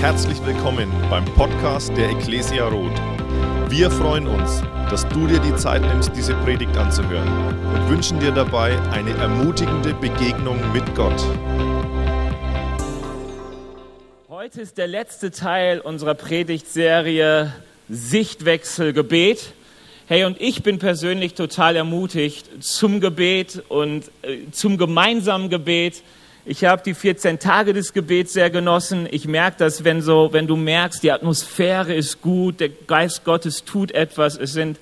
Herzlich 0.00 0.38
willkommen 0.46 0.92
beim 1.10 1.24
Podcast 1.24 1.90
der 1.96 2.10
Ecclesia 2.10 2.68
Roth. 2.68 2.96
Wir 3.68 3.90
freuen 3.90 4.28
uns, 4.28 4.62
dass 4.90 5.08
du 5.08 5.26
dir 5.26 5.40
die 5.40 5.56
Zeit 5.56 5.82
nimmst, 5.82 6.12
diese 6.14 6.34
Predigt 6.36 6.76
anzuhören 6.76 7.26
und 7.74 7.88
wünschen 7.90 8.20
dir 8.20 8.30
dabei 8.30 8.78
eine 8.92 9.10
ermutigende 9.14 9.94
Begegnung 9.94 10.56
mit 10.72 10.84
Gott. 10.94 11.20
Heute 14.28 14.60
ist 14.60 14.78
der 14.78 14.86
letzte 14.86 15.32
Teil 15.32 15.80
unserer 15.80 16.14
Predigtserie 16.14 17.52
Sichtwechsel 17.88 18.92
Gebet. 18.92 19.52
Hey, 20.06 20.22
und 20.22 20.40
ich 20.40 20.62
bin 20.62 20.78
persönlich 20.78 21.34
total 21.34 21.74
ermutigt 21.74 22.62
zum 22.62 23.00
Gebet 23.00 23.64
und 23.68 24.04
äh, 24.22 24.48
zum 24.52 24.78
gemeinsamen 24.78 25.50
Gebet. 25.50 26.04
Ich 26.50 26.64
habe 26.64 26.80
die 26.82 26.94
14 26.94 27.38
Tage 27.38 27.74
des 27.74 27.92
Gebets 27.92 28.32
sehr 28.32 28.48
genossen. 28.48 29.06
Ich 29.10 29.28
merke 29.28 29.58
das, 29.58 29.84
wenn, 29.84 30.00
so, 30.00 30.32
wenn 30.32 30.46
du 30.46 30.56
merkst, 30.56 31.02
die 31.02 31.12
Atmosphäre 31.12 31.92
ist 31.92 32.22
gut, 32.22 32.60
der 32.60 32.70
Geist 32.70 33.26
Gottes 33.26 33.66
tut 33.66 33.92
etwas. 33.92 34.38
Es 34.38 34.54
sind 34.54 34.78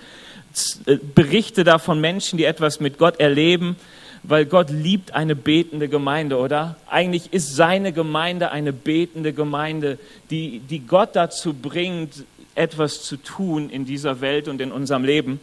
äh, 0.86 0.96
Berichte 0.96 1.64
da 1.64 1.78
von 1.78 2.00
Menschen, 2.00 2.36
die 2.36 2.44
etwas 2.44 2.78
mit 2.78 2.98
Gott 2.98 3.18
erleben, 3.18 3.74
weil 4.22 4.46
Gott 4.46 4.70
liebt 4.70 5.12
eine 5.16 5.34
betende 5.34 5.88
Gemeinde, 5.88 6.38
oder? 6.38 6.76
Eigentlich 6.88 7.32
ist 7.32 7.56
seine 7.56 7.92
Gemeinde 7.92 8.52
eine 8.52 8.72
betende 8.72 9.32
Gemeinde, 9.32 9.98
die, 10.30 10.60
die 10.60 10.86
Gott 10.86 11.16
dazu 11.16 11.52
bringt, 11.52 12.24
etwas 12.54 13.02
zu 13.02 13.16
tun 13.16 13.70
in 13.70 13.84
dieser 13.84 14.20
Welt 14.20 14.46
und 14.46 14.60
in 14.60 14.70
unserem 14.70 15.02
Leben. 15.02 15.40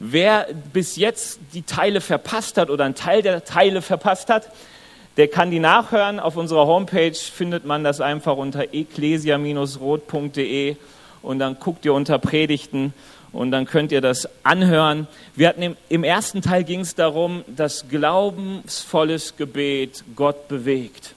Wer 0.00 0.48
bis 0.74 0.96
jetzt 0.96 1.40
die 1.54 1.62
Teile 1.62 2.02
verpasst 2.02 2.58
hat 2.58 2.68
oder 2.68 2.84
einen 2.84 2.94
Teil 2.94 3.22
der 3.22 3.42
Teile 3.46 3.80
verpasst 3.80 4.28
hat, 4.28 4.50
der 5.16 5.28
kann 5.28 5.50
die 5.50 5.60
nachhören. 5.60 6.20
Auf 6.20 6.36
unserer 6.36 6.66
Homepage 6.66 7.14
findet 7.14 7.64
man 7.64 7.84
das 7.84 8.00
einfach 8.00 8.36
unter 8.36 8.74
ecclesia-rot.de 8.74 10.76
und 11.22 11.38
dann 11.38 11.58
guckt 11.58 11.84
ihr 11.84 11.94
unter 11.94 12.18
Predigten 12.18 12.92
und 13.32 13.50
dann 13.50 13.66
könnt 13.66 13.92
ihr 13.92 14.00
das 14.00 14.28
anhören. 14.44 15.06
Wir 15.34 15.48
hatten 15.48 15.62
im, 15.62 15.76
im 15.88 16.04
ersten 16.04 16.42
Teil 16.42 16.64
ging 16.64 16.80
es 16.80 16.94
darum, 16.94 17.44
dass 17.46 17.88
glaubensvolles 17.88 19.36
Gebet 19.36 20.04
Gott 20.14 20.48
bewegt. 20.48 21.14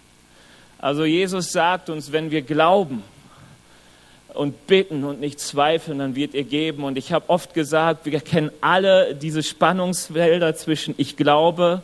Also 0.79 1.05
Jesus 1.05 1.51
sagt 1.51 1.89
uns, 1.89 2.11
wenn 2.11 2.31
wir 2.31 2.41
glauben 2.41 3.03
und 4.33 4.67
bitten 4.67 5.03
und 5.03 5.19
nicht 5.19 5.39
zweifeln, 5.39 5.99
dann 5.99 6.15
wird 6.15 6.35
er 6.35 6.43
geben. 6.43 6.83
Und 6.83 6.97
ich 6.97 7.11
habe 7.11 7.29
oft 7.29 7.53
gesagt, 7.53 8.05
wir 8.05 8.19
kennen 8.21 8.51
alle 8.61 9.15
diese 9.15 9.43
Spannungsfelder 9.43 10.55
zwischen 10.55 10.95
ich 10.97 11.17
glaube 11.17 11.81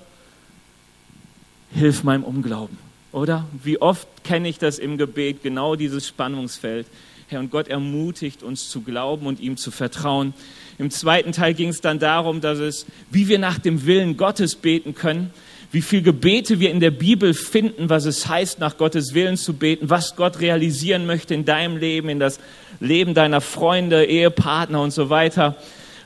hilf 1.75 2.03
meinem 2.03 2.23
Unglauben. 2.23 2.77
Oder? 3.11 3.45
Wie 3.63 3.81
oft 3.81 4.07
kenne 4.23 4.49
ich 4.49 4.57
das 4.57 4.79
im 4.79 4.97
Gebet, 4.97 5.43
genau 5.43 5.75
dieses 5.75 6.07
Spannungsfeld. 6.07 6.87
Herr, 7.27 7.39
und 7.39 7.49
Gott 7.49 7.67
ermutigt 7.67 8.43
uns 8.43 8.69
zu 8.69 8.81
glauben 8.81 9.25
und 9.25 9.39
ihm 9.39 9.57
zu 9.57 9.71
vertrauen. 9.71 10.33
Im 10.77 10.91
zweiten 10.91 11.31
Teil 11.31 11.53
ging 11.53 11.69
es 11.69 11.81
dann 11.81 11.99
darum, 11.99 12.41
dass 12.41 12.59
es, 12.59 12.85
wie 13.09 13.27
wir 13.27 13.39
nach 13.39 13.57
dem 13.57 13.85
Willen 13.85 14.17
Gottes 14.17 14.55
beten 14.55 14.93
können, 14.93 15.31
wie 15.71 15.81
viele 15.81 16.03
Gebete 16.03 16.59
wir 16.59 16.71
in 16.71 16.79
der 16.79 16.91
Bibel 16.91 17.33
finden, 17.33 17.89
was 17.89 18.05
es 18.05 18.27
heißt, 18.27 18.59
nach 18.59 18.77
Gottes 18.77 19.13
Willen 19.13 19.37
zu 19.37 19.53
beten, 19.53 19.89
was 19.89 20.15
Gott 20.15 20.39
realisieren 20.39 21.05
möchte 21.05 21.33
in 21.33 21.45
deinem 21.45 21.77
Leben, 21.77 22.09
in 22.09 22.19
das 22.19 22.39
Leben 22.79 23.13
deiner 23.13 23.41
Freunde, 23.41 24.05
Ehepartner 24.05 24.81
und 24.81 24.91
so 24.91 25.09
weiter. 25.09 25.55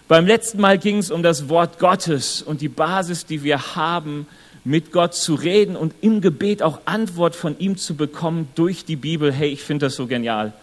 Beim 0.08 0.25
letzten 0.25 0.62
Mal 0.62 0.78
ging 0.78 0.97
es 0.97 1.12
um 1.12 1.22
das 1.22 1.50
Wort 1.50 1.80
Gottes 1.80 2.42
und 2.42 2.62
die 2.62 2.70
Basis, 2.70 3.25
die 3.25 3.44
wir 3.44 3.75
haben, 3.75 4.25
mit 4.63 4.91
Gott 4.91 5.15
zu 5.15 5.35
reden 5.35 5.75
und 5.75 5.93
im 6.02 6.21
Gebet 6.21 6.61
auch 6.61 6.81
Antwort 6.85 7.35
von 7.35 7.57
ihm 7.59 7.77
zu 7.77 7.95
bekommen 7.95 8.49
durch 8.55 8.85
die 8.85 8.95
Bibel. 8.95 9.31
Hey, 9.31 9.49
ich 9.49 9.63
finde 9.63 9.88
das 9.88 9.95
so 9.95 10.07
genial. 10.07 10.53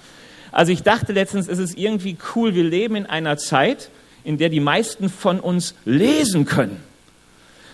Also 0.53 0.73
ich 0.73 0.83
dachte 0.83 1.13
letztens, 1.13 1.49
es 1.49 1.59
ist 1.59 1.77
irgendwie 1.77 2.17
cool, 2.35 2.55
wir 2.55 2.65
leben 2.65 2.97
in 2.97 3.07
einer 3.07 3.37
Zeit, 3.37 3.91
in 4.25 4.39
der 4.39 4.49
die 4.49 4.61
meisten 4.61 5.09
von 5.09 5.41
uns 5.41 5.75
lesen 5.85 6.45
können. 6.45 6.81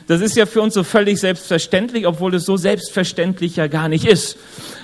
Das 0.09 0.21
ist 0.21 0.37
ja 0.37 0.47
für 0.47 0.61
uns 0.61 0.75
so 0.75 0.83
völlig 0.83 1.21
selbstverständlich, 1.21 2.07
obwohl 2.07 2.35
es 2.35 2.45
so 2.45 2.57
selbstverständlich 2.57 3.57
ja 3.57 3.69
gar 3.69 3.89
nicht 3.89 4.05
ist. 4.05 4.37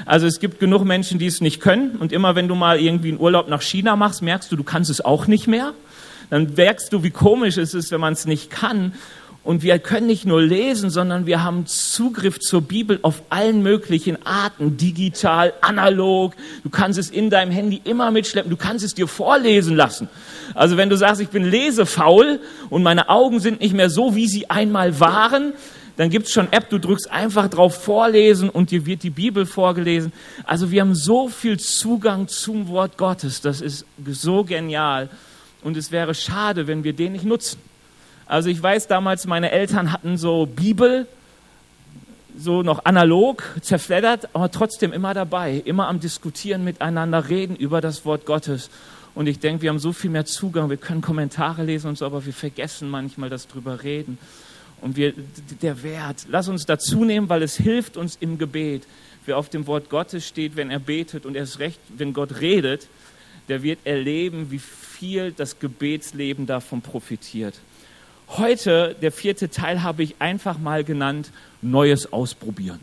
Also 0.06 0.26
es 0.26 0.38
gibt 0.38 0.60
genug 0.60 0.84
Menschen, 0.84 1.18
die 1.18 1.26
es 1.26 1.40
nicht 1.40 1.60
können. 1.60 1.96
Und 1.96 2.12
immer 2.12 2.34
wenn 2.34 2.48
du 2.48 2.54
mal 2.54 2.80
irgendwie 2.80 3.08
einen 3.08 3.20
Urlaub 3.20 3.48
nach 3.48 3.62
China 3.62 3.96
machst, 3.96 4.22
merkst 4.22 4.50
du, 4.50 4.56
du 4.56 4.64
kannst 4.64 4.90
es 4.90 5.00
auch 5.00 5.26
nicht 5.26 5.46
mehr. 5.46 5.74
Dann 6.30 6.54
merkst 6.54 6.92
du, 6.92 7.02
wie 7.02 7.10
komisch 7.10 7.56
es 7.56 7.74
ist, 7.74 7.90
wenn 7.90 8.00
man 8.00 8.12
es 8.12 8.26
nicht 8.26 8.50
kann. 8.50 8.94
Und 9.48 9.62
wir 9.62 9.78
können 9.78 10.09
nicht 10.09 10.26
nur 10.26 10.42
lesen, 10.42 10.91
sondern 10.91 11.25
wir 11.25 11.42
haben 11.42 11.64
Zugriff 11.64 12.38
zur 12.38 12.60
Bibel 12.60 12.98
auf 13.00 13.22
allen 13.31 13.62
möglichen 13.62 14.22
Arten, 14.26 14.76
digital, 14.76 15.54
analog. 15.62 16.34
Du 16.64 16.69
kannst 16.69 16.98
es 16.98 17.09
in 17.09 17.31
deinem 17.31 17.50
Handy 17.50 17.81
immer 17.84 18.10
mitschleppen. 18.10 18.50
Du 18.50 18.58
kannst 18.58 18.84
es 18.84 18.92
dir 18.92 19.08
vorlesen 19.08 19.75
lassen. 19.75 20.10
Also 20.53 20.76
wenn 20.76 20.91
du 20.91 20.98
sagst, 20.98 21.22
ich 21.22 21.31
bin 21.31 21.44
lesefaul 21.44 22.41
und 22.69 22.82
meine 22.82 23.08
Augen 23.08 23.41
sind 23.41 23.62
nicht 23.62 23.72
mehr 23.72 23.88
so, 23.88 24.14
wie 24.14 24.28
sie 24.28 24.50
einmal 24.50 25.00
waren, 25.00 25.54
dann 25.97 26.10
gibt's 26.10 26.31
schon 26.31 26.53
App, 26.53 26.69
du 26.69 26.78
drückst 26.78 27.10
einfach 27.10 27.48
drauf 27.48 27.82
vorlesen 27.82 28.50
und 28.50 28.70
dir 28.70 28.84
wird 28.84 29.03
die 29.03 29.08
Bibel 29.08 29.47
vorgelesen. 29.47 30.12
Also 30.44 30.70
wir 30.70 30.82
haben 30.82 30.94
so 30.94 31.31
viel 31.31 31.58
Zugang 31.58 32.28
zum 32.28 32.69
Wort 32.69 32.98
Gottes. 32.98 33.41
Das 33.41 33.62
ist 33.62 33.87
so 34.10 34.44
genial. 34.44 35.08
Und 35.62 35.78
es 35.78 35.91
wäre 35.91 36.14
schade, 36.14 36.66
wenn 36.66 36.84
wir 36.84 36.92
den 36.92 37.12
nicht 37.12 37.25
nutzen. 37.25 37.58
Also 38.28 38.50
ich 38.50 38.62
weiß 38.62 38.88
damals, 38.88 39.26
meine 39.26 39.50
Eltern 39.52 39.90
hatten 39.90 40.18
so 40.18 40.44
Bibel, 40.44 41.06
so 42.38 42.62
noch 42.62 42.84
analog, 42.84 43.42
zerfleddert, 43.62 44.28
aber 44.34 44.50
trotzdem 44.50 44.92
immer 44.92 45.14
dabei, 45.14 45.62
immer 45.64 45.88
am 45.88 45.98
Diskutieren 45.98 46.62
miteinander, 46.62 47.30
reden 47.30 47.56
über 47.56 47.80
das 47.80 48.04
Wort 48.04 48.26
Gottes. 48.26 48.68
Und 49.14 49.28
ich 49.28 49.38
denke, 49.38 49.62
wir 49.62 49.70
haben 49.70 49.78
so 49.78 49.94
viel 49.94 50.10
mehr 50.10 50.26
Zugang, 50.26 50.68
wir 50.68 50.76
können 50.76 51.00
Kommentare 51.00 51.64
lesen 51.64 51.88
und 51.88 51.98
so, 51.98 52.04
aber 52.04 52.26
wir 52.26 52.34
vergessen 52.34 52.90
manchmal 52.90 53.30
das 53.30 53.48
drüber 53.48 53.82
reden. 53.82 54.18
Und 54.82 54.96
wir, 54.96 55.14
der 55.62 55.82
Wert, 55.82 56.26
lass 56.28 56.48
uns 56.48 56.66
dazu 56.66 57.04
nehmen, 57.04 57.30
weil 57.30 57.42
es 57.42 57.56
hilft 57.56 57.96
uns 57.96 58.16
im 58.20 58.36
Gebet. 58.36 58.82
Wer 59.24 59.38
auf 59.38 59.48
dem 59.48 59.66
Wort 59.66 59.88
Gottes 59.88 60.28
steht, 60.28 60.54
wenn 60.54 60.70
er 60.70 60.80
betet 60.80 61.24
und 61.24 61.34
erst 61.34 61.60
recht, 61.60 61.80
wenn 61.96 62.12
Gott 62.12 62.40
redet, 62.40 62.88
der 63.48 63.62
wird 63.62 63.80
erleben, 63.84 64.50
wie 64.50 64.58
viel 64.58 65.32
das 65.32 65.58
Gebetsleben 65.58 66.46
davon 66.46 66.82
profitiert. 66.82 67.54
Heute, 68.36 68.94
der 69.00 69.10
vierte 69.10 69.48
Teil, 69.48 69.82
habe 69.82 70.02
ich 70.02 70.16
einfach 70.18 70.58
mal 70.58 70.84
genannt, 70.84 71.30
Neues 71.62 72.12
ausprobieren. 72.12 72.80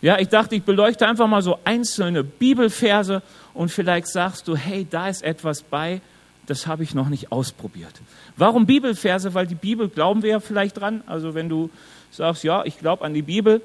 Ja, 0.00 0.18
ich 0.18 0.28
dachte, 0.28 0.54
ich 0.54 0.62
beleuchte 0.62 1.06
einfach 1.06 1.26
mal 1.26 1.42
so 1.42 1.58
einzelne 1.64 2.22
Bibelverse 2.24 3.22
und 3.54 3.70
vielleicht 3.70 4.08
sagst 4.08 4.46
du, 4.46 4.56
hey, 4.56 4.86
da 4.88 5.08
ist 5.08 5.22
etwas 5.22 5.62
bei, 5.62 6.00
das 6.46 6.66
habe 6.66 6.82
ich 6.82 6.94
noch 6.94 7.08
nicht 7.08 7.32
ausprobiert. 7.32 7.92
Warum 8.36 8.66
Bibelverse? 8.66 9.34
Weil 9.34 9.46
die 9.46 9.54
Bibel 9.54 9.88
glauben 9.88 10.22
wir 10.22 10.30
ja 10.30 10.40
vielleicht 10.40 10.78
dran. 10.78 11.02
Also 11.06 11.34
wenn 11.34 11.48
du 11.48 11.70
sagst, 12.10 12.44
ja, 12.44 12.64
ich 12.64 12.78
glaube 12.78 13.04
an 13.04 13.14
die 13.14 13.22
Bibel, 13.22 13.60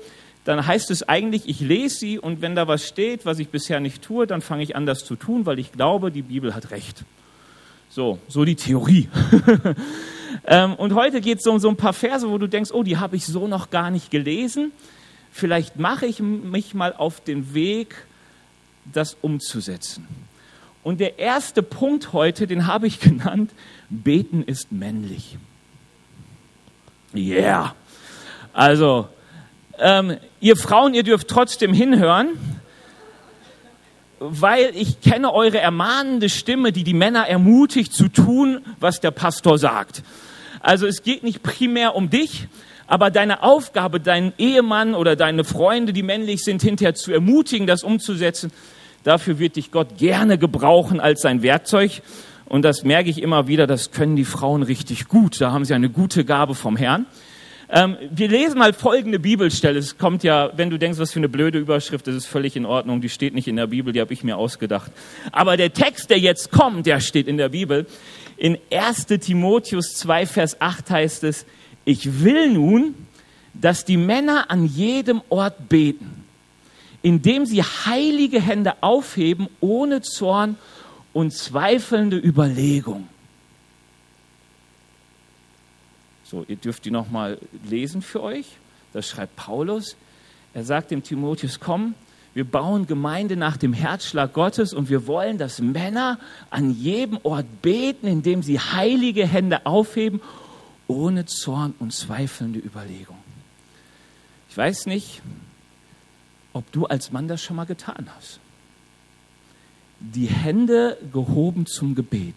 dann 0.46 0.66
heißt 0.66 0.92
es 0.92 1.08
eigentlich, 1.08 1.48
ich 1.48 1.60
lese 1.60 1.98
sie 1.98 2.20
und 2.20 2.42
wenn 2.42 2.56
da 2.56 2.68
was 2.68 2.88
steht, 2.88 3.26
was 3.26 3.40
ich 3.40 3.50
bisher 3.50 3.80
nicht 3.80 4.02
tue, 4.02 4.28
dann 4.28 4.42
fange 4.42 4.64
ich 4.64 4.76
an, 4.76 4.86
das 4.86 5.06
zu 5.06 5.16
tun, 5.16 5.46
weil 5.46 5.60
ich 5.60 5.72
glaube, 5.72 6.12
die 6.12 6.24
Bibel 6.24 6.54
hat 6.54 6.72
recht. 6.72 7.06
So, 7.90 8.20
so 8.28 8.44
die 8.44 8.56
Theorie. 8.56 9.08
Ähm, 10.46 10.76
und 10.76 10.94
heute 10.94 11.22
geht 11.22 11.40
es 11.40 11.48
um 11.48 11.60
so 11.60 11.70
ein 11.70 11.78
paar 11.78 11.94
Verse, 11.94 12.30
wo 12.30 12.38
du 12.38 12.48
denkst, 12.48 12.72
oh, 12.74 12.84
die 12.84 12.98
habe 12.98 13.16
ich 13.16 13.26
so 13.26 13.48
noch 13.48 13.70
gar 13.70 13.92
nicht 13.92 14.12
gelesen. 14.12 14.72
Vielleicht 15.32 15.78
mache 15.78 16.06
ich 16.06 16.20
mich 16.20 16.74
mal 16.74 16.94
auf 16.94 17.22
den 17.22 17.54
Weg, 17.54 18.06
das 18.92 19.16
umzusetzen. 19.22 20.08
Und 20.84 21.00
der 21.00 21.18
erste 21.18 21.64
Punkt 21.64 22.12
heute, 22.12 22.46
den 22.46 22.68
habe 22.68 22.88
ich 22.88 23.00
genannt, 23.00 23.52
beten 23.90 24.44
ist 24.44 24.72
männlich. 24.72 25.38
Yeah. 27.16 27.76
Also, 28.54 29.08
ähm, 29.80 30.18
ihr 30.40 30.56
Frauen, 30.56 30.94
ihr 30.94 31.04
dürft 31.04 31.28
trotzdem 31.28 31.74
hinhören, 31.74 32.30
weil 34.20 34.72
ich 34.76 35.02
kenne 35.02 35.34
eure 35.34 35.60
ermahnende 35.60 36.30
Stimme, 36.30 36.72
die 36.72 36.84
die 36.84 36.94
Männer 36.94 37.28
ermutigt 37.28 37.94
zu 37.94 38.08
tun, 38.08 38.62
was 38.80 39.00
der 39.00 39.12
Pastor 39.12 39.58
sagt. 39.58 40.04
Also 40.64 40.88
es 40.88 41.04
geht 41.04 41.24
nicht 41.24 41.44
primär 41.44 41.94
um 41.94 42.10
dich, 42.10 42.48
aber 42.88 43.12
deine 43.12 43.44
Aufgabe, 43.44 44.00
deinen 44.00 44.32
Ehemann 44.38 44.96
oder 44.96 45.18
deine 45.18 45.44
Freunde, 45.44 45.92
die 45.92 46.04
männlich 46.04 46.44
sind, 46.44 46.62
hinterher 46.62 46.96
zu 46.96 47.12
ermutigen, 47.12 47.68
das 47.68 47.84
umzusetzen, 47.84 48.52
dafür 49.04 49.40
wird 49.40 49.58
dich 49.58 49.72
Gott 49.72 49.98
gerne 49.98 50.38
gebrauchen 50.38 51.02
als 51.02 51.22
sein 51.22 51.44
Werkzeug. 51.44 52.02
Und 52.46 52.64
das 52.64 52.84
merke 52.84 53.10
ich 53.10 53.22
immer 53.22 53.48
wieder, 53.48 53.68
das 53.68 53.92
können 53.92 54.16
die 54.16 54.26
Frauen 54.26 54.64
richtig 54.64 55.10
gut. 55.10 55.42
Da 55.42 55.52
haben 55.52 55.66
sie 55.66 55.74
eine 55.74 55.90
gute 55.90 56.24
Gabe 56.24 56.56
vom 56.56 56.78
Herrn. 56.78 57.08
Ähm, 57.70 57.98
wir 58.12 58.30
lesen 58.30 58.60
mal 58.60 58.72
folgende 58.72 59.20
Bibelstelle. 59.20 59.80
Es 59.80 59.98
kommt 59.98 60.24
ja, 60.24 60.52
wenn 60.56 60.70
du 60.70 60.78
denkst, 60.78 61.00
was 61.00 61.12
für 61.12 61.20
eine 61.20 61.30
blöde 61.30 61.58
Überschrift, 61.58 62.06
das 62.08 62.16
ist 62.16 62.28
völlig 62.28 62.56
in 62.56 62.66
Ordnung. 62.66 63.02
Die 63.02 63.10
steht 63.10 63.34
nicht 63.34 63.48
in 63.48 63.56
der 63.56 63.68
Bibel, 63.68 63.92
die 63.92 64.00
habe 64.00 64.14
ich 64.14 64.24
mir 64.24 64.38
ausgedacht. 64.38 64.92
Aber 65.32 65.58
der 65.58 65.74
Text, 65.74 66.10
der 66.10 66.20
jetzt 66.20 66.52
kommt, 66.52 66.86
der 66.86 67.00
steht 67.00 67.28
in 67.28 67.38
der 67.38 67.50
Bibel. 67.50 67.88
In 68.38 68.58
1 68.72 69.06
Timotheus 69.06 69.96
2, 69.96 70.26
Vers 70.26 70.62
8 70.62 70.90
heißt 70.90 71.24
es, 71.24 71.46
ich 71.86 72.24
will 72.24 72.52
nun, 72.52 72.96
dass 73.54 73.86
die 73.86 73.98
Männer 73.98 74.50
an 74.50 74.66
jedem 74.66 75.22
Ort 75.30 75.70
beten, 75.70 76.24
indem 77.02 77.46
sie 77.46 77.62
heilige 77.62 78.42
Hände 78.42 78.82
aufheben, 78.82 79.48
ohne 79.60 80.02
Zorn 80.02 80.58
und 81.14 81.34
zweifelnde 81.34 82.18
Überlegung. 82.18 83.08
So, 86.24 86.46
ihr 86.48 86.56
dürft 86.56 86.86
die 86.86 86.92
nochmal 86.92 87.38
lesen 87.70 88.02
für 88.02 88.24
euch. 88.24 88.48
Das 88.92 89.08
schreibt 89.08 89.36
Paulus. 89.36 89.96
Er 90.56 90.64
sagt 90.64 90.90
dem 90.90 91.04
Timotheus, 91.04 91.60
komm, 91.60 91.94
wir 92.34 92.46
bauen 92.46 92.88
Gemeinde 92.88 93.36
nach 93.36 93.58
dem 93.58 93.74
Herzschlag 93.74 94.34
Gottes 94.34 94.74
und 94.74 94.90
wir 94.90 95.06
wollen, 95.06 95.38
dass 95.38 95.60
Männer 95.60 96.20
an 96.50 96.72
jedem 96.72 97.20
Ort 97.24 97.46
beten, 97.62 98.08
indem 98.08 98.42
sie 98.42 98.60
heilige 98.60 99.28
Hände 99.28 99.66
aufheben, 99.66 100.20
ohne 100.88 101.26
Zorn 101.26 101.76
und 101.80 101.94
zweifelnde 101.94 102.60
Überlegung. 102.60 103.18
Ich 104.50 104.58
weiß 104.58 104.88
nicht, 104.88 105.22
ob 106.54 106.72
du 106.72 106.86
als 106.86 107.12
Mann 107.12 107.28
das 107.28 107.42
schon 107.42 107.56
mal 107.56 107.66
getan 107.66 108.08
hast. 108.16 108.40
Die 110.00 110.28
Hände 110.28 110.98
gehoben 111.14 111.66
zum 111.66 111.96
Gebet. 111.96 112.36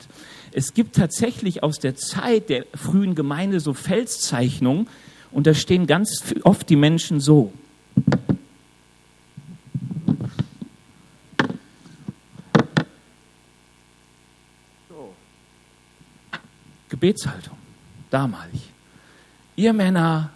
Es 0.52 0.72
gibt 0.72 0.96
tatsächlich 0.96 1.62
aus 1.62 1.78
der 1.78 1.96
Zeit 1.96 2.48
der 2.48 2.64
frühen 2.74 3.14
Gemeinde 3.14 3.60
so 3.60 3.72
Felszeichnungen 3.72 4.88
und 5.32 5.46
da 5.46 5.54
stehen 5.54 5.86
ganz 5.86 6.22
oft 6.44 6.68
die 6.68 6.76
Menschen 6.76 7.18
so. 7.18 7.52
Gebetshaltung, 16.96 17.58
damalig. 18.08 18.72
Ihr 19.54 19.74
Männer, 19.74 20.30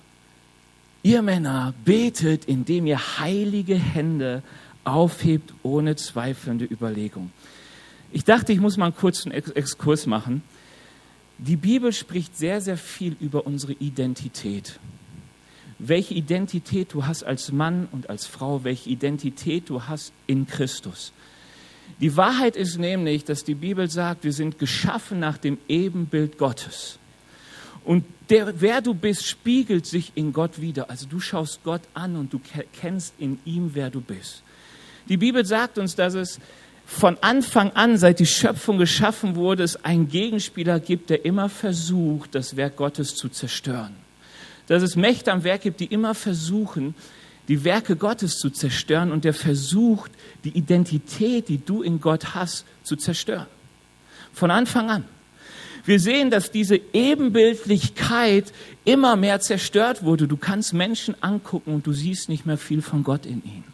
ihr 1.02 1.22
Männer, 1.22 1.72
betet, 1.86 2.44
indem 2.44 2.86
ihr 2.86 2.98
heilige 3.18 3.76
Hände 3.76 4.42
aufhebt 4.84 5.54
ohne 5.62 5.96
zweifelnde 5.96 6.66
Überlegung. 6.66 7.30
Ich 8.12 8.24
dachte, 8.24 8.52
ich 8.52 8.60
muss 8.60 8.76
mal 8.76 8.86
einen 8.86 8.94
kurzen 8.94 9.32
Exkurs 9.32 10.04
machen. 10.04 10.42
Die 11.38 11.56
Bibel 11.56 11.94
spricht 11.94 12.36
sehr, 12.36 12.60
sehr 12.60 12.76
viel 12.76 13.16
über 13.20 13.46
unsere 13.46 13.72
Identität. 13.72 14.78
Welche 15.78 16.12
Identität 16.12 16.92
du 16.92 17.06
hast 17.06 17.22
als 17.22 17.52
Mann 17.52 17.88
und 17.90 18.10
als 18.10 18.26
Frau, 18.26 18.64
welche 18.64 18.90
Identität 18.90 19.70
du 19.70 19.84
hast 19.84 20.12
in 20.26 20.46
Christus. 20.46 21.14
Die 22.00 22.16
Wahrheit 22.16 22.56
ist 22.56 22.78
nämlich, 22.78 23.24
dass 23.24 23.44
die 23.44 23.54
Bibel 23.54 23.90
sagt, 23.90 24.24
wir 24.24 24.32
sind 24.32 24.58
geschaffen 24.58 25.20
nach 25.20 25.36
dem 25.36 25.58
Ebenbild 25.68 26.38
Gottes. 26.38 26.98
Und 27.84 28.04
der, 28.30 28.60
wer 28.60 28.80
du 28.80 28.94
bist, 28.94 29.26
spiegelt 29.26 29.86
sich 29.86 30.12
in 30.14 30.32
Gott 30.32 30.60
wieder. 30.60 30.88
Also 30.88 31.06
du 31.06 31.20
schaust 31.20 31.62
Gott 31.64 31.82
an 31.92 32.16
und 32.16 32.32
du 32.32 32.40
kennst 32.72 33.14
in 33.18 33.38
ihm, 33.44 33.70
wer 33.74 33.90
du 33.90 34.00
bist. 34.00 34.42
Die 35.08 35.16
Bibel 35.16 35.44
sagt 35.44 35.76
uns, 35.78 35.94
dass 35.94 36.14
es 36.14 36.40
von 36.86 37.18
Anfang 37.20 37.70
an, 37.72 37.98
seit 37.98 38.18
die 38.18 38.26
Schöpfung 38.26 38.78
geschaffen 38.78 39.36
wurde, 39.36 39.62
es 39.62 39.84
einen 39.84 40.08
Gegenspieler 40.08 40.80
gibt, 40.80 41.10
der 41.10 41.24
immer 41.24 41.48
versucht, 41.48 42.34
das 42.34 42.56
Werk 42.56 42.76
Gottes 42.76 43.14
zu 43.14 43.28
zerstören. 43.28 43.94
Dass 44.66 44.82
es 44.82 44.96
Mächte 44.96 45.32
am 45.32 45.44
Werk 45.44 45.62
gibt, 45.62 45.80
die 45.80 45.86
immer 45.86 46.14
versuchen, 46.14 46.94
die 47.50 47.64
Werke 47.64 47.96
Gottes 47.96 48.38
zu 48.38 48.48
zerstören 48.48 49.10
und 49.10 49.24
der 49.24 49.34
versucht, 49.34 50.12
die 50.44 50.56
Identität, 50.56 51.48
die 51.48 51.58
du 51.58 51.82
in 51.82 52.00
Gott 52.00 52.36
hast, 52.36 52.64
zu 52.84 52.94
zerstören. 52.94 53.48
Von 54.32 54.52
Anfang 54.52 54.88
an. 54.88 55.04
Wir 55.84 55.98
sehen, 55.98 56.30
dass 56.30 56.52
diese 56.52 56.80
Ebenbildlichkeit 56.92 58.52
immer 58.84 59.16
mehr 59.16 59.40
zerstört 59.40 60.04
wurde. 60.04 60.28
Du 60.28 60.36
kannst 60.36 60.74
Menschen 60.74 61.20
angucken 61.20 61.74
und 61.74 61.88
du 61.88 61.92
siehst 61.92 62.28
nicht 62.28 62.46
mehr 62.46 62.56
viel 62.56 62.82
von 62.82 63.02
Gott 63.02 63.26
in 63.26 63.42
ihnen. 63.44 63.64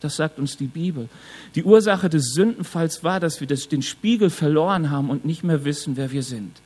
Das 0.00 0.16
sagt 0.16 0.38
uns 0.38 0.58
die 0.58 0.66
Bibel. 0.66 1.08
Die 1.54 1.64
Ursache 1.64 2.10
des 2.10 2.34
Sündenfalls 2.34 3.04
war, 3.04 3.20
dass 3.20 3.40
wir 3.40 3.46
das, 3.46 3.68
den 3.68 3.80
Spiegel 3.80 4.28
verloren 4.28 4.90
haben 4.90 5.08
und 5.08 5.24
nicht 5.24 5.44
mehr 5.44 5.64
wissen, 5.64 5.96
wer 5.96 6.12
wir 6.12 6.22
sind. 6.22 6.60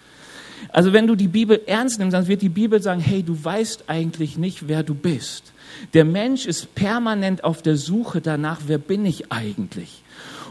Also 0.71 0.93
wenn 0.93 1.07
du 1.07 1.15
die 1.15 1.29
Bibel 1.29 1.61
ernst 1.67 1.99
nimmst, 1.99 2.15
dann 2.15 2.29
wird 2.29 2.43
die 2.43 2.49
Bibel 2.49 2.83
sagen, 2.83 3.01
hey, 3.01 3.23
du 3.23 3.43
weißt 3.43 3.85
eigentlich 3.87 4.39
nicht, 4.39 4.69
wer 4.69 4.83
du 4.83 4.95
bist. 4.95 5.53
Der 5.95 6.05
Mensch 6.05 6.47
ist 6.47 6.75
permanent 6.75 7.45
auf 7.45 7.63
der 7.63 7.77
Suche 7.77 8.21
danach, 8.21 8.61
wer 8.67 8.79
bin 8.79 9.07
ich 9.07 9.31
eigentlich? 9.33 10.03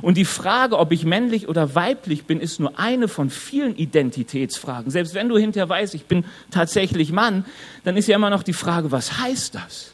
Und 0.02 0.16
die 0.16 0.26
Frage, 0.26 0.78
ob 0.78 0.92
ich 0.92 1.06
männlich 1.06 1.48
oder 1.48 1.74
weiblich 1.74 2.26
bin, 2.26 2.40
ist 2.40 2.60
nur 2.60 2.78
eine 2.80 3.08
von 3.08 3.30
vielen 3.30 3.76
Identitätsfragen. 3.76 4.92
Selbst 4.92 5.16
wenn 5.16 5.28
du 5.28 5.38
hinterher 5.38 5.70
weißt, 5.70 5.96
ich 5.96 6.06
bin 6.06 6.24
tatsächlich 6.52 7.12
Mann, 7.12 7.46
dann 7.84 7.98
ist 7.98 8.08
ja 8.08 8.16
immer 8.16 8.30
noch 8.30 8.44
die 8.44 8.54
Frage, 8.54 8.92
was 8.92 9.20
heißt 9.20 9.56
das? 9.56 9.94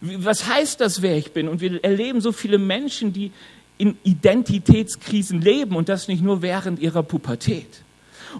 Was 0.00 0.48
heißt 0.48 0.80
das, 0.80 1.00
wer 1.00 1.16
ich 1.16 1.32
bin? 1.32 1.48
Und 1.48 1.60
wir 1.60 1.82
erleben 1.82 2.20
so 2.20 2.32
viele 2.32 2.58
Menschen, 2.58 3.12
die 3.12 3.32
in 3.78 3.96
Identitätskrisen 4.04 5.40
leben 5.40 5.76
und 5.76 5.88
das 5.88 6.08
nicht 6.08 6.22
nur 6.22 6.42
während 6.42 6.80
ihrer 6.80 7.02
Pubertät. 7.02 7.82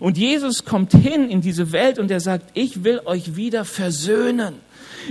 Und 0.00 0.18
Jesus 0.18 0.64
kommt 0.64 0.92
hin 0.92 1.30
in 1.30 1.40
diese 1.40 1.72
Welt 1.72 1.98
und 1.98 2.10
er 2.10 2.20
sagt, 2.20 2.50
ich 2.54 2.84
will 2.84 3.00
euch 3.04 3.36
wieder 3.36 3.64
versöhnen. 3.64 4.54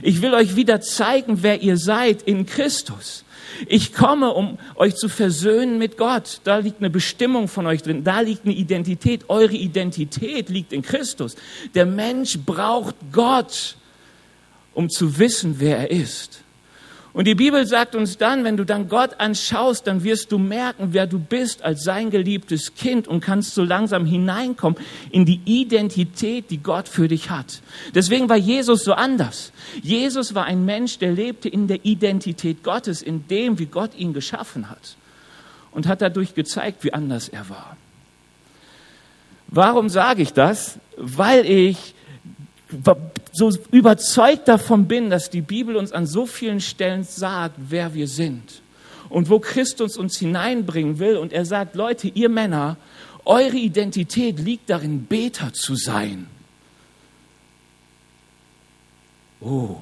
Ich 0.02 0.22
will 0.22 0.34
euch 0.34 0.56
wieder 0.56 0.82
zeigen, 0.82 1.44
wer 1.44 1.62
ihr 1.62 1.78
seid 1.78 2.22
in 2.24 2.46
Christus. 2.46 3.26
Ich 3.68 3.94
komme, 3.94 4.34
um 4.34 4.58
euch 4.76 4.96
zu 4.96 5.10
versöhnen 5.10 5.78
mit 5.78 5.98
Gott. 5.98 6.42
Da 6.44 6.58
liegt 6.58 6.80
eine 6.80 6.90
Bestimmung 6.90 7.48
von 7.48 7.68
euch 7.68 7.84
drin. 7.84 8.04
Da 8.04 8.22
liegt 8.22 8.46
eine 8.46 8.54
Identität. 8.54 9.26
Eure 9.30 9.54
Identität 9.54 10.50
liegt 10.50 10.74
in 10.74 10.82
Christus. 10.82 11.36
Der 11.76 11.86
Mensch 11.86 12.40
braucht 12.40 12.96
Gott, 13.12 13.76
um 14.74 14.90
zu 14.90 15.20
wissen, 15.20 15.56
wer 15.60 15.78
er 15.78 15.92
ist. 15.92 16.42
Und 17.14 17.28
die 17.28 17.36
Bibel 17.36 17.66
sagt 17.66 17.94
uns 17.94 18.18
dann, 18.18 18.46
wenn 18.46 18.56
du 18.56 18.64
dann 18.64 18.88
Gott 18.88 19.20
anschaust, 19.20 19.86
dann 19.86 20.04
wirst 20.04 20.32
du 20.32 20.38
merken, 20.38 20.90
wer 20.92 21.08
du 21.08 21.20
bist 21.20 21.62
als 21.62 21.84
sein 21.84 22.10
geliebtes 22.10 22.74
Kind 22.76 23.06
und 23.06 23.20
kannst 23.20 23.54
so 23.54 23.64
langsam 23.64 24.06
hineinkommen 24.06 24.80
in 25.12 25.26
die 25.26 25.42
Identität, 25.44 26.50
die 26.50 26.60
Gott 26.60 26.88
für 26.88 27.10
dich 27.10 27.30
hat. 27.30 27.62
Deswegen 27.94 28.30
war 28.30 28.38
Jesus 28.38 28.86
so 28.86 28.94
anders. 28.94 29.52
Jesus 29.82 30.36
war 30.36 30.46
ein 30.46 30.64
Mensch, 30.64 31.00
der 31.00 31.12
lebte 31.12 31.50
in 31.50 31.68
der 31.68 31.84
Identität 31.84 32.64
Gottes, 32.64 33.02
in 33.02 33.28
dem, 33.28 33.60
wie 33.60 33.66
Gott 33.66 33.94
ihn 33.98 34.14
geschaffen 34.14 34.70
hat. 34.70 34.96
Und 35.72 35.88
hat 35.88 36.02
dadurch 36.02 36.34
gezeigt, 36.34 36.84
wie 36.84 36.94
anders 36.94 37.28
er 37.28 37.50
war. 37.50 37.76
Warum 39.48 39.90
sage 39.90 40.22
ich 40.22 40.32
das? 40.32 40.80
Weil 40.96 41.46
ich 41.46 41.94
so 43.32 43.52
überzeugt 43.72 44.48
davon 44.48 44.88
bin, 44.88 45.10
dass 45.10 45.30
die 45.30 45.42
Bibel 45.42 45.76
uns 45.76 45.92
an 45.92 46.08
so 46.08 46.26
vielen 46.26 46.62
Stellen 46.62 47.04
sagt, 47.04 47.56
wer 47.58 47.94
wir 47.94 48.08
sind 48.08 48.62
und 49.10 49.30
wo 49.30 49.40
Christus 49.40 49.98
uns 49.98 50.18
hineinbringen 50.18 51.00
will. 51.00 51.18
Und 51.18 51.34
er 51.34 51.46
sagt, 51.46 51.76
Leute, 51.76 52.08
ihr 52.08 52.30
Männer, 52.30 52.78
eure 53.26 53.58
Identität 53.58 54.40
liegt 54.40 54.70
darin, 54.70 55.06
Beter 55.06 55.54
zu 55.54 55.76
sein. 55.76 56.28
Oh. 59.42 59.78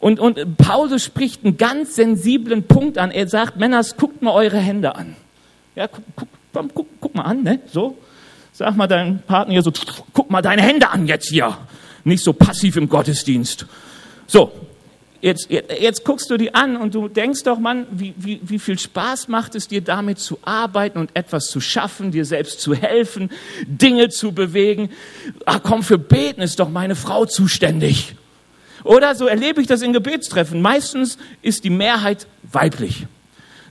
Und, 0.00 0.20
und 0.20 0.58
Paulus 0.58 1.04
spricht 1.04 1.44
einen 1.44 1.56
ganz 1.56 1.94
sensiblen 1.94 2.64
Punkt 2.64 2.98
an. 2.98 3.10
Er 3.10 3.28
sagt, 3.28 3.56
Männers, 3.56 3.96
guckt 3.96 4.20
mal 4.20 4.32
eure 4.32 4.58
Hände 4.58 4.94
an. 4.96 5.16
Ja, 5.76 5.88
guck, 5.88 6.04
guck, 6.16 6.74
guck, 6.74 6.86
guck 7.00 7.14
mal 7.14 7.22
an, 7.22 7.42
ne? 7.42 7.60
So. 7.72 7.96
Sag 8.56 8.76
mal 8.76 8.86
deinem 8.86 9.18
Partner 9.18 9.52
hier 9.52 9.62
so, 9.62 9.72
guck 10.12 10.30
mal 10.30 10.40
deine 10.40 10.62
Hände 10.62 10.88
an 10.88 11.08
jetzt 11.08 11.28
hier. 11.28 11.58
Nicht 12.04 12.22
so 12.22 12.32
passiv 12.32 12.76
im 12.76 12.88
Gottesdienst. 12.88 13.66
So, 14.28 14.52
jetzt, 15.20 15.50
jetzt 15.50 16.04
guckst 16.04 16.30
du 16.30 16.36
die 16.36 16.54
an 16.54 16.76
und 16.76 16.94
du 16.94 17.08
denkst 17.08 17.42
doch, 17.42 17.58
Mann, 17.58 17.88
wie, 17.90 18.14
wie, 18.16 18.40
wie 18.44 18.60
viel 18.60 18.78
Spaß 18.78 19.26
macht 19.26 19.56
es 19.56 19.66
dir 19.66 19.80
damit 19.80 20.20
zu 20.20 20.38
arbeiten 20.42 20.98
und 20.98 21.10
etwas 21.14 21.46
zu 21.46 21.60
schaffen, 21.60 22.12
dir 22.12 22.24
selbst 22.24 22.60
zu 22.60 22.74
helfen, 22.74 23.30
Dinge 23.66 24.08
zu 24.10 24.30
bewegen. 24.30 24.90
Ach 25.46 25.58
komm, 25.60 25.82
für 25.82 25.98
Beten 25.98 26.40
ist 26.40 26.60
doch 26.60 26.68
meine 26.68 26.94
Frau 26.94 27.26
zuständig. 27.26 28.14
Oder 28.84 29.16
so 29.16 29.26
erlebe 29.26 29.62
ich 29.62 29.66
das 29.66 29.82
in 29.82 29.92
Gebetstreffen. 29.92 30.62
Meistens 30.62 31.18
ist 31.42 31.64
die 31.64 31.70
Mehrheit 31.70 32.28
weiblich. 32.44 33.06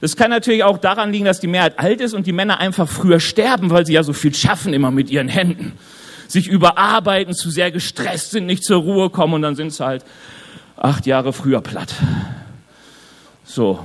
Das 0.03 0.17
kann 0.17 0.31
natürlich 0.31 0.65
auch 0.65 0.79
daran 0.79 1.13
liegen, 1.13 1.24
dass 1.24 1.39
die 1.39 1.48
Mehrheit 1.48 1.79
alt 1.79 2.01
ist 2.01 2.13
und 2.13 2.27
die 2.27 2.33
Männer 2.33 2.60
einfach 2.60 2.89
früher 2.89 3.22
sterben, 3.22 3.69
weil 3.69 3.86
sie 3.86 3.93
ja 3.93 4.03
so 4.03 4.12
viel 4.12 4.36
schaffen 4.36 4.74
immer 4.74 4.91
mit 4.91 5.10
ihren 5.10 5.29
Händen. 5.29 5.79
Sich 6.27 6.50
überarbeiten, 6.50 7.33
zu 7.33 7.50
sehr 7.50 7.72
gestresst 7.72 8.31
sind, 8.31 8.45
nicht 8.45 8.65
zur 8.65 8.81
Ruhe 8.81 9.10
kommen 9.10 9.36
und 9.36 9.43
dann 9.43 9.55
sind 9.55 9.72
sie 9.72 9.86
halt 9.86 10.03
acht 10.75 11.05
Jahre 11.05 11.31
früher 11.31 11.62
platt. 11.62 11.95
So. 13.45 13.79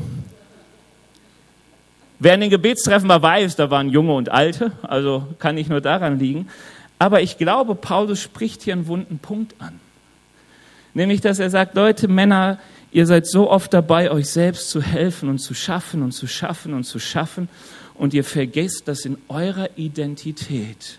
Wer 2.19 2.35
in 2.35 2.41
den 2.41 2.51
Gebetstreffen 2.51 3.09
war, 3.09 3.23
weiß, 3.23 3.55
da 3.55 3.71
waren 3.71 3.89
Junge 3.89 4.15
und 4.15 4.29
Alte, 4.29 4.73
also 4.83 5.25
kann 5.39 5.55
nicht 5.55 5.71
nur 5.71 5.81
daran 5.81 6.19
liegen. 6.19 6.49
Aber 6.99 7.23
ich 7.23 7.39
glaube, 7.39 7.77
Paulus 7.77 8.21
spricht 8.21 8.63
hier 8.63 8.73
einen 8.73 8.89
wunden 8.89 9.21
Punkt 9.21 9.55
an. 9.61 9.79
Nämlich, 10.95 11.21
dass 11.21 11.39
er 11.39 11.51
sagt, 11.51 11.77
Leute, 11.77 12.09
Männer, 12.09 12.59
Ihr 12.91 13.07
seid 13.07 13.27
so 13.27 13.51
oft 13.51 13.73
dabei, 13.75 14.11
euch 14.11 14.31
selbst 14.31 14.71
zu 14.71 14.81
helfen 14.81 15.29
und 15.29 15.39
zu 15.39 15.55
schaffen 15.55 16.03
und 16.03 16.13
zu 16.13 16.27
schaffen 16.27 16.75
und 16.75 16.85
zu 16.85 16.99
schaffen. 16.99 17.49
Und 17.95 18.15
ihr 18.15 18.25
vergesst, 18.25 18.89
dass 18.89 19.05
in 19.05 19.19
eurer 19.29 19.71
Identität 19.77 20.99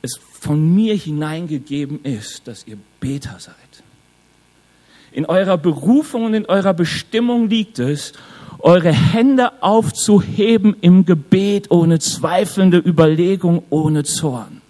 es 0.00 0.18
von 0.40 0.74
mir 0.74 0.94
hineingegeben 0.94 2.04
ist, 2.04 2.48
dass 2.48 2.66
ihr 2.66 2.78
Beter 2.98 3.36
seid. 3.38 3.54
In 5.12 5.26
eurer 5.26 5.58
Berufung 5.58 6.24
und 6.24 6.34
in 6.34 6.46
eurer 6.46 6.74
Bestimmung 6.74 7.48
liegt 7.48 7.78
es, 7.78 8.12
eure 8.58 8.92
Hände 8.92 9.62
aufzuheben 9.62 10.76
im 10.80 11.04
Gebet 11.04 11.70
ohne 11.70 11.98
zweifelnde 11.98 12.78
Überlegung, 12.78 13.64
ohne 13.70 14.04
Zorn. 14.04 14.62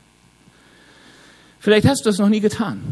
Vielleicht 1.61 1.87
hast 1.87 2.05
du 2.05 2.11
das 2.11 2.19
noch 2.19 2.29
nie 2.29 2.41
getan. 2.41 2.83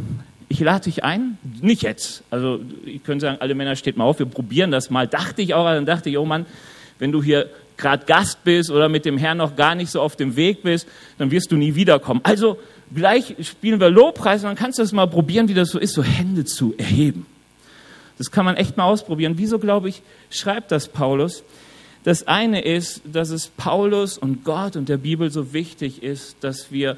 Ich 0.53 0.59
lade 0.59 0.85
dich 0.85 1.05
ein, 1.05 1.39
nicht 1.63 1.83
jetzt. 1.83 2.25
Also 2.29 2.61
ich 2.85 3.05
könnte 3.05 3.27
sagen, 3.27 3.39
alle 3.41 3.55
Männer 3.55 3.77
steht 3.77 3.97
mal 3.97 4.05
auf, 4.05 4.19
wir 4.19 4.27
probieren 4.27 4.73
das 4.73 4.91
mal. 4.91 5.07
Dachte 5.07 5.43
ich 5.43 5.55
auch, 5.55 5.65
dann 5.65 5.87
dachte 5.87 6.11
ich, 6.11 6.19
oh 6.19 6.27
Mann, 6.27 6.45
wenn 6.99 7.13
du 7.13 7.23
hier 7.23 7.49
gerade 7.77 8.05
Gast 8.05 8.43
bist 8.43 8.69
oder 8.69 8.89
mit 8.89 9.05
dem 9.05 9.17
Herrn 9.17 9.39
noch 9.39 9.55
gar 9.55 9.77
nicht 9.77 9.93
so 9.93 10.01
auf 10.01 10.17
dem 10.17 10.35
Weg 10.35 10.65
bist, 10.65 10.89
dann 11.19 11.31
wirst 11.31 11.53
du 11.53 11.57
nie 11.57 11.77
wiederkommen. 11.77 12.21
Also 12.25 12.59
gleich 12.93 13.37
spielen 13.43 13.79
wir 13.79 13.91
Lobpreis 13.91 14.43
und 14.43 14.49
dann 14.49 14.57
kannst 14.57 14.79
du 14.79 14.83
das 14.83 14.91
mal 14.91 15.07
probieren, 15.07 15.49
wie 15.49 15.55
das 15.55 15.71
so 15.71 15.79
ist, 15.79 15.95
so 15.95 16.03
Hände 16.03 16.45
zu 16.45 16.75
erheben. 16.77 17.27
Das 18.19 18.33
kann 18.33 18.45
man 18.45 18.57
echt 18.57 18.77
mal 18.77 18.85
ausprobieren. 18.85 19.35
Wieso, 19.37 19.61
glaube 19.61 19.89
ich, 19.89 20.03
schreibt 20.31 20.73
das 20.73 20.89
Paulus? 20.89 21.45
Das 22.03 22.27
eine 22.27 22.63
ist, 22.63 23.03
dass 23.05 23.31
es 23.31 23.47
Paulus 23.47 24.19
und 24.19 24.45
Gott 24.45 24.75
und 24.75 24.89
der 24.89 24.97
Bibel 24.97 25.31
so 25.31 25.53
wichtig 25.53 26.03
ist, 26.03 26.37
dass 26.41 26.73
wir 26.73 26.97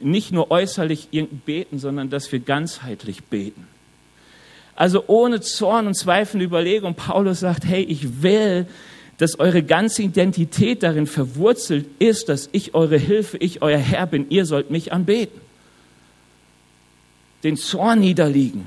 nicht 0.00 0.32
nur 0.32 0.50
äußerlich 0.50 1.08
beten, 1.44 1.78
sondern 1.78 2.10
dass 2.10 2.30
wir 2.30 2.40
ganzheitlich 2.40 3.24
beten. 3.24 3.66
Also 4.76 5.04
ohne 5.08 5.40
Zorn 5.40 5.88
und 5.88 5.94
Zweifel 5.94 6.36
und 6.36 6.46
Überlegung. 6.46 6.94
Paulus 6.94 7.40
sagt, 7.40 7.64
hey, 7.64 7.82
ich 7.82 8.22
will, 8.22 8.66
dass 9.18 9.40
eure 9.40 9.64
ganze 9.64 10.02
Identität 10.02 10.84
darin 10.84 11.08
verwurzelt 11.08 11.86
ist, 11.98 12.28
dass 12.28 12.48
ich 12.52 12.74
eure 12.74 12.96
Hilfe, 12.96 13.36
ich 13.38 13.60
euer 13.62 13.78
Herr 13.78 14.06
bin, 14.06 14.30
ihr 14.30 14.46
sollt 14.46 14.70
mich 14.70 14.92
anbeten. 14.92 15.40
Den 17.42 17.56
Zorn 17.56 18.00
niederliegen, 18.00 18.66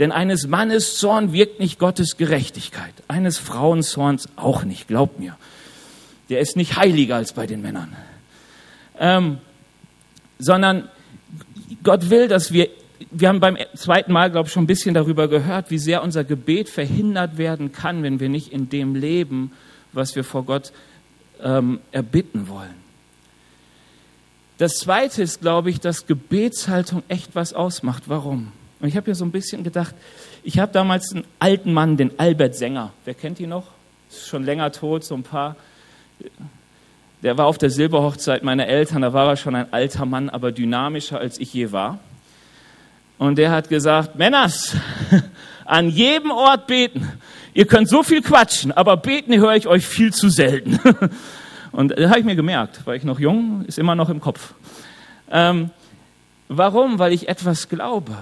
denn 0.00 0.10
eines 0.10 0.48
Mannes 0.48 0.98
Zorn 0.98 1.32
wirkt 1.32 1.60
nicht 1.60 1.78
Gottes 1.78 2.16
Gerechtigkeit. 2.16 2.92
Eines 3.06 3.38
Frauenzorns 3.38 4.28
auch 4.34 4.64
nicht, 4.64 4.88
glaubt 4.88 5.20
mir. 5.20 5.36
Der 6.30 6.40
ist 6.40 6.56
nicht 6.56 6.76
heiliger 6.76 7.14
als 7.16 7.32
bei 7.32 7.46
den 7.46 7.62
Männern. 7.62 7.94
Ähm, 8.98 9.38
sondern 10.44 10.88
Gott 11.82 12.10
will, 12.10 12.28
dass 12.28 12.52
wir, 12.52 12.68
wir 13.10 13.28
haben 13.28 13.40
beim 13.40 13.56
zweiten 13.74 14.12
Mal, 14.12 14.30
glaube 14.30 14.46
ich, 14.46 14.52
schon 14.52 14.64
ein 14.64 14.68
bisschen 14.68 14.94
darüber 14.94 15.28
gehört, 15.28 15.70
wie 15.70 15.78
sehr 15.78 16.02
unser 16.02 16.24
Gebet 16.24 16.68
verhindert 16.68 17.38
werden 17.38 17.72
kann, 17.72 18.02
wenn 18.02 18.20
wir 18.20 18.28
nicht 18.28 18.52
in 18.52 18.68
dem 18.68 18.94
leben, 18.94 19.52
was 19.92 20.14
wir 20.16 20.24
vor 20.24 20.44
Gott 20.44 20.72
ähm, 21.42 21.80
erbitten 21.92 22.48
wollen. 22.48 22.84
Das 24.58 24.74
zweite 24.74 25.22
ist, 25.22 25.40
glaube 25.40 25.70
ich, 25.70 25.80
dass 25.80 26.06
Gebetshaltung 26.06 27.02
echt 27.08 27.34
was 27.34 27.54
ausmacht. 27.54 28.04
Warum? 28.06 28.52
Und 28.80 28.88
ich 28.88 28.96
habe 28.96 29.10
ja 29.10 29.14
so 29.14 29.24
ein 29.24 29.32
bisschen 29.32 29.64
gedacht, 29.64 29.94
ich 30.44 30.58
habe 30.58 30.72
damals 30.72 31.12
einen 31.12 31.24
alten 31.38 31.72
Mann, 31.72 31.96
den 31.96 32.18
Albert 32.18 32.54
Sänger. 32.54 32.92
Wer 33.04 33.14
kennt 33.14 33.40
ihn 33.40 33.48
noch? 33.48 33.66
Ist 34.10 34.28
schon 34.28 34.44
länger 34.44 34.70
tot, 34.70 35.04
so 35.04 35.14
ein 35.14 35.22
paar. 35.22 35.56
Der 37.24 37.38
war 37.38 37.46
auf 37.46 37.56
der 37.56 37.70
Silberhochzeit 37.70 38.42
meiner 38.42 38.66
Eltern, 38.66 39.00
da 39.00 39.14
war 39.14 39.30
er 39.30 39.36
schon 39.36 39.54
ein 39.54 39.72
alter 39.72 40.04
Mann, 40.04 40.28
aber 40.28 40.52
dynamischer 40.52 41.18
als 41.18 41.40
ich 41.40 41.54
je 41.54 41.72
war. 41.72 41.98
Und 43.16 43.38
der 43.38 43.50
hat 43.50 43.70
gesagt, 43.70 44.16
Männers, 44.16 44.76
an 45.64 45.88
jedem 45.88 46.30
Ort 46.30 46.66
beten. 46.66 47.10
Ihr 47.54 47.66
könnt 47.66 47.88
so 47.88 48.02
viel 48.02 48.20
quatschen, 48.20 48.72
aber 48.72 48.98
beten 48.98 49.34
höre 49.38 49.56
ich 49.56 49.66
euch 49.66 49.86
viel 49.86 50.12
zu 50.12 50.28
selten. 50.28 50.78
Und 51.72 51.98
das 51.98 52.10
habe 52.10 52.18
ich 52.18 52.26
mir 52.26 52.36
gemerkt, 52.36 52.82
weil 52.84 52.98
ich 52.98 53.04
noch 53.04 53.18
jung, 53.18 53.64
ist 53.64 53.78
immer 53.78 53.94
noch 53.94 54.10
im 54.10 54.20
Kopf. 54.20 54.52
Ähm, 55.30 55.70
warum? 56.48 56.98
Weil 56.98 57.14
ich 57.14 57.28
etwas 57.28 57.70
glaube. 57.70 58.16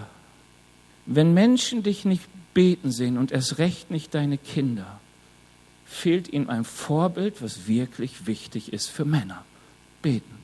Wenn 1.06 1.34
Menschen 1.34 1.82
dich 1.82 2.04
nicht 2.04 2.22
beten 2.54 2.92
sehen 2.92 3.18
und 3.18 3.32
erst 3.32 3.58
recht 3.58 3.90
nicht 3.90 4.14
deine 4.14 4.38
Kinder, 4.38 5.00
fehlt 5.92 6.32
ihnen 6.32 6.48
ein 6.48 6.64
Vorbild, 6.64 7.42
was 7.42 7.68
wirklich 7.68 8.26
wichtig 8.26 8.72
ist 8.72 8.88
für 8.88 9.04
Männer. 9.04 9.44
Beten. 10.00 10.34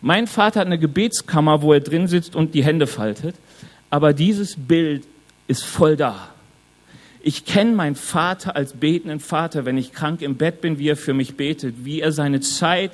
Mein 0.00 0.26
Vater 0.26 0.60
hat 0.60 0.66
eine 0.66 0.78
Gebetskammer, 0.78 1.62
wo 1.62 1.72
er 1.72 1.80
drin 1.80 2.08
sitzt 2.08 2.34
und 2.34 2.54
die 2.54 2.64
Hände 2.64 2.86
faltet, 2.86 3.36
aber 3.90 4.12
dieses 4.12 4.56
Bild 4.56 5.06
ist 5.48 5.64
voll 5.64 5.96
da. 5.96 6.28
Ich 7.20 7.44
kenne 7.44 7.72
meinen 7.72 7.94
Vater 7.94 8.56
als 8.56 8.72
betenden 8.72 9.20
Vater, 9.20 9.64
wenn 9.64 9.76
ich 9.76 9.92
krank 9.92 10.22
im 10.22 10.36
Bett 10.36 10.60
bin, 10.60 10.78
wie 10.78 10.88
er 10.88 10.96
für 10.96 11.14
mich 11.14 11.36
betet, 11.36 11.84
wie 11.84 12.00
er 12.00 12.10
seine 12.10 12.40
Zeit 12.40 12.92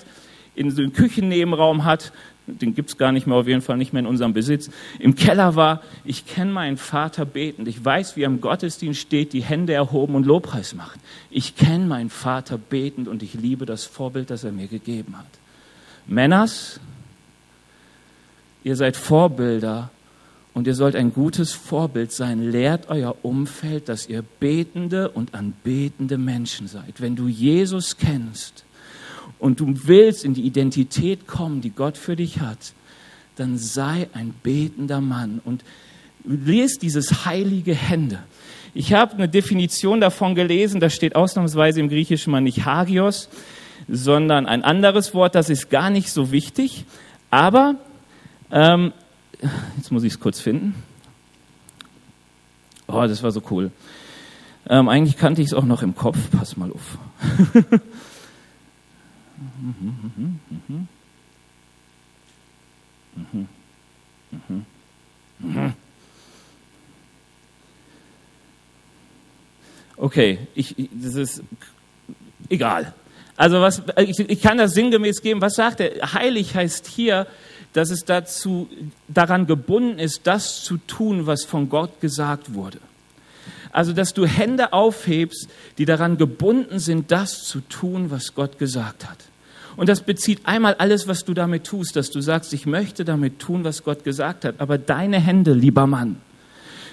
in 0.54 0.74
den 0.74 0.92
Küchennebenraum 0.92 1.84
hat, 1.84 2.12
den 2.48 2.74
gibt 2.74 2.90
es 2.90 2.98
gar 2.98 3.12
nicht 3.12 3.26
mehr, 3.26 3.36
auf 3.36 3.46
jeden 3.46 3.62
Fall 3.62 3.76
nicht 3.76 3.92
mehr 3.92 4.00
in 4.00 4.06
unserem 4.06 4.32
Besitz, 4.32 4.70
im 4.98 5.14
Keller 5.14 5.54
war. 5.54 5.82
Ich 6.04 6.26
kenne 6.26 6.52
meinen 6.52 6.76
Vater 6.76 7.24
betend. 7.24 7.68
Ich 7.68 7.84
weiß, 7.84 8.16
wie 8.16 8.22
er 8.22 8.26
im 8.26 8.40
Gottesdienst 8.40 9.00
steht, 9.00 9.32
die 9.32 9.42
Hände 9.42 9.72
erhoben 9.72 10.14
und 10.14 10.26
Lobpreis 10.26 10.74
macht. 10.74 10.98
Ich 11.30 11.56
kenne 11.56 11.86
meinen 11.86 12.10
Vater 12.10 12.58
betend 12.58 13.08
und 13.08 13.22
ich 13.22 13.34
liebe 13.34 13.66
das 13.66 13.84
Vorbild, 13.84 14.30
das 14.30 14.44
er 14.44 14.52
mir 14.52 14.66
gegeben 14.66 15.16
hat. 15.16 15.26
Männers, 16.06 16.80
ihr 18.64 18.76
seid 18.76 18.96
Vorbilder 18.96 19.90
und 20.54 20.66
ihr 20.66 20.74
sollt 20.74 20.96
ein 20.96 21.12
gutes 21.12 21.52
Vorbild 21.52 22.12
sein. 22.12 22.50
Lehrt 22.50 22.88
euer 22.88 23.14
Umfeld, 23.22 23.88
dass 23.88 24.08
ihr 24.08 24.24
betende 24.40 25.10
und 25.10 25.34
anbetende 25.34 26.18
Menschen 26.18 26.66
seid. 26.66 27.00
Wenn 27.00 27.14
du 27.14 27.28
Jesus 27.28 27.96
kennst, 27.96 28.64
und 29.38 29.60
du 29.60 29.72
willst 29.84 30.24
in 30.24 30.34
die 30.34 30.42
Identität 30.42 31.26
kommen, 31.26 31.60
die 31.60 31.70
Gott 31.70 31.96
für 31.96 32.16
dich 32.16 32.40
hat, 32.40 32.72
dann 33.36 33.56
sei 33.56 34.08
ein 34.12 34.34
betender 34.42 35.00
Mann 35.00 35.40
und 35.44 35.62
lest 36.24 36.82
dieses 36.82 37.24
heilige 37.24 37.74
Hände. 37.74 38.18
Ich 38.74 38.92
habe 38.92 39.14
eine 39.14 39.28
Definition 39.28 40.00
davon 40.00 40.34
gelesen, 40.34 40.80
da 40.80 40.90
steht 40.90 41.16
ausnahmsweise 41.16 41.80
im 41.80 41.88
Griechischen 41.88 42.30
mal 42.30 42.40
nicht 42.40 42.64
Hagios, 42.64 43.28
sondern 43.88 44.46
ein 44.46 44.64
anderes 44.64 45.14
Wort, 45.14 45.34
das 45.34 45.50
ist 45.50 45.70
gar 45.70 45.90
nicht 45.90 46.10
so 46.10 46.32
wichtig, 46.32 46.84
aber 47.30 47.76
ähm, 48.50 48.92
jetzt 49.76 49.92
muss 49.92 50.02
ich 50.02 50.14
es 50.14 50.20
kurz 50.20 50.40
finden. 50.40 50.74
Oh, 52.86 53.04
das 53.06 53.22
war 53.22 53.30
so 53.30 53.42
cool. 53.50 53.70
Ähm, 54.68 54.88
eigentlich 54.88 55.16
kannte 55.16 55.42
ich 55.42 55.48
es 55.48 55.54
auch 55.54 55.64
noch 55.64 55.82
im 55.82 55.94
Kopf. 55.94 56.18
Pass 56.30 56.56
mal 56.56 56.72
auf. 56.72 56.98
Okay, 69.96 70.38
ich, 70.54 70.74
das 70.92 71.14
ist 71.14 71.42
egal. 72.48 72.94
Also 73.36 73.60
was, 73.60 73.82
ich, 73.98 74.18
ich 74.18 74.42
kann 74.42 74.58
das 74.58 74.74
sinngemäß 74.74 75.22
geben. 75.22 75.40
Was 75.40 75.54
sagt 75.54 75.80
er? 75.80 76.12
Heilig 76.12 76.54
heißt 76.54 76.86
hier, 76.86 77.26
dass 77.72 77.90
es 77.90 78.04
dazu, 78.04 78.68
daran 79.06 79.46
gebunden 79.46 79.98
ist, 79.98 80.26
das 80.26 80.62
zu 80.62 80.78
tun, 80.78 81.26
was 81.26 81.44
von 81.44 81.68
Gott 81.68 82.00
gesagt 82.00 82.54
wurde. 82.54 82.78
Also, 83.70 83.92
dass 83.92 84.14
du 84.14 84.26
Hände 84.26 84.72
aufhebst, 84.72 85.48
die 85.76 85.84
daran 85.84 86.16
gebunden 86.16 86.78
sind, 86.78 87.12
das 87.12 87.44
zu 87.44 87.60
tun, 87.60 88.10
was 88.10 88.34
Gott 88.34 88.58
gesagt 88.58 89.08
hat. 89.08 89.27
Und 89.78 89.88
das 89.88 90.00
bezieht 90.00 90.40
einmal 90.42 90.74
alles, 90.74 91.06
was 91.06 91.24
du 91.24 91.34
damit 91.34 91.62
tust, 91.62 91.94
dass 91.94 92.10
du 92.10 92.20
sagst, 92.20 92.52
ich 92.52 92.66
möchte 92.66 93.04
damit 93.04 93.38
tun, 93.38 93.62
was 93.62 93.84
Gott 93.84 94.02
gesagt 94.02 94.44
hat. 94.44 94.56
Aber 94.58 94.76
deine 94.76 95.20
Hände, 95.20 95.52
lieber 95.52 95.86
Mann, 95.86 96.16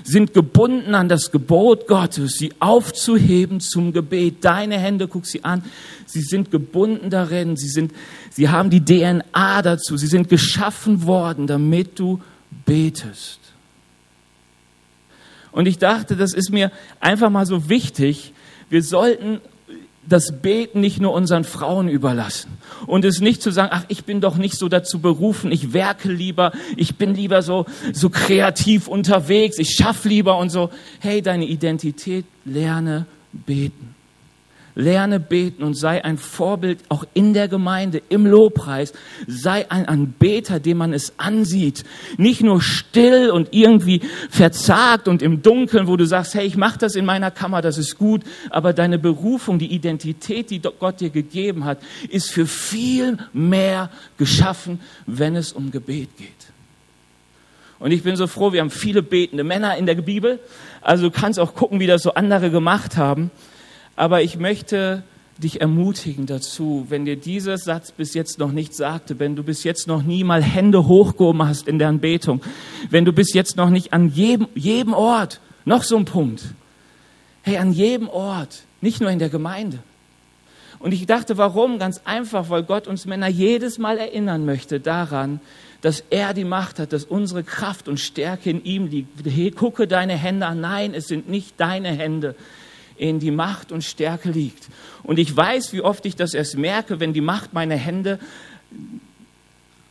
sind 0.03 0.35
gebunden 0.35 0.93
an 0.93 1.09
das 1.09 1.31
Gebot 1.31 1.87
Gottes, 1.87 2.33
sie 2.37 2.53
aufzuheben 2.59 3.59
zum 3.59 3.91
Gebet. 3.91 4.45
Deine 4.45 4.77
Hände, 4.77 5.07
guck 5.07 5.25
sie 5.25 5.43
an, 5.43 5.63
sie 6.05 6.21
sind 6.21 6.51
gebunden 6.51 7.09
darin, 7.09 7.57
sie, 7.57 7.69
sind, 7.69 7.91
sie 8.29 8.49
haben 8.49 8.69
die 8.69 8.85
DNA 8.85 9.63
dazu, 9.63 9.97
sie 9.97 10.05
sind 10.05 10.29
geschaffen 10.29 11.07
worden, 11.07 11.47
damit 11.47 11.97
du 11.97 12.21
betest. 12.67 13.39
Und 15.51 15.65
ich 15.65 15.79
dachte, 15.79 16.15
das 16.15 16.35
ist 16.35 16.51
mir 16.51 16.71
einfach 16.99 17.31
mal 17.31 17.47
so 17.47 17.67
wichtig. 17.67 18.31
Wir 18.69 18.83
sollten 18.83 19.41
das 20.07 20.41
Beten 20.41 20.79
nicht 20.81 20.99
nur 20.99 21.13
unseren 21.13 21.43
Frauen 21.43 21.87
überlassen 21.87 22.57
und 22.85 23.05
es 23.05 23.21
nicht 23.21 23.41
zu 23.41 23.51
sagen, 23.51 23.69
ach, 23.71 23.85
ich 23.87 24.05
bin 24.05 24.21
doch 24.21 24.37
nicht 24.37 24.57
so 24.57 24.69
dazu 24.69 24.99
berufen, 24.99 25.51
ich 25.51 25.73
werke 25.73 26.11
lieber, 26.11 26.51
ich 26.77 26.95
bin 26.95 27.15
lieber 27.15 27.41
so, 27.41 27.65
so 27.93 28.09
kreativ 28.09 28.87
unterwegs, 28.87 29.57
ich 29.57 29.71
schaffe 29.71 30.09
lieber 30.09 30.37
und 30.37 30.49
so. 30.49 30.69
Hey, 30.99 31.21
deine 31.21 31.45
Identität 31.45 32.25
lerne 32.45 33.05
beten. 33.31 33.94
Lerne 34.75 35.21
beten 35.21 35.63
und 35.63 35.73
sei 35.73 36.03
ein 36.03 36.17
Vorbild 36.17 36.79
auch 36.89 37.05
in 37.13 37.33
der 37.33 37.47
Gemeinde, 37.47 38.01
im 38.09 38.25
Lobpreis. 38.25 38.93
Sei 39.25 39.71
ein 39.71 39.87
Anbeter, 39.87 40.59
dem 40.59 40.77
man 40.77 40.93
es 40.93 41.13
ansieht. 41.17 41.85
Nicht 42.17 42.43
nur 42.43 42.61
still 42.61 43.31
und 43.31 43.49
irgendwie 43.51 44.01
verzagt 44.29 45.07
und 45.07 45.21
im 45.21 45.41
Dunkeln, 45.41 45.87
wo 45.87 45.95
du 45.95 46.05
sagst, 46.05 46.35
hey, 46.35 46.45
ich 46.45 46.57
mache 46.57 46.77
das 46.77 46.95
in 46.95 47.05
meiner 47.05 47.31
Kammer, 47.31 47.61
das 47.61 47.77
ist 47.77 47.97
gut. 47.97 48.23
Aber 48.49 48.73
deine 48.73 48.99
Berufung, 48.99 49.59
die 49.59 49.73
Identität, 49.73 50.49
die 50.49 50.61
Gott 50.61 50.99
dir 50.99 51.09
gegeben 51.09 51.63
hat, 51.63 51.79
ist 52.09 52.29
für 52.31 52.45
viel 52.45 53.17
mehr 53.31 53.89
geschaffen, 54.17 54.81
wenn 55.05 55.37
es 55.37 55.53
um 55.53 55.71
Gebet 55.71 56.17
geht. 56.17 56.27
Und 57.79 57.91
ich 57.91 58.03
bin 58.03 58.15
so 58.15 58.27
froh, 58.27 58.51
wir 58.51 58.61
haben 58.61 58.71
viele 58.71 59.01
betende 59.03 59.43
Männer 59.43 59.77
in 59.77 59.85
der 59.85 59.95
Bibel. 59.95 60.39
Also 60.81 61.09
du 61.09 61.11
kannst 61.11 61.39
auch 61.39 61.55
gucken, 61.55 61.79
wie 61.79 61.87
das 61.87 62.03
so 62.03 62.13
andere 62.13 62.49
gemacht 62.49 62.97
haben. 62.97 63.31
Aber 63.95 64.21
ich 64.21 64.37
möchte 64.37 65.03
dich 65.37 65.61
ermutigen 65.61 66.25
dazu, 66.25 66.85
wenn 66.89 67.05
dir 67.05 67.17
dieser 67.17 67.57
Satz 67.57 67.91
bis 67.91 68.13
jetzt 68.13 68.39
noch 68.39 68.51
nicht 68.51 68.73
sagte, 68.73 69.19
wenn 69.19 69.35
du 69.35 69.43
bis 69.43 69.63
jetzt 69.63 69.87
noch 69.87 70.03
nie 70.03 70.23
mal 70.23 70.41
Hände 70.41 70.87
hochgehoben 70.87 71.45
hast 71.45 71.67
in 71.67 71.79
der 71.79 71.89
Anbetung, 71.89 72.41
wenn 72.89 73.03
du 73.03 73.11
bis 73.11 73.33
jetzt 73.33 73.57
noch 73.57 73.69
nicht 73.69 73.91
an 73.91 74.09
jedem, 74.09 74.47
jedem 74.55 74.93
Ort, 74.93 75.41
noch 75.65 75.83
so 75.83 75.97
ein 75.97 76.05
Punkt, 76.05 76.43
hey, 77.41 77.57
an 77.57 77.73
jedem 77.73 78.07
Ort, 78.07 78.63
nicht 78.81 79.01
nur 79.01 79.09
in 79.09 79.19
der 79.19 79.29
Gemeinde. 79.29 79.79
Und 80.79 80.93
ich 80.93 81.05
dachte, 81.05 81.37
warum? 81.37 81.79
Ganz 81.79 82.01
einfach, 82.05 82.49
weil 82.49 82.63
Gott 82.63 82.87
uns 82.87 83.05
Männer 83.05 83.27
jedes 83.27 83.77
Mal 83.77 83.97
erinnern 83.97 84.45
möchte 84.45 84.79
daran, 84.79 85.39
dass 85.81 86.03
er 86.09 86.33
die 86.33 86.43
Macht 86.43 86.79
hat, 86.79 86.93
dass 86.93 87.05
unsere 87.05 87.43
Kraft 87.43 87.87
und 87.87 87.99
Stärke 87.99 88.49
in 88.49 88.63
ihm 88.63 88.87
liegt. 88.87 89.25
Hey, 89.25 89.51
gucke 89.51 89.87
deine 89.87 90.13
Hände 90.13 90.45
an. 90.45 90.61
Nein, 90.61 90.93
es 90.93 91.07
sind 91.07 91.29
nicht 91.29 91.55
deine 91.57 91.89
Hände, 91.89 92.35
in 92.97 93.19
die 93.19 93.31
Macht 93.31 93.71
und 93.71 93.83
Stärke 93.83 94.29
liegt. 94.29 94.69
Und 95.03 95.19
ich 95.19 95.35
weiß, 95.35 95.73
wie 95.73 95.81
oft 95.81 96.05
ich 96.05 96.15
das 96.15 96.33
erst 96.33 96.57
merke, 96.57 96.99
wenn 96.99 97.13
die 97.13 97.21
Macht 97.21 97.53
meiner 97.53 97.75
Hände 97.75 98.19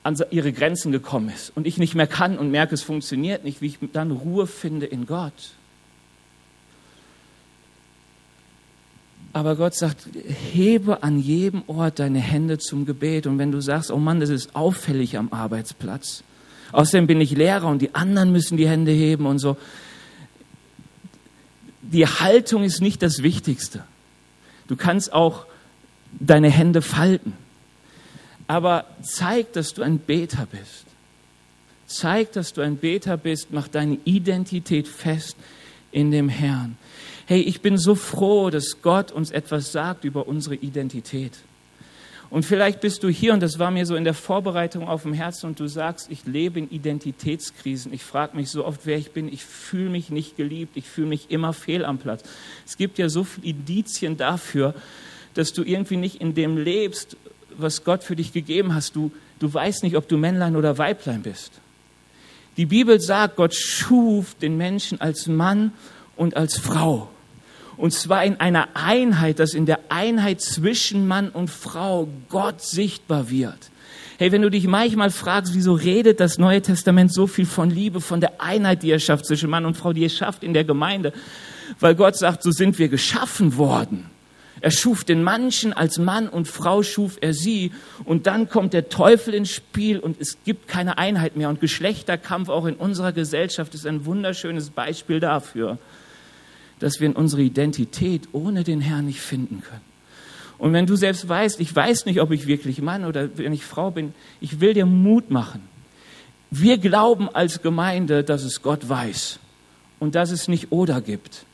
an 0.02 0.16
ihre 0.30 0.52
Grenzen 0.52 0.92
gekommen 0.92 1.30
ist 1.34 1.52
und 1.54 1.66
ich 1.66 1.78
nicht 1.78 1.94
mehr 1.94 2.06
kann 2.06 2.38
und 2.38 2.50
merke, 2.50 2.75
es 2.75 2.82
funktioniert 2.82 3.44
nicht, 3.44 3.62
wie 3.62 3.66
ich 3.66 3.78
dann 3.92 4.11
Ruhe 4.11 4.46
finde 4.46 4.87
in 4.87 5.06
Gott. 5.06 5.54
Aber 9.34 9.56
Gott 9.56 9.75
sagt, 9.75 10.06
hebe 10.52 11.02
an 11.02 11.18
jedem 11.18 11.64
Ort 11.66 11.99
deine 11.99 12.20
Hände 12.20 12.58
zum 12.58 12.87
Gebet. 12.87 13.26
Und 13.26 13.37
wenn 13.38 13.50
du 13.50 13.61
sagst, 13.61 13.90
oh 13.90 13.99
Mann, 13.99 14.20
das 14.20 14.30
ist 14.30 14.54
auffällig 14.54 15.18
am 15.18 15.32
Arbeitsplatz. 15.32 16.23
Außerdem 16.70 17.08
bin 17.08 17.20
ich 17.20 17.32
Lehrer 17.32 17.66
und 17.66 17.82
die 17.82 17.96
anderen 17.96 18.30
müssen 18.30 18.56
die 18.56 18.68
Hände 18.68 18.92
heben 18.92 19.26
und 19.26 19.40
so. 19.40 19.56
Die 21.95 22.09
Haltung 22.09 22.65
ist 22.65 22.81
nicht 22.81 23.03
das 23.03 23.23
Wichtigste. 23.23 23.85
Du 24.67 24.75
kannst 24.75 25.13
auch 25.13 25.47
deine 26.11 26.51
Hände 26.51 26.83
falten. 26.83 27.35
Aber 28.49 28.87
zeig, 29.01 29.53
dass 29.53 29.75
du 29.75 29.83
ein 29.83 30.01
Beter 30.01 30.49
bist. 30.51 30.87
Zeig, 31.87 32.33
dass 32.33 32.53
du 32.53 32.63
ein 32.63 32.79
Beter 32.79 33.17
bist. 33.17 33.53
Mach 33.53 33.69
deine 33.69 33.99
Identität 34.05 34.89
fest 34.89 35.37
in 35.93 36.11
dem 36.11 36.29
Herrn. 36.29 36.77
Hey, 37.27 37.43
ich 37.43 37.61
bin 37.61 37.79
so 37.79 37.95
froh, 37.95 38.51
dass 38.51 38.83
Gott 38.83 39.13
uns 39.13 39.31
etwas 39.31 39.71
sagt 39.71 40.03
über 40.03 40.27
unsere 40.27 40.57
Identität. 40.57 41.33
Und 42.35 42.45
vielleicht 42.45 42.81
bist 42.81 43.05
du 43.05 43.09
hier, 43.09 43.33
und 43.33 43.45
das 43.45 43.61
war 43.61 43.71
mir 43.71 43.87
so 43.87 43.95
in 43.95 44.03
der 44.03 44.12
Vorbereitung 44.12 44.88
auf 44.88 45.03
dem 45.03 45.12
Herzen, 45.12 45.47
und 45.47 45.61
du 45.61 45.69
sagst, 45.69 46.11
ich 46.11 46.26
lebe 46.26 46.59
in 46.59 46.69
Identitätskrisen. 46.69 47.93
Ich 47.93 48.03
frage 48.03 48.37
mich 48.37 48.50
so 48.50 48.64
oft, 48.64 48.81
wer 48.87 48.99
ich 48.99 49.12
bin. 49.12 49.33
Ich 49.33 49.45
fühle 49.45 49.88
mich 49.88 50.11
nicht 50.11 50.37
geliebt. 50.37 50.76
Ich 50.76 50.88
fühle 50.88 51.07
mich 51.07 51.31
immer 51.31 51.53
fehl 51.53 51.85
am 51.85 51.99
Platz. 51.99 52.25
Es 52.67 52.76
gibt 52.76 52.99
ja 52.99 53.09
so 53.09 53.23
viele 53.23 53.47
Indizien 53.47 54.17
dafür, 54.17 54.75
dass 55.35 55.53
du 55.53 55.62
irgendwie 55.62 55.97
nicht 55.97 56.21
in 56.21 56.35
dem 56.35 56.57
lebst, 56.57 57.17
was 57.57 57.85
Gott 57.85 58.03
für 58.03 58.17
dich 58.17 58.33
gegeben 58.33 58.75
hast. 58.75 58.97
Du, 58.97 59.12
du 59.38 59.55
weißt 59.55 59.85
nicht, 59.85 59.97
ob 59.97 60.09
du 60.09 60.17
Männlein 60.17 60.57
oder 60.57 60.76
Weiblein 60.76 61.23
bist. 61.23 61.53
Die 62.57 62.67
Bibel 62.67 63.00
sagt, 63.00 63.37
Gott 63.37 63.55
schuf 63.55 64.35
den 64.35 64.57
Menschen 64.57 65.00
als 65.00 65.29
Mann 65.29 65.71
und 66.17 66.37
als 66.37 66.59
Frau. 66.59 67.11
Und 67.76 67.93
zwar 67.93 68.25
in 68.25 68.38
einer 68.40 68.69
Einheit, 68.75 69.38
dass 69.38 69.54
in 69.54 69.66
der 69.66 69.81
Einheit 69.88 70.40
zwischen 70.40 71.07
Mann 71.07 71.28
und 71.28 71.50
Frau 71.50 72.09
Gott 72.28 72.61
sichtbar 72.61 73.31
wird. 73.31 73.71
Hey, 74.16 74.31
wenn 74.31 74.43
du 74.43 74.50
dich 74.50 74.69
manchmal 74.69 75.11
fragst, 75.11 75.54
wieso 75.54 75.75
redet 75.75 76.21
das 76.21 76.38
Neue 76.38 76.62
Testament 76.62 77.12
so 77.12 77.26
viel 77.26 77.47
von 77.47 77.69
Liebe, 77.69 78.00
von 78.00 78.21
der 78.21 78.40
Einheit, 78.40 78.85
die 78.85 78.90
er 78.90 79.00
schafft 79.00 79.26
zwischen 79.26 79.50
Mann 79.50 79.66
und 79.66 79.76
Frau, 79.76 79.93
die 79.93 80.04
er 80.04 80.11
schafft 80.11 80.45
in 80.45 80.54
der 80.54 80.62
Gemeinde, 80.62 81.12
weil 81.81 81.97
Gott 81.97 82.16
sagt, 82.16 82.45
so 82.45 82.52
sind 82.52 82.78
wir 82.78 82.88
geschaffen 82.88 83.57
worden. 83.57 84.09
Er 84.61 84.71
schuf 84.71 85.02
den 85.02 85.25
Menschen 85.25 85.73
als 85.73 85.99
Mann 85.99 86.28
und 86.28 86.47
Frau 86.47 86.85
schuf 86.85 87.19
er 87.21 87.35
sie. 87.35 87.73
Und 88.04 88.28
dann 88.28 88.49
kommt 88.49 88.73
der 88.73 88.89
Teufel 88.89 89.34
ins 89.34 89.50
Spiel 89.50 89.99
und 89.99 90.21
es 90.21 90.39
gibt 90.45 90.69
keine 90.69 90.97
Einheit 90.97 91.37
mehr. 91.37 91.49
Und 91.49 91.60
Geschlechterkampf 91.60 92.49
auch 92.49 92.65
in 92.67 92.76
unserer 92.76 93.13
Gesellschaft 93.13 93.75
ist 93.75 93.84
ein 93.84 94.06
wunderschönes 94.06 94.71
Beispiel 94.71 95.19
dafür 95.19 95.78
dass 96.80 97.00
wir 97.00 97.06
in 97.06 97.15
unsere 97.15 97.43
Identität 97.43 98.28
ohne 98.32 98.65
den 98.65 98.80
Herrn 98.80 99.06
nicht 99.06 99.21
finden 99.21 99.63
können. 99.63 99.95
Und 100.58 100.73
wenn 100.73 100.87
du 100.87 100.97
selbst 100.97 101.28
weißt, 101.28 101.60
ich 101.60 101.75
weiß 101.75 102.06
nicht, 102.06 102.21
ob 102.21 102.30
ich 102.30 102.47
wirklich 102.47 102.80
Mann 102.80 103.04
oder 103.04 103.37
wenn 103.37 103.52
ich 103.52 103.65
Frau 103.65 103.91
bin, 103.91 104.15
ich 104.41 104.60
will 104.60 104.75
dir 104.75 104.87
Mut 104.87 105.30
machen. 105.30 105.63
Wir 106.50 106.78
glauben 106.78 107.28
als 107.28 107.63
Gemeinde, 107.63 108.23
dass 108.23 108.45
es 108.45 108.63
Gott 108.63 108.89
weiß 108.89 109.41
und 109.99 110.15
dass 110.15 110.30
es 110.30 110.47
nicht 110.47 110.71
oder 110.71 111.00
gibt. 111.00 111.45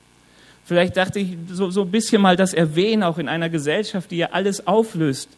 Vielleicht 0.64 0.96
dachte 0.96 1.18
ich 1.18 1.36
so, 1.50 1.70
so 1.70 1.82
ein 1.82 1.90
bisschen 1.90 2.20
mal 2.20 2.36
das 2.36 2.52
erwähnen, 2.52 3.02
auch 3.02 3.18
in 3.18 3.28
einer 3.28 3.48
Gesellschaft, 3.48 4.10
die 4.10 4.18
ja 4.18 4.28
alles 4.32 4.66
auflöst 4.66 5.30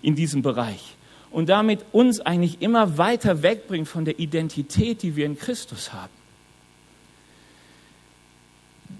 in 0.00 0.16
diesem 0.16 0.42
Bereich 0.42 0.96
und 1.30 1.48
damit 1.48 1.84
uns 1.92 2.20
eigentlich 2.20 2.62
immer 2.62 2.98
weiter 2.98 3.42
wegbringt 3.42 3.88
von 3.88 4.04
der 4.04 4.18
Identität, 4.18 5.02
die 5.02 5.14
wir 5.14 5.26
in 5.26 5.38
Christus 5.38 5.92
haben 5.92 6.21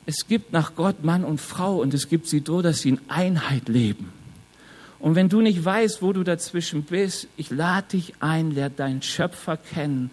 es 0.06 0.26
gibt 0.26 0.52
nach 0.52 0.74
Gott 0.74 1.04
Mann 1.04 1.24
und 1.24 1.40
Frau 1.40 1.80
und 1.80 1.94
es 1.94 2.08
gibt 2.08 2.26
sie 2.26 2.42
so, 2.44 2.62
dass 2.62 2.80
sie 2.80 2.90
in 2.90 3.00
Einheit 3.08 3.68
leben. 3.68 4.12
Und 4.98 5.14
wenn 5.14 5.28
du 5.28 5.40
nicht 5.40 5.64
weißt, 5.64 6.02
wo 6.02 6.12
du 6.12 6.22
dazwischen 6.22 6.84
bist, 6.84 7.28
ich 7.36 7.50
lade 7.50 7.88
dich 7.92 8.14
ein, 8.20 8.52
lerne 8.52 8.74
deinen 8.74 9.02
Schöpfer 9.02 9.56
kennen 9.56 10.10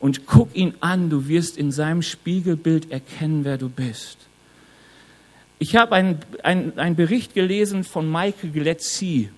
und 0.00 0.26
guck 0.26 0.54
ihn 0.56 0.74
an, 0.80 1.08
du 1.08 1.28
wirst 1.28 1.56
in 1.56 1.70
seinem 1.70 2.02
Spiegelbild 2.02 2.90
erkennen, 2.90 3.44
wer 3.44 3.58
du 3.58 3.68
bist. 3.68 4.18
Ich 5.58 5.76
habe 5.76 5.94
einen 5.94 6.18
ein 6.76 6.96
Bericht 6.96 7.34
gelesen 7.34 7.84
von 7.84 8.10
Michael 8.10 8.50
Gletzi. 8.50 9.30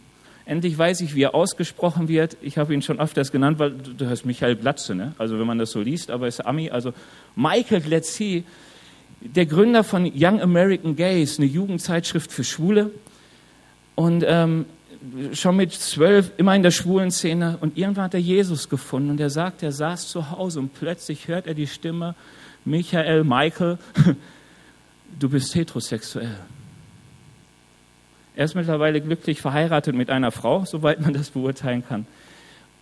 Endlich 0.46 0.78
weiß 0.78 1.02
ich, 1.02 1.14
wie 1.14 1.22
er 1.22 1.34
ausgesprochen 1.34 2.08
wird. 2.08 2.36
Ich 2.40 2.56
habe 2.56 2.72
ihn 2.72 2.80
schon 2.80 3.00
öfters 3.00 3.32
genannt, 3.32 3.58
weil 3.58 3.72
du 3.72 4.08
hast 4.08 4.24
Michael 4.24 4.56
Glatze, 4.56 4.94
ne? 4.94 5.14
also 5.18 5.38
wenn 5.38 5.46
man 5.46 5.58
das 5.58 5.72
so 5.72 5.80
liest, 5.80 6.10
aber 6.10 6.24
er 6.24 6.28
ist 6.28 6.40
Ami. 6.40 6.70
Also 6.70 6.94
Michael 7.34 7.80
Gletzi 7.80 8.44
der 9.20 9.46
Gründer 9.46 9.84
von 9.84 10.10
Young 10.14 10.40
American 10.40 10.96
Gays, 10.96 11.38
eine 11.38 11.46
Jugendzeitschrift 11.46 12.32
für 12.32 12.44
Schwule. 12.44 12.90
Und 13.94 14.24
ähm, 14.26 14.66
schon 15.32 15.56
mit 15.56 15.72
zwölf 15.72 16.32
immer 16.36 16.54
in 16.54 16.62
der 16.62 16.70
schwulen 16.70 17.10
Szene. 17.10 17.58
Und 17.60 17.76
irgendwann 17.78 18.04
hat 18.04 18.14
er 18.14 18.20
Jesus 18.20 18.68
gefunden. 18.68 19.10
Und 19.10 19.20
er 19.20 19.30
sagt, 19.30 19.62
er 19.62 19.72
saß 19.72 20.08
zu 20.08 20.30
Hause 20.30 20.60
und 20.60 20.74
plötzlich 20.74 21.28
hört 21.28 21.46
er 21.46 21.54
die 21.54 21.66
Stimme, 21.66 22.14
Michael, 22.64 23.24
Michael, 23.24 23.78
du 25.18 25.28
bist 25.28 25.54
heterosexuell. 25.54 26.36
Er 28.34 28.44
ist 28.44 28.54
mittlerweile 28.54 29.00
glücklich 29.00 29.40
verheiratet 29.40 29.94
mit 29.94 30.10
einer 30.10 30.30
Frau, 30.30 30.64
soweit 30.64 31.00
man 31.00 31.14
das 31.14 31.30
beurteilen 31.30 31.84
kann. 31.86 32.06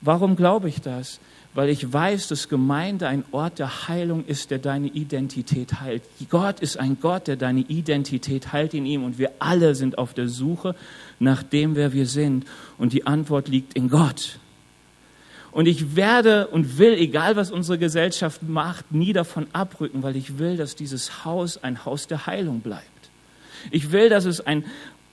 Warum 0.00 0.34
glaube 0.34 0.68
ich 0.68 0.80
das? 0.80 1.20
Weil 1.54 1.68
ich 1.68 1.92
weiß, 1.92 2.28
dass 2.28 2.48
Gemeinde 2.48 3.06
ein 3.06 3.24
Ort 3.30 3.60
der 3.60 3.88
Heilung 3.88 4.24
ist, 4.26 4.50
der 4.50 4.58
deine 4.58 4.88
Identität 4.88 5.80
heilt. 5.80 6.02
Gott 6.28 6.60
ist 6.60 6.78
ein 6.78 6.98
Gott, 7.00 7.28
der 7.28 7.36
deine 7.36 7.60
Identität 7.60 8.52
heilt 8.52 8.74
in 8.74 8.84
ihm 8.86 9.04
und 9.04 9.18
wir 9.18 9.30
alle 9.38 9.76
sind 9.76 9.96
auf 9.96 10.14
der 10.14 10.28
Suche 10.28 10.74
nach 11.20 11.44
dem, 11.44 11.76
wer 11.76 11.92
wir 11.92 12.06
sind 12.06 12.44
und 12.76 12.92
die 12.92 13.06
Antwort 13.06 13.48
liegt 13.48 13.74
in 13.74 13.88
Gott. 13.88 14.40
Und 15.52 15.66
ich 15.66 15.94
werde 15.94 16.48
und 16.48 16.78
will, 16.78 16.94
egal 16.94 17.36
was 17.36 17.52
unsere 17.52 17.78
Gesellschaft 17.78 18.42
macht, 18.42 18.90
nie 18.90 19.12
davon 19.12 19.46
abrücken, 19.52 20.02
weil 20.02 20.16
ich 20.16 20.40
will, 20.40 20.56
dass 20.56 20.74
dieses 20.74 21.24
Haus 21.24 21.62
ein 21.62 21.84
Haus 21.84 22.08
der 22.08 22.26
Heilung 22.26 22.60
bleibt. 22.60 22.82
Ich 23.70 23.92
will, 23.92 24.08
dass 24.08 24.24
es 24.24 24.40
ein, 24.40 24.64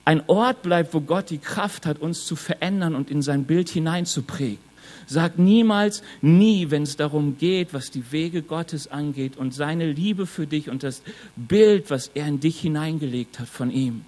ein 0.04 0.24
Ort 0.26 0.62
bleibt, 0.62 0.92
wo 0.94 1.00
Gott 1.00 1.30
die 1.30 1.38
Kraft 1.38 1.86
hat, 1.86 2.00
uns 2.00 2.26
zu 2.26 2.34
verändern 2.34 2.96
und 2.96 3.08
in 3.08 3.22
sein 3.22 3.44
Bild 3.44 3.68
hineinzuprägen. 3.68 4.71
Sag 5.06 5.38
niemals 5.38 6.02
nie, 6.20 6.70
wenn 6.70 6.82
es 6.82 6.96
darum 6.96 7.38
geht, 7.38 7.74
was 7.74 7.90
die 7.90 8.12
Wege 8.12 8.42
Gottes 8.42 8.90
angeht 8.90 9.36
und 9.36 9.54
seine 9.54 9.90
Liebe 9.90 10.26
für 10.26 10.46
dich 10.46 10.70
und 10.70 10.82
das 10.82 11.02
Bild, 11.36 11.90
was 11.90 12.08
er 12.14 12.26
in 12.26 12.40
dich 12.40 12.60
hineingelegt 12.60 13.38
hat 13.38 13.48
von 13.48 13.70
ihm. 13.70 14.04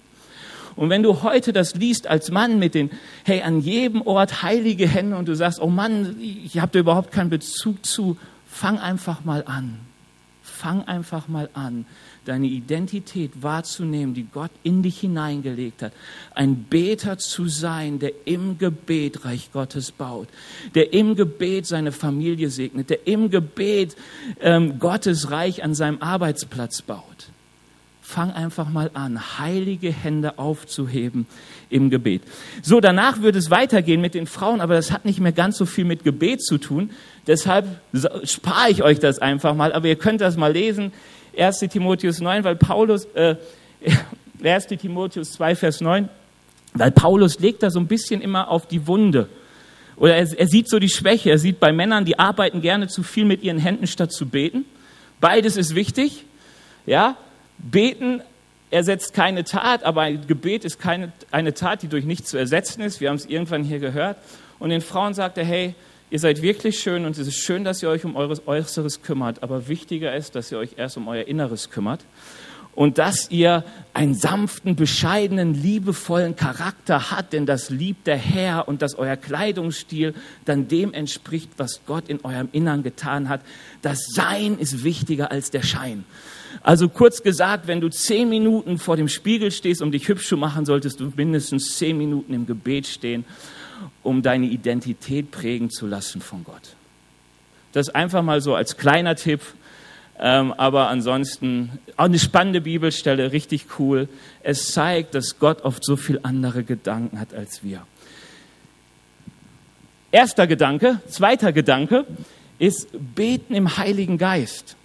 Und 0.75 0.89
wenn 0.89 1.03
du 1.03 1.23
heute 1.23 1.53
das 1.53 1.75
liest 1.75 2.07
als 2.07 2.31
Mann 2.31 2.59
mit 2.59 2.75
den, 2.75 2.91
hey, 3.23 3.41
an 3.41 3.61
jedem 3.61 4.01
Ort 4.01 4.43
heilige 4.43 4.87
Hände 4.87 5.15
und 5.15 5.27
du 5.27 5.35
sagst, 5.35 5.61
oh 5.61 5.69
Mann, 5.69 6.17
ich 6.19 6.59
habe 6.59 6.71
da 6.73 6.79
überhaupt 6.79 7.11
keinen 7.11 7.29
Bezug 7.29 7.85
zu, 7.85 8.17
fang 8.47 8.77
einfach 8.77 9.23
mal 9.23 9.43
an. 9.45 9.79
Fang 10.43 10.83
einfach 10.87 11.27
mal 11.27 11.49
an, 11.53 11.85
deine 12.25 12.47
Identität 12.47 13.31
wahrzunehmen, 13.41 14.13
die 14.13 14.27
Gott 14.31 14.51
in 14.63 14.83
dich 14.83 14.99
hineingelegt 14.99 15.81
hat. 15.81 15.93
Ein 16.33 16.63
Beter 16.63 17.17
zu 17.17 17.47
sein, 17.47 17.99
der 17.99 18.11
im 18.25 18.57
Gebet 18.57 19.25
Reich 19.25 19.51
Gottes 19.53 19.91
baut, 19.91 20.27
der 20.73 20.93
im 20.93 21.15
Gebet 21.15 21.65
seine 21.65 21.91
Familie 21.91 22.49
segnet, 22.49 22.89
der 22.89 23.07
im 23.07 23.29
Gebet 23.29 23.95
ähm, 24.41 24.79
Gottes 24.79 25.31
Reich 25.31 25.63
an 25.63 25.73
seinem 25.73 26.01
Arbeitsplatz 26.01 26.81
baut. 26.81 27.29
Fang 28.01 28.31
einfach 28.31 28.69
mal 28.69 28.91
an, 28.93 29.39
heilige 29.39 29.91
Hände 29.91 30.37
aufzuheben 30.37 31.25
im 31.71 31.89
Gebet. 31.89 32.21
So, 32.61 32.79
danach 32.79 33.23
wird 33.23 33.35
es 33.35 33.49
weitergehen 33.49 33.99
mit 33.99 34.13
den 34.13 34.27
Frauen, 34.27 34.61
aber 34.61 34.75
das 34.75 34.91
hat 34.91 35.05
nicht 35.05 35.19
mehr 35.19 35.31
ganz 35.31 35.57
so 35.57 35.65
viel 35.65 35.85
mit 35.85 36.03
Gebet 36.03 36.43
zu 36.43 36.59
tun. 36.59 36.91
Deshalb 37.25 37.65
spare 38.23 38.69
ich 38.69 38.83
euch 38.83 38.99
das 38.99 39.17
einfach 39.17 39.55
mal, 39.55 39.73
aber 39.73 39.87
ihr 39.87 39.95
könnt 39.95 40.21
das 40.21 40.37
mal 40.37 40.53
lesen. 40.53 40.91
1. 41.37 41.59
Timotheus 41.59 42.19
9, 42.19 42.43
weil 42.43 42.55
Paulus, 42.55 43.05
äh, 43.13 43.35
1. 44.43 44.67
Timotheus 44.67 45.33
2, 45.33 45.55
Vers 45.55 45.81
9, 45.81 46.09
weil 46.73 46.91
Paulus 46.91 47.39
legt 47.39 47.63
da 47.63 47.69
so 47.69 47.79
ein 47.79 47.87
bisschen 47.87 48.21
immer 48.21 48.49
auf 48.49 48.67
die 48.67 48.85
Wunde. 48.87 49.29
Oder 49.95 50.15
er, 50.15 50.27
er 50.37 50.47
sieht 50.47 50.69
so 50.69 50.79
die 50.79 50.89
Schwäche. 50.89 51.29
Er 51.29 51.37
sieht 51.37 51.59
bei 51.59 51.71
Männern, 51.71 52.05
die 52.05 52.19
arbeiten 52.19 52.61
gerne 52.61 52.87
zu 52.87 53.03
viel 53.03 53.25
mit 53.25 53.43
ihren 53.43 53.59
Händen 53.59 53.87
statt 53.87 54.11
zu 54.11 54.25
beten. 54.27 54.65
Beides 55.21 55.57
ist 55.57 55.75
wichtig. 55.75 56.25
Ja, 56.85 57.17
beten 57.57 58.21
ersetzt 58.71 59.13
keine 59.13 59.43
Tat, 59.45 59.83
aber 59.83 60.01
ein 60.01 60.27
Gebet 60.27 60.65
ist 60.65 60.79
keine, 60.79 61.13
eine 61.31 61.53
Tat, 61.53 61.81
die 61.81 61.87
durch 61.87 62.03
nichts 62.03 62.29
zu 62.29 62.37
ersetzen 62.37 62.81
ist. 62.81 62.99
Wir 62.99 63.09
haben 63.09 63.15
es 63.15 63.25
irgendwann 63.25 63.63
hier 63.63 63.79
gehört. 63.79 64.17
Und 64.59 64.69
den 64.69 64.81
Frauen 64.81 65.13
sagt 65.13 65.37
er, 65.37 65.45
hey, 65.45 65.75
ihr 66.09 66.19
seid 66.19 66.41
wirklich 66.41 66.79
schön 66.79 67.05
und 67.05 67.17
es 67.17 67.27
ist 67.27 67.37
schön, 67.37 67.63
dass 67.63 67.81
ihr 67.81 67.89
euch 67.89 68.05
um 68.05 68.15
eures 68.15 68.47
Äußeres 68.47 69.01
kümmert, 69.01 69.43
aber 69.43 69.67
wichtiger 69.67 70.15
ist, 70.15 70.35
dass 70.35 70.51
ihr 70.51 70.57
euch 70.57 70.71
erst 70.77 70.97
um 70.97 71.07
euer 71.07 71.27
Inneres 71.27 71.69
kümmert 71.69 72.05
und 72.75 72.97
dass 72.97 73.31
ihr 73.31 73.63
einen 73.93 74.13
sanften, 74.13 74.75
bescheidenen, 74.75 75.53
liebevollen 75.53 76.35
Charakter 76.35 77.09
habt, 77.09 77.33
denn 77.33 77.45
das 77.45 77.69
liebt 77.69 78.05
der 78.05 78.17
Herr 78.17 78.67
und 78.67 78.81
dass 78.81 78.95
euer 78.95 79.15
Kleidungsstil 79.15 80.13
dann 80.43 80.67
dem 80.67 80.93
entspricht, 80.93 81.51
was 81.57 81.81
Gott 81.85 82.09
in 82.09 82.23
eurem 82.23 82.49
Innern 82.51 82.83
getan 82.83 83.29
hat. 83.29 83.41
Das 83.81 84.05
Sein 84.13 84.59
ist 84.59 84.83
wichtiger 84.83 85.31
als 85.31 85.51
der 85.51 85.63
Schein. 85.63 86.03
Also 86.61 86.89
kurz 86.89 87.23
gesagt, 87.23 87.67
wenn 87.67 87.81
du 87.81 87.89
zehn 87.89 88.29
Minuten 88.29 88.77
vor 88.77 88.97
dem 88.97 89.07
Spiegel 89.07 89.51
stehst, 89.51 89.81
um 89.81 89.91
dich 89.91 90.07
hübsch 90.07 90.27
zu 90.27 90.37
machen, 90.37 90.65
solltest 90.65 90.99
du 90.99 91.11
mindestens 91.15 91.77
zehn 91.77 91.97
Minuten 91.97 92.33
im 92.33 92.45
Gebet 92.45 92.87
stehen, 92.87 93.25
um 94.03 94.21
deine 94.21 94.45
Identität 94.45 95.31
prägen 95.31 95.69
zu 95.69 95.87
lassen 95.87 96.21
von 96.21 96.43
Gott. 96.43 96.75
Das 97.73 97.89
einfach 97.89 98.23
mal 98.23 98.41
so 98.41 98.55
als 98.55 98.77
kleiner 98.77 99.15
Tipp 99.15 99.41
ähm, 100.17 100.53
aber 100.53 100.87
ansonsten 100.87 101.71
auch 101.97 102.05
eine 102.05 102.19
spannende 102.19 102.61
Bibelstelle, 102.61 103.31
richtig 103.31 103.65
cool. 103.79 104.07
Es 104.43 104.71
zeigt, 104.71 105.13
dass 105.13 105.39
Gott 105.39 105.63
oft 105.63 105.83
so 105.83 105.97
viel 105.97 106.19
andere 106.23 106.63
Gedanken 106.63 107.19
hat 107.19 107.33
als 107.33 107.63
wir. 107.63 107.85
Erster 110.11 110.47
Gedanke, 110.47 111.01
zweiter 111.09 111.51
Gedanke 111.51 112.05
ist 112.59 112.87
Beten 113.15 113.53
im 113.53 113.77
Heiligen 113.77 114.17
Geist. 114.17 114.77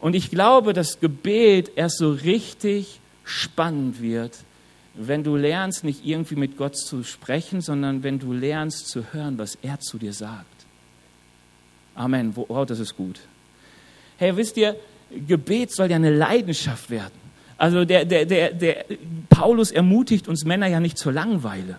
Und 0.00 0.14
ich 0.14 0.30
glaube, 0.30 0.72
dass 0.72 1.00
Gebet 1.00 1.72
erst 1.76 1.98
so 1.98 2.12
richtig 2.12 3.00
spannend 3.24 4.00
wird, 4.00 4.32
wenn 5.00 5.22
du 5.22 5.36
lernst, 5.36 5.84
nicht 5.84 6.04
irgendwie 6.04 6.34
mit 6.34 6.56
Gott 6.56 6.76
zu 6.76 7.04
sprechen, 7.04 7.60
sondern 7.60 8.02
wenn 8.02 8.18
du 8.18 8.32
lernst 8.32 8.88
zu 8.88 9.12
hören, 9.12 9.38
was 9.38 9.56
er 9.62 9.78
zu 9.78 9.98
dir 9.98 10.12
sagt. 10.12 10.46
Amen. 11.94 12.34
Wow, 12.34 12.66
das 12.66 12.80
ist 12.80 12.96
gut. 12.96 13.20
Hey, 14.18 14.36
wisst 14.36 14.56
ihr, 14.56 14.76
Gebet 15.10 15.72
soll 15.72 15.90
ja 15.90 15.96
eine 15.96 16.14
Leidenschaft 16.14 16.90
werden. 16.90 17.28
Also 17.56 17.84
der, 17.84 18.04
der, 18.04 18.24
der, 18.24 18.52
der 18.52 18.84
Paulus 19.28 19.70
ermutigt 19.70 20.28
uns 20.28 20.44
Männer 20.44 20.66
ja 20.66 20.80
nicht 20.80 20.98
zur 20.98 21.12
Langeweile, 21.12 21.78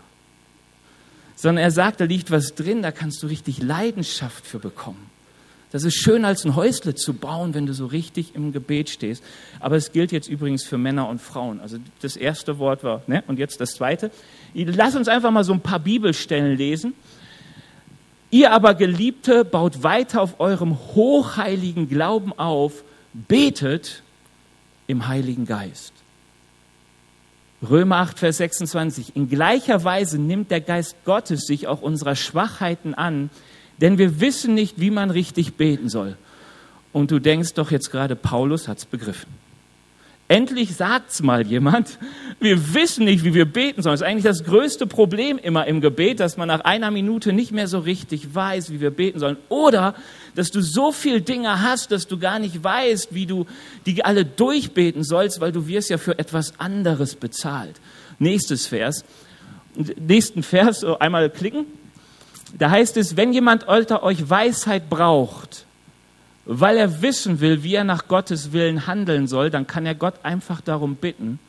sondern 1.36 1.64
er 1.64 1.72
sagt, 1.72 2.02
da 2.02 2.06
liegt 2.06 2.32
was 2.32 2.56
drin, 2.56 2.82
da 2.82 2.92
kannst 2.92 3.24
du 3.24 3.28
richtig 3.28 3.62
Leidenschaft 3.62 4.46
für 4.46 4.60
bekommen. 4.60 5.09
Das 5.72 5.84
ist 5.84 5.96
schön, 5.96 6.26
als 6.26 6.46
ein 6.46 6.56
Häusle 6.56 6.96
zu 6.96 7.14
bauen, 7.14 7.54
wenn 7.54 7.68
du 7.68 7.74
so 7.74 7.86
richtig 7.86 8.34
im 8.34 8.52
Gebet 8.52 8.90
stehst. 8.90 9.24
Aber 9.60 9.76
es 9.76 9.92
gilt 9.92 10.12
jetzt 10.12 10.28
übrigens 10.28 10.64
für 10.64 10.80
Männer 10.80 11.08
und 11.08 11.22
Frauen. 11.22 11.60
Also 11.60 11.78
das 12.02 12.16
erste 12.16 12.58
Wort 12.58 12.84
war, 12.84 13.04
ne? 13.06 13.24
und 13.28 13.38
jetzt 13.38 13.62
das 13.62 13.76
zweite. 13.76 14.10
Lass 14.54 14.96
uns 14.96 15.08
einfach 15.08 15.30
mal 15.30 15.44
so 15.44 15.54
ein 15.54 15.62
paar 15.62 15.80
Bibelstellen 15.80 16.58
lesen. 16.58 16.94
Ihr 18.32 18.52
aber 18.52 18.74
Geliebte 18.74 19.46
baut 19.46 19.84
weiter 19.84 20.22
auf 20.22 20.40
eurem 20.40 20.78
hochheiligen 20.96 21.88
Glauben 21.88 22.34
auf, 22.34 22.84
betet 23.14 24.04
im 24.88 25.08
Heiligen 25.08 25.46
Geist. 25.46 25.94
Römer 27.68 27.98
8, 27.98 28.20
Vers 28.20 28.38
26. 28.38 29.16
In 29.16 29.30
gleicher 29.30 29.84
Weise 29.84 30.18
nimmt 30.18 30.50
der 30.50 30.62
Geist 30.62 30.96
Gottes 31.06 31.42
sich 31.42 31.68
auch 31.68 31.82
unserer 31.82 32.16
Schwachheiten 32.16 32.94
an, 32.94 33.30
denn 33.82 33.98
wir 33.98 34.20
wissen 34.20 34.54
nicht, 34.54 34.80
wie 34.80 34.92
man 34.92 35.12
richtig 35.12 35.56
beten 35.56 35.89
soll. 35.89 36.18
Und 36.92 37.12
du 37.12 37.20
denkst 37.20 37.54
doch 37.54 37.72
jetzt 37.72 37.92
gerade, 37.92 38.15
Paulus 38.15 38.68
hat's 38.68 38.86
begriffen. 38.86 39.30
Endlich 40.30 40.76
sagt's 40.76 41.24
mal 41.24 41.46
jemand. 41.48 41.98
Wir 42.39 42.76
wissen 42.76 43.06
nicht, 43.06 43.24
wie 43.24 43.34
wir 43.34 43.46
beten 43.46 43.82
sollen. 43.82 43.94
Das 43.94 44.02
ist 44.02 44.08
eigentlich 44.08 44.26
das 44.26 44.44
größte 44.44 44.86
Problem 44.86 45.39
immer 45.39 45.65
im 45.65 45.82
Gebet, 45.82 46.20
dass 46.20 46.38
man 46.38 46.48
nach 46.48 46.60
einer 46.62 46.92
Minute 46.92 47.34
nicht 47.34 47.52
mehr 47.52 47.68
so 47.68 47.80
richtig 47.80 48.36
weiß, 48.36 48.72
wie 48.72 48.80
wir 48.80 48.92
beten 48.92 49.18
sollen. 49.18 49.38
Oder, 49.50 49.96
dass 50.36 50.52
du 50.52 50.62
so 50.62 50.92
viel 50.92 51.22
Dinge 51.22 51.63
hast, 51.63 51.92
dass 51.92 52.06
du 52.06 52.20
gar 52.20 52.38
nicht 52.38 52.63
weißt, 52.63 53.12
wie 53.12 53.26
du 53.26 53.48
die 53.88 54.06
alle 54.06 54.24
durchbeten 54.24 55.04
sollst, 55.04 55.42
weil 55.42 55.52
du 55.52 55.68
wirst 55.68 55.89
ja 55.89 55.98
für 55.98 56.20
etwas 56.20 56.60
anderes 56.60 57.15
bezahlt. 57.15 57.78
Nächstes 58.20 58.68
Vers. 58.68 59.04
Nächsten 60.00 60.44
Vers, 60.44 60.84
einmal 60.84 61.32
klicken. 61.32 61.65
Da 62.58 62.72
heißt 62.72 62.98
es, 62.98 63.16
wenn 63.16 63.34
jemand 63.34 63.68
unter 63.68 64.04
euch 64.04 64.30
Weisheit 64.30 64.90
braucht, 64.90 65.66
weil 66.46 66.78
er 66.78 67.02
wissen 67.02 67.42
will, 67.42 67.64
wie 67.64 67.76
er 67.76 67.84
nach 67.84 68.08
Gottes 68.08 68.52
Willen 68.52 68.88
handeln 68.88 69.28
soll, 69.28 69.50
dann 69.50 69.68
kann 69.68 69.86
er 69.86 69.96
Gott 69.96 70.16
einfach 70.24 70.62
darum 70.62 70.96
bitten. 70.96 71.40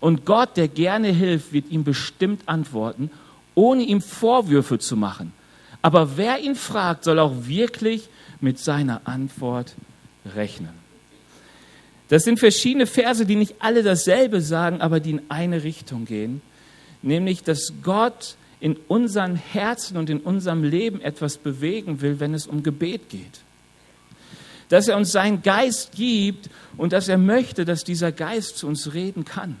Und 0.00 0.24
Gott, 0.24 0.56
der 0.56 0.68
gerne 0.68 1.08
hilft, 1.08 1.52
wird 1.52 1.70
ihm 1.70 1.84
bestimmt 1.84 2.42
antworten, 2.46 3.10
ohne 3.54 3.82
ihm 3.82 4.00
Vorwürfe 4.00 4.78
zu 4.78 4.96
machen. 4.96 5.32
Aber 5.82 6.16
wer 6.16 6.40
ihn 6.40 6.56
fragt, 6.56 7.04
soll 7.04 7.18
auch 7.18 7.46
wirklich 7.46 8.08
mit 8.40 8.58
seiner 8.58 9.02
Antwort 9.04 9.74
rechnen. 10.34 10.80
Das 12.08 12.24
sind 12.24 12.40
verschiedene 12.40 12.86
Verse, 12.86 13.24
die 13.24 13.36
nicht 13.36 13.54
alle 13.60 13.82
dasselbe 13.82 14.40
sagen, 14.40 14.80
aber 14.80 14.98
die 14.98 15.12
in 15.12 15.22
eine 15.28 15.62
Richtung 15.62 16.06
gehen, 16.06 16.42
nämlich 17.02 17.44
dass 17.44 17.72
Gott 17.82 18.34
in 18.60 18.76
unseren 18.88 19.36
Herzen 19.36 19.96
und 19.96 20.10
in 20.10 20.20
unserem 20.20 20.62
Leben 20.62 21.00
etwas 21.00 21.38
bewegen 21.38 22.00
will, 22.00 22.20
wenn 22.20 22.34
es 22.34 22.46
um 22.46 22.62
Gebet 22.62 23.08
geht 23.08 23.40
dass 24.70 24.86
er 24.86 24.96
uns 24.96 25.12
seinen 25.12 25.42
Geist 25.42 25.92
gibt 25.92 26.48
und 26.76 26.94
dass 26.94 27.08
er 27.08 27.18
möchte, 27.18 27.66
dass 27.66 27.84
dieser 27.84 28.12
Geist 28.12 28.56
zu 28.56 28.66
uns 28.66 28.94
reden 28.94 29.24
kann. 29.26 29.56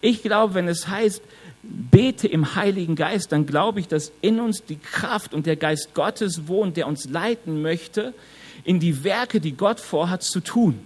Ich 0.00 0.22
glaube, 0.22 0.54
wenn 0.54 0.68
es 0.68 0.86
heißt, 0.86 1.22
bete 1.62 2.28
im 2.28 2.54
Heiligen 2.54 2.94
Geist, 2.94 3.32
dann 3.32 3.46
glaube 3.46 3.80
ich, 3.80 3.88
dass 3.88 4.12
in 4.20 4.38
uns 4.38 4.64
die 4.64 4.76
Kraft 4.76 5.34
und 5.34 5.46
der 5.46 5.56
Geist 5.56 5.92
Gottes 5.92 6.46
wohnt, 6.46 6.76
der 6.76 6.86
uns 6.86 7.10
leiten 7.10 7.62
möchte, 7.62 8.14
in 8.62 8.78
die 8.78 9.02
Werke, 9.02 9.40
die 9.40 9.52
Gott 9.52 9.80
vorhat, 9.80 10.22
zu 10.22 10.38
tun. 10.38 10.78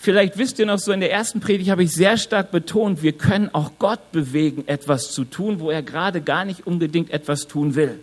Vielleicht 0.00 0.38
wisst 0.38 0.60
ihr 0.60 0.66
noch 0.66 0.78
so, 0.78 0.92
in 0.92 1.00
der 1.00 1.10
ersten 1.10 1.40
Predigt 1.40 1.70
habe 1.70 1.82
ich 1.82 1.92
sehr 1.92 2.16
stark 2.16 2.52
betont, 2.52 3.02
wir 3.02 3.12
können 3.12 3.52
auch 3.52 3.72
Gott 3.80 4.12
bewegen, 4.12 4.62
etwas 4.68 5.10
zu 5.10 5.24
tun, 5.24 5.58
wo 5.58 5.70
er 5.70 5.82
gerade 5.82 6.20
gar 6.20 6.44
nicht 6.44 6.66
unbedingt 6.66 7.10
etwas 7.10 7.48
tun 7.48 7.74
will. 7.74 7.98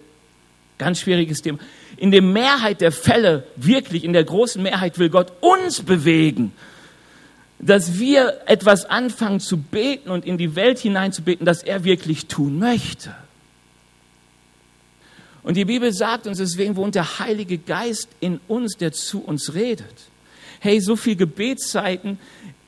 Ganz 0.77 0.99
schwieriges 0.99 1.41
Thema. 1.41 1.57
In 1.95 2.11
der 2.11 2.21
Mehrheit 2.21 2.81
der 2.81 2.91
Fälle, 2.91 3.45
wirklich 3.55 4.03
in 4.03 4.11
der 4.11 4.25
großen 4.25 4.61
Mehrheit, 4.61 4.99
will 4.99 5.09
Gott 5.09 5.31
uns 5.39 5.81
bewegen, 5.81 6.51
dass 7.59 7.97
wir 7.97 8.41
etwas 8.45 8.83
anfangen 8.83 9.39
zu 9.39 9.57
beten 9.57 10.09
und 10.09 10.25
in 10.25 10.37
die 10.37 10.57
Welt 10.57 10.79
hinein 10.79 11.13
zu 11.13 11.21
beten, 11.21 11.45
das 11.45 11.63
er 11.63 11.85
wirklich 11.85 12.25
tun 12.25 12.59
möchte. 12.59 13.15
Und 15.43 15.55
die 15.55 15.63
Bibel 15.63 15.93
sagt 15.93 16.27
uns, 16.27 16.39
deswegen 16.39 16.75
wohnt 16.75 16.95
der 16.95 17.19
Heilige 17.19 17.57
Geist 17.57 18.09
in 18.19 18.41
uns, 18.49 18.75
der 18.75 18.91
zu 18.91 19.23
uns 19.23 19.53
redet. 19.53 20.09
Hey, 20.65 20.81
so 20.81 20.95
viel 20.95 21.15
Gebetszeiten, 21.15 22.17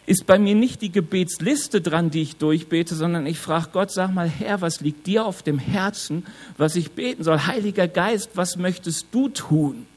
ist 0.05 0.27
bei 0.27 0.37
mir 0.37 0.53
nicht 0.53 0.83
die 0.83 0.91
Gebetsliste 0.91 1.81
dran, 1.81 2.11
die 2.11 2.21
ich 2.21 2.35
durchbete, 2.35 2.93
sondern 2.93 3.25
ich 3.25 3.39
frage 3.39 3.69
Gott, 3.73 3.89
sag 3.89 4.13
mal, 4.13 4.29
Herr, 4.29 4.61
was 4.61 4.81
liegt 4.81 5.07
dir 5.07 5.25
auf 5.25 5.41
dem 5.41 5.57
Herzen, 5.57 6.23
was 6.59 6.75
ich 6.75 6.91
beten 6.91 7.23
soll? 7.23 7.47
Heiliger 7.47 7.87
Geist, 7.87 8.29
was 8.35 8.55
möchtest 8.55 9.07
du 9.13 9.29
tun? 9.29 9.87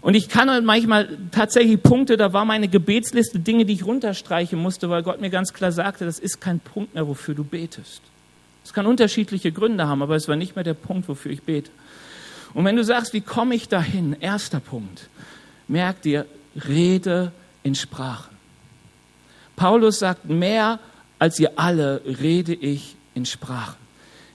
Und 0.00 0.16
ich 0.16 0.28
kann 0.28 0.50
halt 0.50 0.64
manchmal 0.64 1.16
tatsächlich 1.30 1.80
Punkte, 1.80 2.16
da 2.16 2.32
war 2.32 2.44
meine 2.44 2.66
Gebetsliste 2.66 3.38
Dinge, 3.38 3.64
die 3.64 3.74
ich 3.74 3.86
runterstreichen 3.86 4.58
musste, 4.58 4.90
weil 4.90 5.04
Gott 5.04 5.20
mir 5.20 5.30
ganz 5.30 5.52
klar 5.52 5.70
sagte, 5.70 6.06
das 6.06 6.18
ist 6.18 6.40
kein 6.40 6.58
Punkt 6.58 6.96
mehr, 6.96 7.06
wofür 7.06 7.36
du 7.36 7.44
betest. 7.44 8.02
Es 8.64 8.72
kann 8.72 8.86
unterschiedliche 8.86 9.52
Gründe 9.52 9.86
haben, 9.86 10.02
aber 10.02 10.16
es 10.16 10.26
war 10.26 10.34
nicht 10.34 10.56
mehr 10.56 10.64
der 10.64 10.74
Punkt, 10.74 11.08
wofür 11.08 11.30
ich 11.30 11.44
bete. 11.44 11.70
Und 12.52 12.64
wenn 12.64 12.74
du 12.74 12.82
sagst, 12.82 13.12
wie 13.12 13.20
komme 13.20 13.54
ich 13.54 13.68
dahin? 13.68 14.16
Erster 14.18 14.58
Punkt. 14.58 15.08
Merk 15.68 16.02
dir, 16.02 16.26
rede 16.68 17.32
in 17.62 17.74
Sprachen. 17.74 18.36
Paulus 19.56 19.98
sagt, 19.98 20.26
mehr 20.28 20.78
als 21.18 21.38
ihr 21.38 21.58
alle 21.58 22.02
rede 22.04 22.54
ich 22.54 22.96
in 23.14 23.26
Sprachen. 23.26 23.86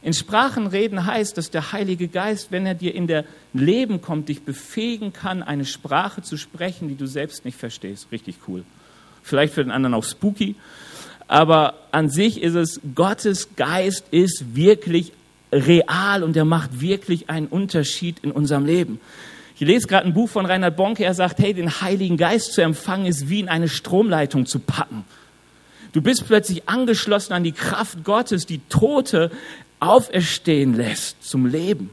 In 0.03 0.13
Sprachen 0.13 0.65
reden 0.65 1.05
heißt, 1.05 1.37
dass 1.37 1.51
der 1.51 1.71
Heilige 1.73 2.07
Geist, 2.07 2.51
wenn 2.51 2.65
er 2.65 2.73
dir 2.73 2.95
in 2.95 3.05
der 3.05 3.23
Leben 3.53 4.01
kommt, 4.01 4.29
dich 4.29 4.41
befähigen 4.41 5.13
kann, 5.13 5.43
eine 5.43 5.65
Sprache 5.65 6.23
zu 6.23 6.37
sprechen, 6.37 6.89
die 6.89 6.95
du 6.95 7.05
selbst 7.05 7.45
nicht 7.45 7.57
verstehst. 7.57 8.07
Richtig 8.11 8.37
cool. 8.47 8.63
vielleicht 9.23 9.53
für 9.53 9.63
den 9.63 9.71
anderen 9.71 9.93
auch 9.93 10.03
spooky. 10.03 10.55
Aber 11.27 11.75
an 11.91 12.09
sich 12.09 12.41
ist 12.41 12.55
es, 12.55 12.81
Gottes 12.95 13.55
Geist 13.55 14.05
ist 14.11 14.55
wirklich 14.55 15.13
real 15.51 16.23
und 16.23 16.35
er 16.35 16.45
macht 16.45 16.81
wirklich 16.81 17.29
einen 17.29 17.47
Unterschied 17.47 18.19
in 18.19 18.31
unserem 18.31 18.65
Leben. 18.65 18.99
Ich 19.61 19.67
lese 19.67 19.85
gerade 19.85 20.07
ein 20.07 20.15
Buch 20.15 20.27
von 20.27 20.47
Reinhard 20.47 20.75
Bonke, 20.75 21.03
er 21.03 21.13
sagt, 21.13 21.37
hey, 21.37 21.53
den 21.53 21.81
Heiligen 21.81 22.17
Geist 22.17 22.53
zu 22.53 22.63
empfangen 22.63 23.05
ist 23.05 23.29
wie 23.29 23.41
in 23.41 23.47
eine 23.47 23.69
Stromleitung 23.69 24.47
zu 24.47 24.57
packen. 24.57 25.05
Du 25.91 26.01
bist 26.01 26.25
plötzlich 26.25 26.67
angeschlossen 26.67 27.33
an 27.33 27.43
die 27.43 27.51
Kraft 27.51 28.03
Gottes, 28.03 28.47
die 28.47 28.57
Tote 28.69 29.29
auferstehen 29.79 30.73
lässt 30.73 31.23
zum 31.23 31.45
Leben. 31.45 31.91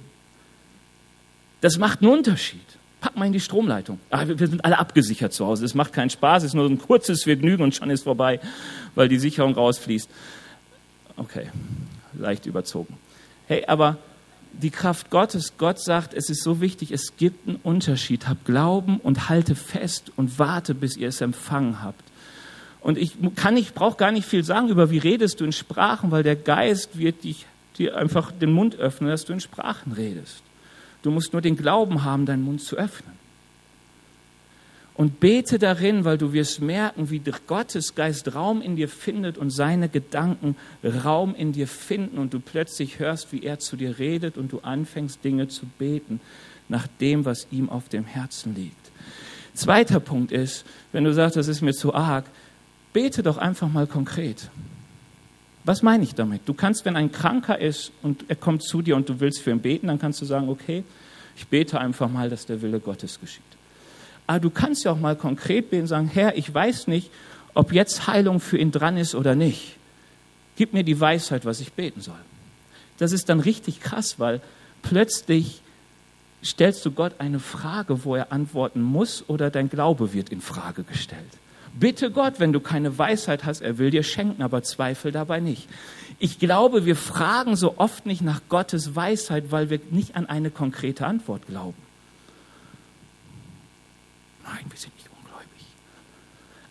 Das 1.61 1.77
macht 1.77 2.01
einen 2.01 2.11
Unterschied. 2.11 2.65
Pack 3.03 3.19
mal 3.19 3.27
in 3.27 3.35
die 3.35 3.41
Stromleitung. 3.41 4.01
Ah, 4.09 4.27
wir 4.27 4.49
sind 4.49 4.65
alle 4.65 4.79
abgesichert 4.79 5.35
zu 5.35 5.45
Hause. 5.45 5.67
Es 5.67 5.75
macht 5.75 5.93
keinen 5.93 6.09
Spaß, 6.09 6.45
es 6.45 6.53
ist 6.53 6.55
nur 6.55 6.65
ein 6.65 6.79
kurzes 6.79 7.25
Vergnügen 7.25 7.63
und 7.63 7.75
schon 7.75 7.91
ist 7.91 8.05
vorbei, 8.05 8.41
weil 8.95 9.09
die 9.09 9.19
Sicherung 9.19 9.53
rausfließt. 9.53 10.09
Okay, 11.19 11.51
leicht 12.15 12.47
überzogen. 12.47 12.97
Hey, 13.47 13.67
aber 13.67 13.99
die 14.53 14.71
Kraft 14.71 15.11
Gottes, 15.11 15.55
Gott 15.59 15.81
sagt, 15.81 16.15
es 16.15 16.31
ist 16.31 16.43
so 16.43 16.61
wichtig, 16.61 16.91
es 16.91 17.17
gibt 17.17 17.49
einen 17.49 17.61
Unterschied. 17.63 18.29
Hab 18.29 18.45
Glauben 18.45 18.99
und 18.99 19.29
halte 19.29 19.55
fest 19.55 20.13
und 20.17 20.39
warte, 20.39 20.75
bis 20.75 20.97
ihr 20.97 21.09
es 21.09 21.21
empfangen 21.21 21.83
habt. 21.83 22.03
Und 22.81 22.99
ich 22.99 23.13
kann 23.37 23.55
nicht, 23.55 23.75
brauche 23.75 23.97
gar 23.97 24.13
nicht 24.13 24.27
viel 24.27 24.45
sagen 24.45 24.69
über, 24.69 24.91
wie 24.91 24.99
redest 24.99 25.41
du 25.41 25.45
in 25.45 25.53
Sprachen, 25.53 26.11
weil 26.11 26.23
der 26.23 26.37
Geist 26.37 26.99
wird 26.99 27.25
dich, 27.25 27.47
dir 27.77 27.97
einfach 27.97 28.33
den 28.33 28.53
Mund 28.53 28.77
öffnen, 28.77 29.11
dass 29.11 29.25
du 29.25 29.33
in 29.33 29.41
Sprachen 29.41 29.93
redest. 29.93 30.43
Du 31.03 31.11
musst 31.11 31.33
nur 31.33 31.43
den 31.43 31.57
Glauben 31.57 32.05
haben, 32.05 32.27
deinen 32.27 32.43
Mund 32.43 32.61
zu 32.61 32.77
öffnen. 32.77 33.13
Und 34.99 35.21
bete 35.21 35.61
darin, 35.61 36.05
weil 36.05 36.19
du 36.19 36.33
wirst 36.33 36.61
merken, 36.61 37.09
wie 37.09 37.23
Gottes 37.47 37.95
Geist 37.95 38.35
Raum 38.35 38.61
in 38.61 38.75
dir 38.75 38.89
findet 38.89 39.39
und 39.39 39.51
seine 39.51 39.89
Gedanken 39.89 40.57
Raum 40.83 41.37
in 41.37 41.53
dir 41.53 41.69
finden 41.69 42.19
und 42.19 42.35
du 42.35 42.41
plötzlich 42.41 42.99
hörst, 42.99 43.33
wie 43.33 43.45
er 43.45 43.61
zu 43.61 43.77
dir 43.77 44.01
redet 44.01 44.37
und 44.37 44.51
du 44.51 44.59
anfängst 44.59 45.23
Dinge 45.23 45.47
zu 45.47 45.67
beten 45.79 46.19
nach 46.69 46.89
dem, 47.01 47.25
was 47.25 47.47
ihm 47.53 47.71
auf 47.71 47.89
dem 47.89 48.07
Herzen 48.07 48.57
liegt. 48.57 48.91
Zweiter 49.55 50.01
Punkt 50.01 50.33
ist, 50.33 50.65
wenn 50.91 51.05
du 51.05 51.15
sagst, 51.15 51.37
das 51.37 51.47
ist 51.47 51.63
mir 51.63 51.75
zu 51.75 51.95
arg, 51.95 52.25
bete 52.93 53.23
doch 53.23 53.39
einfach 53.39 53.69
mal 53.69 53.87
konkret. 53.87 54.51
Was 55.63 55.81
meine 55.81 56.03
ich 56.03 56.17
damit? 56.17 56.41
Du 56.45 56.55
kannst, 56.55 56.85
wenn 56.85 56.97
ein 56.97 57.13
Kranker 57.13 57.61
ist 57.61 57.93
und 58.03 58.25
er 58.27 58.35
kommt 58.35 58.65
zu 58.65 58.83
dir 58.83 58.97
und 58.97 59.09
du 59.09 59.21
willst 59.21 59.43
für 59.43 59.53
ihn 59.53 59.61
beten, 59.61 59.87
dann 59.87 60.01
kannst 60.01 60.21
du 60.21 60.25
sagen, 60.25 60.49
okay, 60.49 60.83
ich 61.37 61.47
bete 61.47 61.79
einfach 61.79 62.11
mal, 62.11 62.29
dass 62.29 62.47
der 62.47 62.61
Wille 62.63 62.81
Gottes 62.81 63.21
geschieht. 63.21 63.58
Aber 64.29 64.41
du 64.41 64.51
kannst 64.51 64.85
ja 64.85 64.93
auch 64.93 65.01
mal 65.01 65.17
konkret 65.17 65.71
beten 65.71 65.83
und 65.83 65.89
sagen, 65.89 66.11
Herr, 66.13 66.37
ich 66.37 66.53
weiß 66.53 66.87
nicht, 66.87 67.11
ob 67.55 67.73
jetzt 67.73 68.07
Heilung 68.07 68.39
für 68.39 68.59
ihn 68.59 68.71
dran 68.71 68.99
ist 68.99 69.15
oder 69.15 69.35
nicht. 69.35 69.77
Gib 70.55 70.75
mir 70.75 70.85
die 70.85 71.01
Weisheit, 71.01 71.47
was 71.47 71.61
ich 71.61 71.73
beten 71.73 72.03
soll. 72.03 72.21
Das 72.99 73.13
ist 73.13 73.31
dann 73.31 73.41
richtig 73.41 73.81
krass, 73.81 74.19
weil 74.19 74.43
plötzlich 74.83 75.63
stellst 76.45 76.85
du 76.85 76.91
Gott 76.91 77.15
eine 77.19 77.41
Frage, 77.41 78.05
wo 78.05 78.17
er 78.17 78.31
antworten 78.31 78.83
muss 78.83 79.25
oder 79.29 79.51
dein 79.51 79.71
Glaube 79.71 80.13
wird 80.13 80.29
in 80.29 80.43
Frage 80.43 80.85
gestellt. 80.85 81.23
Bitte 81.73 82.11
Gott, 82.11 82.35
wenn 82.39 82.53
du 82.53 82.61
keine 82.61 82.99
Weisheit 82.99 83.47
hast, 83.47 83.63
er 83.63 83.79
will 83.79 83.91
dir 83.91 84.03
schenken, 84.03 84.43
aber 84.43 84.63
zweifel 84.63 85.11
dabei 85.11 85.41
nicht. 85.41 85.69
Ich 86.19 86.39
glaube, 86.39 86.85
wir 86.85 86.97
fragen 86.97 87.57
so 87.57 87.79
oft 87.79 88.05
nicht 88.05 88.21
nach 88.21 88.43
Gottes 88.51 88.95
Weisheit, 88.95 89.53
weil 89.53 89.71
wir 89.71 89.81
nicht 89.91 90.17
an 90.17 90.27
eine 90.27 90.51
konkrete 90.51 91.07
Antwort 91.07 91.47
glauben. 91.47 91.88
Nein, 94.51 94.65
wir 94.69 94.79
sind 94.79 94.95
nicht 94.97 95.09
ungläubig. 95.17 95.67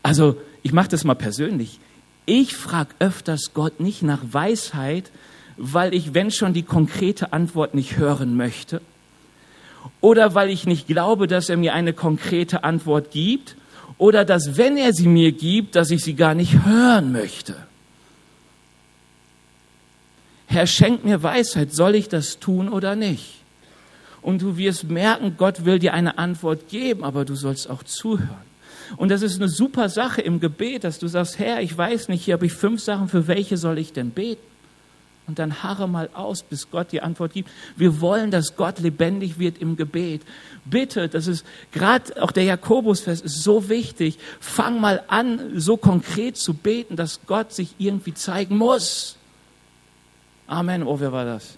Also, 0.03 0.37
ich 0.63 0.73
mache 0.73 0.89
das 0.89 1.03
mal 1.03 1.15
persönlich. 1.15 1.79
Ich 2.25 2.55
frage 2.55 2.89
öfters 2.99 3.51
Gott 3.53 3.79
nicht 3.79 4.01
nach 4.01 4.19
Weisheit, 4.31 5.11
weil 5.57 5.93
ich, 5.93 6.13
wenn 6.13 6.31
schon, 6.31 6.53
die 6.53 6.63
konkrete 6.63 7.33
Antwort 7.33 7.73
nicht 7.73 7.97
hören 7.97 8.35
möchte. 8.35 8.81
Oder 10.01 10.35
weil 10.35 10.49
ich 10.49 10.65
nicht 10.65 10.87
glaube, 10.87 11.27
dass 11.27 11.49
er 11.49 11.57
mir 11.57 11.73
eine 11.73 11.93
konkrete 11.93 12.63
Antwort 12.63 13.11
gibt 13.11 13.55
oder 13.97 14.25
dass, 14.25 14.57
wenn 14.57 14.77
er 14.77 14.93
sie 14.93 15.07
mir 15.07 15.31
gibt, 15.31 15.75
dass 15.75 15.89
ich 15.89 16.03
sie 16.03 16.13
gar 16.13 16.35
nicht 16.35 16.65
hören 16.65 17.11
möchte. 17.11 17.55
Herr, 20.47 20.67
schenk 20.67 21.03
mir 21.03 21.23
Weisheit, 21.23 21.73
soll 21.73 21.95
ich 21.95 22.09
das 22.09 22.39
tun 22.39 22.69
oder 22.69 22.95
nicht? 22.95 23.41
Und 24.27 24.41
du 24.41 24.57
wirst 24.57 24.89
merken, 24.89 25.35
Gott 25.37 25.63
will 25.63 25.79
dir 25.79 25.93
eine 25.93 26.17
Antwort 26.17 26.67
geben, 26.67 27.05
aber 27.05 27.23
du 27.23 27.33
sollst 27.33 27.69
auch 27.69 27.81
zuhören. 27.83 28.45
Und 28.97 29.07
das 29.07 29.21
ist 29.21 29.37
eine 29.37 29.47
super 29.47 29.87
Sache 29.87 30.19
im 30.21 30.41
Gebet, 30.41 30.83
dass 30.83 30.99
du 30.99 31.07
sagst, 31.07 31.39
Herr, 31.39 31.61
ich 31.61 31.77
weiß 31.77 32.09
nicht, 32.09 32.25
hier 32.25 32.33
habe 32.33 32.45
ich 32.45 32.51
fünf 32.51 32.81
Sachen, 32.81 33.07
für 33.07 33.27
welche 33.29 33.55
soll 33.55 33.77
ich 33.77 33.93
denn 33.93 34.09
beten? 34.09 34.41
und 35.27 35.39
dann 35.39 35.61
harre 35.61 35.87
mal 35.89 36.09
aus, 36.13 36.41
bis 36.41 36.71
Gott 36.71 36.93
die 36.93 37.01
Antwort 37.01 37.33
gibt. 37.33 37.49
Wir 37.75 37.99
wollen, 37.99 38.31
dass 38.31 38.55
Gott 38.55 38.79
lebendig 38.79 39.39
wird 39.39 39.57
im 39.57 39.75
Gebet. 39.75 40.21
Bitte, 40.63 41.09
das 41.09 41.27
ist 41.27 41.45
gerade 41.73 42.21
auch 42.21 42.31
der 42.31 42.45
Jakobusfest 42.45 43.25
ist 43.25 43.43
so 43.43 43.67
wichtig. 43.67 44.19
Fang 44.39 44.79
mal 44.79 45.03
an, 45.07 45.51
so 45.55 45.75
konkret 45.75 46.37
zu 46.37 46.53
beten, 46.53 46.95
dass 46.95 47.19
Gott 47.27 47.51
sich 47.51 47.75
irgendwie 47.77 48.13
zeigen 48.13 48.57
muss. 48.57 49.17
Amen. 50.47 50.83
Oh, 50.83 50.97
wer 50.97 51.11
war 51.11 51.25
das? 51.25 51.57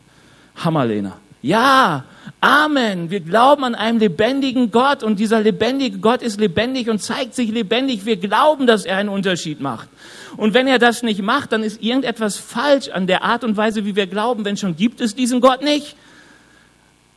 Hammerlena. 0.56 1.18
Ja, 1.44 2.06
Amen. 2.41 3.10
Wir 3.10 3.19
glauben 3.19 3.65
an 3.65 3.75
einen 3.75 3.99
lebendigen 3.99 4.71
Gott 4.71 5.04
und 5.04 5.19
dieser 5.19 5.41
lebendige 5.41 5.97
Gott 5.97 6.21
ist 6.21 6.39
lebendig 6.39 6.89
und 6.89 6.99
zeigt 6.99 7.36
sich 7.36 7.52
lebendig. 7.52 8.06
Wir 8.06 8.15
glauben, 8.15 8.65
dass 8.65 8.86
er 8.86 8.97
einen 8.97 9.10
Unterschied 9.10 9.60
macht. 9.60 9.89
Und 10.38 10.54
wenn 10.54 10.65
er 10.67 10.80
das 10.80 11.04
nicht 11.04 11.21
macht, 11.21 11.52
dann 11.52 11.63
ist 11.63 11.84
irgendetwas 11.84 12.38
falsch 12.38 12.88
an 12.89 13.08
der 13.08 13.23
Art 13.23 13.43
und 13.43 13.58
Weise, 13.58 13.84
wie 13.84 13.97
wir 13.97 14.08
glauben. 14.08 14.45
Wenn 14.45 14.56
schon 14.56 14.78
gibt 14.78 15.02
es 15.02 15.15
diesen 15.15 15.41
Gott 15.41 15.62
nicht. 15.62 15.97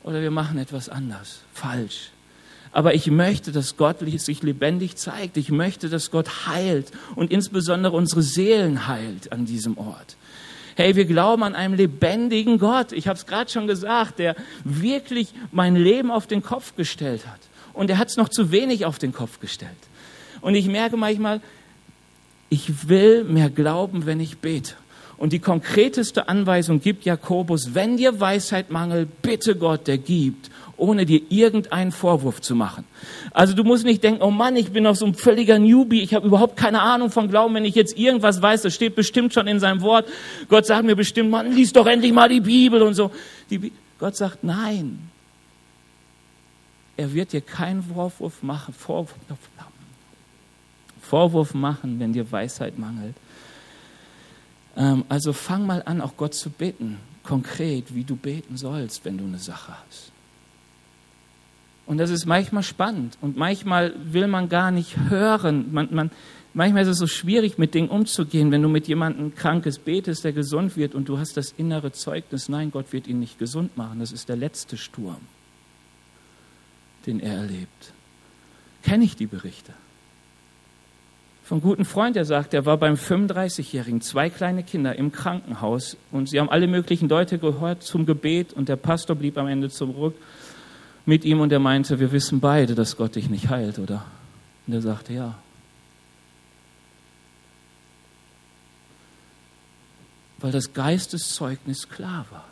Oder 0.03 0.21
wir 0.23 0.33
machen 0.33 0.59
etwas 0.59 0.89
anders, 0.89 1.43
falsch. 1.55 2.11
Aber 2.73 2.95
ich 2.95 3.09
möchte, 3.09 3.53
dass 3.53 3.77
Gott 3.77 3.99
sich 4.01 4.43
lebendig 4.43 4.97
zeigt. 4.97 5.37
Ich 5.37 5.51
möchte, 5.51 5.89
dass 5.89 6.11
Gott 6.11 6.47
heilt 6.49 6.91
und 7.15 7.31
insbesondere 7.31 7.95
unsere 7.95 8.23
Seelen 8.23 8.89
heilt 8.89 9.31
an 9.31 9.45
diesem 9.45 9.79
Ort. 9.79 10.17
Hey, 10.75 10.97
wir 10.97 11.05
glauben 11.05 11.43
an 11.43 11.55
einen 11.55 11.77
lebendigen 11.77 12.59
Gott. 12.59 12.93
Ich 12.93 13.09
habe 13.09 13.19
es 13.19 13.27
gerade 13.27 13.51
schon 13.51 13.67
gesagt, 13.67 14.19
der 14.19 14.37
wirklich 14.65 15.35
mein 15.51 15.77
Leben 15.77 16.11
auf 16.11 16.27
den 16.27 16.43
Kopf 16.43 16.77
gestellt 16.77 17.27
hat. 17.27 17.41
Und 17.73 17.91
er 17.91 17.99
hat 17.99 18.09
es 18.09 18.17
noch 18.17 18.29
zu 18.29 18.51
wenig 18.51 18.85
auf 18.87 18.99
den 18.99 19.13
Kopf 19.13 19.41
gestellt. 19.41 19.71
Und 20.41 20.55
ich 20.55 20.67
merke 20.67 20.97
manchmal, 20.97 21.41
ich 22.49 22.89
will 22.89 23.25
mehr 23.25 23.49
glauben, 23.49 24.07
wenn 24.07 24.21
ich 24.21 24.39
bete. 24.39 24.75
Und 25.17 25.33
die 25.33 25.39
konkreteste 25.39 26.29
Anweisung 26.29 26.81
gibt 26.81 27.05
Jakobus, 27.05 27.75
wenn 27.75 27.97
dir 27.97 28.19
Weisheit 28.19 28.71
mangelt, 28.71 29.23
bitte 29.23 29.55
Gott, 29.55 29.87
der 29.87 29.99
gibt, 29.99 30.51
ohne 30.83 31.07
dir 31.07 31.23
irgendeinen 31.29 31.93
Vorwurf 31.93 32.41
zu 32.41 32.57
machen. 32.57 32.85
Also 33.31 33.55
du 33.55 33.63
musst 33.63 33.85
nicht 33.85 34.03
denken, 34.03 34.21
oh 34.21 34.33
Mann, 34.33 34.57
ich 34.57 34.73
bin 34.73 34.83
noch 34.83 34.97
so 34.97 35.07
ein 35.07 35.15
völliger 35.15 35.61
Newbie, 35.61 36.03
ich 36.03 36.13
habe 36.13 36.27
überhaupt 36.27 36.57
keine 36.57 36.83
Ahnung 36.83 37.11
von 37.11 37.29
Glauben, 37.29 37.55
wenn 37.55 37.65
ich 37.65 37.77
jetzt 37.77 37.97
irgendwas 37.97 38.43
weiß, 38.43 38.63
das 38.63 38.75
steht 38.75 38.97
bestimmt 38.97 39.33
schon 39.33 39.47
in 39.47 39.61
seinem 39.61 39.81
Wort. 39.81 40.09
Gott 40.49 40.67
sagt 40.67 40.85
mir 40.85 40.97
bestimmt, 40.97 41.31
Mann, 41.31 41.53
lies 41.53 41.73
doch 41.73 41.87
endlich 41.87 42.13
mal 42.13 42.29
die 42.29 42.41
Bibel 42.41 42.83
und 42.83 42.95
so. 42.95 43.13
Die, 43.49 43.73
Gott 43.99 44.17
sagt, 44.17 44.43
nein. 44.43 44.99
Er 46.97 47.15
wird 47.15 47.33
dir 47.33 47.41
keinen 47.41 47.83
Vorwurf 47.83 48.43
machen, 48.43 48.75
Vorwurf, 48.75 49.15
Vorwurf 51.01 51.55
machen, 51.55 51.99
wenn 52.01 52.13
dir 52.13 52.31
Weisheit 52.31 52.79
mangelt. 52.79 53.15
Ähm, 54.77 55.05
also 55.09 55.33
fang 55.33 55.67
mal 55.67 55.83
an, 55.85 56.01
auch 56.01 56.17
Gott 56.17 56.35
zu 56.35 56.51
bitten, 56.51 56.99
konkret, 57.23 57.95
wie 57.95 58.05
du 58.05 58.17
beten 58.17 58.57
sollst, 58.57 59.05
wenn 59.05 59.17
du 59.17 59.25
eine 59.25 59.39
Sache 59.39 59.73
hast. 59.87 60.12
Und 61.87 61.99
das 61.99 62.11
ist 62.11 62.27
manchmal 62.27 62.63
spannend 62.63 63.19
und 63.21 63.37
manchmal 63.37 63.93
will 64.05 64.29
man 64.29 64.49
gar 64.49 64.71
nicht 64.71 64.97
hören. 65.09 65.73
Man, 65.73 65.89
man, 65.91 66.11
manchmal 66.55 66.83
ist 66.83 66.89
es 66.89 66.99
so 66.99 67.07
schwierig, 67.07 67.59
mit 67.59 67.75
Dingen 67.75 67.89
umzugehen, 67.89 68.53
wenn 68.53 68.63
du 68.63 68.69
mit 68.69 68.87
jemandem 68.87 69.35
Krankes 69.35 69.79
betest, 69.79 70.25
der 70.25 70.33
gesund 70.33 70.77
wird 70.77 70.95
und 70.95 71.09
du 71.09 71.19
hast 71.19 71.37
das 71.37 71.53
innere 71.57 71.93
Zeugnis, 71.93 72.49
nein, 72.49 72.71
Gott 72.71 72.93
wird 72.93 73.09
ihn 73.09 73.19
nicht 73.19 73.39
gesund 73.39 73.77
machen. 73.77 73.99
Das 73.99 74.13
ist 74.13 74.29
der 74.29 74.37
letzte 74.37 74.77
Sturm, 74.77 75.21
den 77.07 77.19
er 77.19 77.35
erlebt. 77.35 77.93
Kenne 78.85 79.05
ich 79.05 79.17
die 79.17 79.27
Berichte? 79.27 79.73
Von 81.45 81.61
guten 81.61 81.85
Freund, 81.85 82.15
der 82.15 82.25
sagt, 82.25 82.55
er 82.55 82.65
war 82.65 82.79
beim 82.79 82.95
35-Jährigen, 82.95 84.01
zwei 84.01 84.31
kleine 84.31 84.63
Kinder 84.63 84.95
im 84.97 85.11
Krankenhaus 85.11 85.97
und 86.13 86.29
sie 86.29 86.39
haben 86.39 86.49
alle 86.49 86.69
möglichen 86.69 87.09
Leute 87.09 87.39
gehört 87.39 87.83
zum 87.83 88.07
Gebet 88.07 88.53
und 88.53 88.69
der 88.69 88.77
Pastor 88.77 89.17
blieb 89.17 89.37
am 89.37 89.49
Ende 89.49 89.69
zurück 89.69 90.15
mit 91.05 91.25
ihm 91.25 91.41
und 91.41 91.53
er 91.53 91.59
meinte, 91.59 91.99
wir 91.99 92.13
wissen 92.13 92.41
beide, 92.41 92.75
dass 92.75 92.97
Gott 92.97 93.17
dich 93.17 93.29
nicht 93.29 93.49
heilt, 93.49 93.79
oder? 93.79 94.05
Und 94.67 94.75
er 94.75 94.83
sagte, 94.83 95.13
ja. 95.13 95.39
Weil 100.39 100.53
das 100.53 100.73
Geisteszeugnis 100.73 101.89
klar 101.89 102.27
war. 102.31 102.45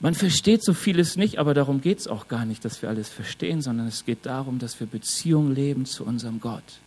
Man 0.00 0.14
versteht 0.14 0.64
so 0.64 0.74
vieles 0.74 1.16
nicht, 1.16 1.38
aber 1.38 1.54
darum 1.54 1.80
geht 1.80 2.00
es 2.00 2.08
auch 2.08 2.26
gar 2.26 2.44
nicht, 2.44 2.64
dass 2.64 2.82
wir 2.82 2.88
alles 2.88 3.08
verstehen, 3.08 3.62
sondern 3.62 3.86
es 3.86 4.04
geht 4.04 4.26
darum, 4.26 4.58
dass 4.58 4.80
wir 4.80 4.88
Beziehung 4.88 5.54
leben 5.54 5.86
zu 5.86 6.04
unserem 6.04 6.40
Gott. 6.40 6.80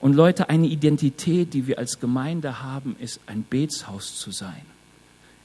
Und 0.00 0.14
Leute, 0.14 0.48
eine 0.48 0.66
Identität, 0.66 1.54
die 1.54 1.68
wir 1.68 1.78
als 1.78 2.00
Gemeinde 2.00 2.62
haben, 2.62 2.96
ist 2.98 3.20
ein 3.26 3.44
Betshaus 3.44 4.18
zu 4.18 4.32
sein. 4.32 4.66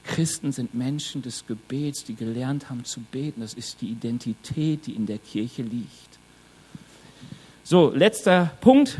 Christen 0.06 0.52
sind 0.52 0.74
Menschen 0.74 1.22
des 1.22 1.46
Gebets, 1.46 2.04
die 2.04 2.14
gelernt 2.14 2.70
haben 2.70 2.84
zu 2.84 3.00
beten. 3.00 3.40
Das 3.40 3.54
ist 3.54 3.80
die 3.80 3.88
Identität, 3.88 4.86
die 4.86 4.92
in 4.92 5.06
der 5.06 5.18
Kirche 5.18 5.62
liegt. 5.62 6.18
So, 7.64 7.90
letzter 7.90 8.52
Punkt, 8.60 8.98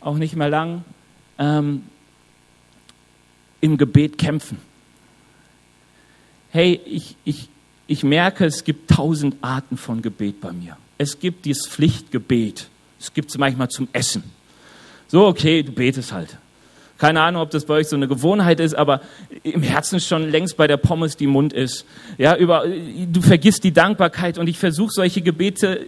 auch 0.00 0.16
nicht 0.16 0.36
mehr 0.36 0.50
lang. 0.50 0.84
Ähm, 1.38 1.84
Im 3.60 3.78
Gebet 3.78 4.18
kämpfen. 4.18 4.58
Hey, 6.50 6.80
ich, 6.84 7.16
ich, 7.24 7.48
ich 7.86 8.04
merke, 8.04 8.44
es 8.44 8.64
gibt 8.64 8.90
tausend 8.90 9.36
Arten 9.42 9.76
von 9.76 10.02
Gebet 10.02 10.40
bei 10.40 10.52
mir. 10.52 10.76
Es 10.98 11.18
gibt 11.18 11.44
dieses 11.44 11.66
Pflichtgebet. 11.66 12.68
Es 12.98 13.12
gibt 13.12 13.30
es 13.30 13.38
manchmal 13.38 13.68
zum 13.68 13.88
Essen. 13.92 14.24
So, 15.08 15.26
okay, 15.26 15.62
du 15.62 15.72
betest 15.72 16.12
halt. 16.12 16.38
Keine 16.98 17.20
Ahnung, 17.20 17.42
ob 17.42 17.50
das 17.50 17.66
bei 17.66 17.74
euch 17.74 17.88
so 17.88 17.96
eine 17.96 18.08
Gewohnheit 18.08 18.58
ist, 18.58 18.74
aber 18.74 19.02
im 19.42 19.62
Herzen 19.62 20.00
schon 20.00 20.30
längst 20.30 20.56
bei 20.56 20.66
der 20.66 20.78
Pommes 20.78 21.16
die 21.16 21.26
Mund 21.26 21.52
ist. 21.52 21.84
Ja, 22.16 22.36
über, 22.36 22.64
du 22.66 23.20
vergisst 23.20 23.64
die 23.64 23.72
Dankbarkeit 23.72 24.38
und 24.38 24.48
ich 24.48 24.58
versuche 24.58 24.90
solche 24.90 25.20
Gebete, 25.20 25.86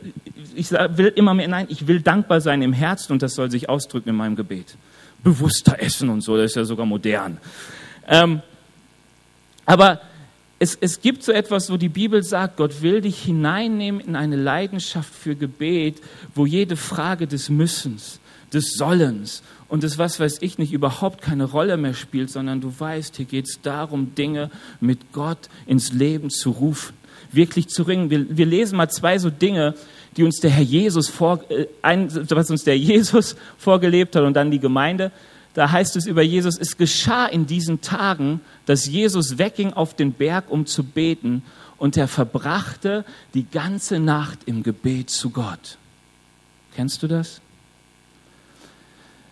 ich 0.54 0.70
will 0.70 1.12
immer 1.16 1.32
mehr, 1.32 1.48
nein, 1.48 1.66
ich 1.70 1.86
will 1.86 2.02
dankbar 2.02 2.42
sein 2.42 2.60
im 2.60 2.74
Herzen 2.74 3.12
und 3.12 3.22
das 3.22 3.34
soll 3.34 3.50
sich 3.50 3.70
ausdrücken 3.70 4.10
in 4.10 4.16
meinem 4.16 4.36
Gebet. 4.36 4.76
Bewusster 5.24 5.80
essen 5.80 6.10
und 6.10 6.20
so, 6.20 6.36
das 6.36 6.50
ist 6.50 6.56
ja 6.56 6.64
sogar 6.64 6.84
modern. 6.84 7.38
Ähm, 8.06 8.42
aber 9.64 10.00
es, 10.58 10.76
es 10.80 11.00
gibt 11.00 11.22
so 11.22 11.32
etwas, 11.32 11.70
wo 11.70 11.76
die 11.76 11.88
Bibel 11.88 12.22
sagt, 12.22 12.56
Gott 12.56 12.82
will 12.82 13.00
dich 13.00 13.22
hineinnehmen 13.22 14.00
in 14.00 14.16
eine 14.16 14.36
Leidenschaft 14.36 15.12
für 15.14 15.36
Gebet, 15.36 16.02
wo 16.34 16.46
jede 16.46 16.76
Frage 16.76 17.26
des 17.26 17.48
Müssens, 17.48 18.20
des 18.52 18.74
Sollens 18.74 19.42
und 19.68 19.82
des 19.82 19.98
was 19.98 20.18
weiß 20.18 20.38
ich 20.40 20.58
nicht 20.58 20.72
überhaupt 20.72 21.20
keine 21.20 21.44
Rolle 21.44 21.76
mehr 21.76 21.94
spielt, 21.94 22.30
sondern 22.30 22.60
du 22.60 22.72
weißt, 22.76 23.16
hier 23.16 23.26
geht 23.26 23.46
es 23.46 23.60
darum, 23.62 24.14
Dinge 24.14 24.50
mit 24.80 25.12
Gott 25.12 25.48
ins 25.66 25.92
Leben 25.92 26.30
zu 26.30 26.50
rufen, 26.50 26.94
wirklich 27.32 27.68
zu 27.68 27.82
ringen. 27.82 28.10
Wir, 28.10 28.36
wir 28.36 28.46
lesen 28.46 28.76
mal 28.76 28.88
zwei 28.88 29.18
so 29.18 29.30
Dinge, 29.30 29.74
die 30.16 30.24
uns 30.24 30.40
der 30.40 30.50
Herr 30.50 30.64
Jesus 30.64 31.08
vor, 31.08 31.40
äh, 31.50 31.66
ein, 31.82 32.08
was 32.30 32.50
uns 32.50 32.64
der 32.64 32.78
Jesus 32.78 33.36
vorgelebt 33.58 34.16
hat 34.16 34.24
und 34.24 34.34
dann 34.34 34.50
die 34.50 34.60
Gemeinde. 34.60 35.12
Da 35.54 35.70
heißt 35.70 35.96
es 35.96 36.06
über 36.06 36.22
Jesus, 36.22 36.56
es 36.58 36.76
geschah 36.76 37.26
in 37.26 37.46
diesen 37.46 37.80
Tagen, 37.80 38.40
dass 38.66 38.86
Jesus 38.86 39.38
wegging 39.38 39.72
auf 39.72 39.94
den 39.94 40.12
Berg, 40.12 40.50
um 40.50 40.66
zu 40.66 40.84
beten, 40.84 41.42
und 41.78 41.96
er 41.96 42.08
verbrachte 42.08 43.04
die 43.34 43.44
ganze 43.44 44.00
Nacht 44.00 44.40
im 44.46 44.62
Gebet 44.62 45.10
zu 45.10 45.30
Gott. 45.30 45.78
Kennst 46.74 47.02
du 47.02 47.06
das? 47.06 47.40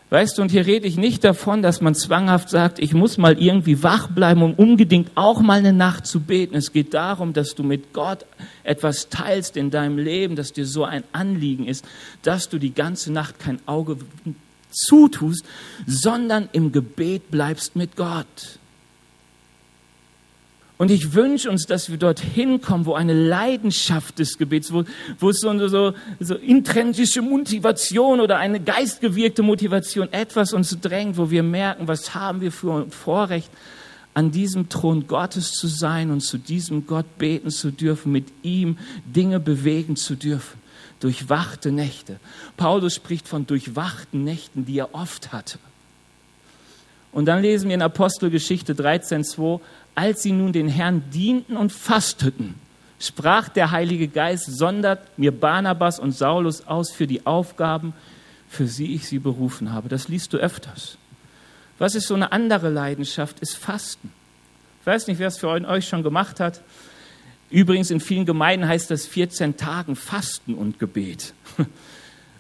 Weißt 0.09 0.39
du, 0.39 0.43
und 0.43 0.53
hier 0.53 0.67
rede 0.67 0.87
ich 0.87 0.97
nicht 0.97 1.25
davon, 1.25 1.63
dass 1.63 1.81
man 1.81 1.97
zwanghaft 1.97 2.49
sagt, 2.49 2.79
ich 2.79 2.95
muss 2.95 3.19
mal 3.19 3.43
irgendwie 3.43 3.83
wach 3.83 4.07
bleiben, 4.09 4.43
um 4.43 4.55
unbedingt 4.55 5.11
auch 5.17 5.41
mal 5.41 5.59
eine 5.59 5.73
Nacht 5.73 6.07
zu 6.07 6.21
beten. 6.21 6.55
Es 6.55 6.73
geht 6.73 6.95
darum, 6.95 7.33
dass 7.33 7.57
du 7.57 7.65
mit 7.65 7.93
Gott 7.93 8.25
etwas 8.63 9.09
teilst 9.09 9.57
in 9.57 9.73
deinem 9.73 9.99
Leben, 9.99 10.37
dass 10.37 10.53
dir 10.53 10.65
so 10.65 10.85
ein 10.85 11.03
Anliegen 11.13 11.67
ist, 11.67 11.85
dass 12.23 12.49
du 12.49 12.59
die 12.59 12.73
ganze 12.73 13.13
Nacht 13.13 13.41
kein 13.41 13.59
Auge 13.67 13.97
zutust, 14.71 15.45
sondern 15.87 16.49
im 16.53 16.71
Gebet 16.71 17.33
bleibst 17.33 17.75
mit 17.75 17.97
Gott. 17.97 18.61
Und 20.79 20.91
ich 20.91 21.15
wünsche 21.15 21.51
uns, 21.51 21.65
dass 21.65 21.91
wir 21.91 21.97
dorthin 21.97 22.61
kommen, 22.61 22.85
wo 22.85 22.95
eine 22.95 23.15
Leidenschaft 23.15 24.19
des 24.19 24.37
Gebets, 24.37 24.73
wo, 24.73 24.85
wo 25.19 25.31
es 25.31 25.41
so, 25.41 25.69
so, 25.69 25.95
so 26.21 26.35
intrinsische 26.35 27.23
Motivation 27.23 28.21
oder 28.21 28.37
eine 28.37 28.61
geistgewirkte 28.61 29.43
Motivation 29.43 30.13
etwas 30.13 30.53
uns 30.53 30.79
drängt, 30.79 31.17
wo 31.17 31.31
wir 31.31 31.43
merken, 31.43 31.89
was 31.89 32.15
haben 32.15 32.43
wir 32.43 32.53
für 32.53 32.75
ein 32.75 32.91
Vorrecht, 32.91 33.51
an 34.13 34.31
diesem 34.31 34.71
Thron 34.71 35.07
Gottes 35.07 35.53
zu 35.53 35.67
sein 35.67 36.11
und 36.11 36.21
zu 36.21 36.39
diesem 36.39 36.87
Gott 36.87 37.19
beten 37.19 37.51
zu 37.51 37.71
dürfen, 37.71 38.13
mit 38.13 38.27
ihm 38.43 38.79
Dinge 39.05 39.41
bewegen 39.41 39.95
zu 39.97 40.15
dürfen. 40.15 40.59
Durchwachte 41.01 41.71
Nächte. 41.71 42.19
Paulus 42.57 42.95
spricht 42.95 43.29
von 43.29 43.47
durchwachten 43.47 44.25
Nächten, 44.25 44.65
die 44.65 44.79
er 44.79 44.95
oft 44.95 45.33
hatte. 45.33 45.59
Und 47.13 47.27
dann 47.27 47.43
lesen 47.43 47.69
wir 47.69 47.75
in 47.75 47.83
Apostelgeschichte 47.83 48.75
13,2, 48.75 49.61
als 49.95 50.23
sie 50.23 50.33
nun 50.33 50.53
den 50.53 50.69
Herrn 50.69 51.03
dienten 51.11 51.57
und 51.57 51.73
fasteten, 51.73 52.55
sprach 53.01 53.49
der 53.49 53.71
Heilige 53.71 54.09
Geist, 54.09 54.47
sondert 54.47 55.19
mir 55.19 55.33
Barnabas 55.33 55.99
und 55.99 56.13
Saulus 56.13 56.67
aus 56.67 56.91
für 56.91 57.07
die 57.07 57.27
Aufgaben, 57.27 57.95
für 58.49 58.67
sie 58.67 58.95
ich 58.95 59.09
sie 59.09 59.19
berufen 59.19 59.73
habe. 59.73 59.89
Das 59.89 60.09
liest 60.09 60.33
du 60.33 60.37
öfters. 60.37 60.99
Was 61.79 61.95
ist 61.95 62.07
so 62.07 62.15
eine 62.15 62.33
andere 62.33 62.71
Leidenschaft? 62.71 63.41
Ist 63.41 63.57
Fasten. 63.57 64.13
Ich 64.81 64.87
weiß 64.87 65.07
nicht, 65.09 65.19
wer 65.19 65.29
es 65.29 65.39
für 65.39 65.49
euch 65.49 65.89
schon 65.89 66.03
gemacht 66.03 66.41
hat. 66.41 66.61
Übrigens, 67.51 67.91
in 67.91 68.01
vielen 68.01 68.27
Gemeinden 68.27 68.69
heißt 68.69 68.91
das 68.91 69.07
14 69.07 69.57
Tagen 69.57 69.97
Fasten 69.97 70.55
und 70.55 70.79
Gebet. 70.79 71.33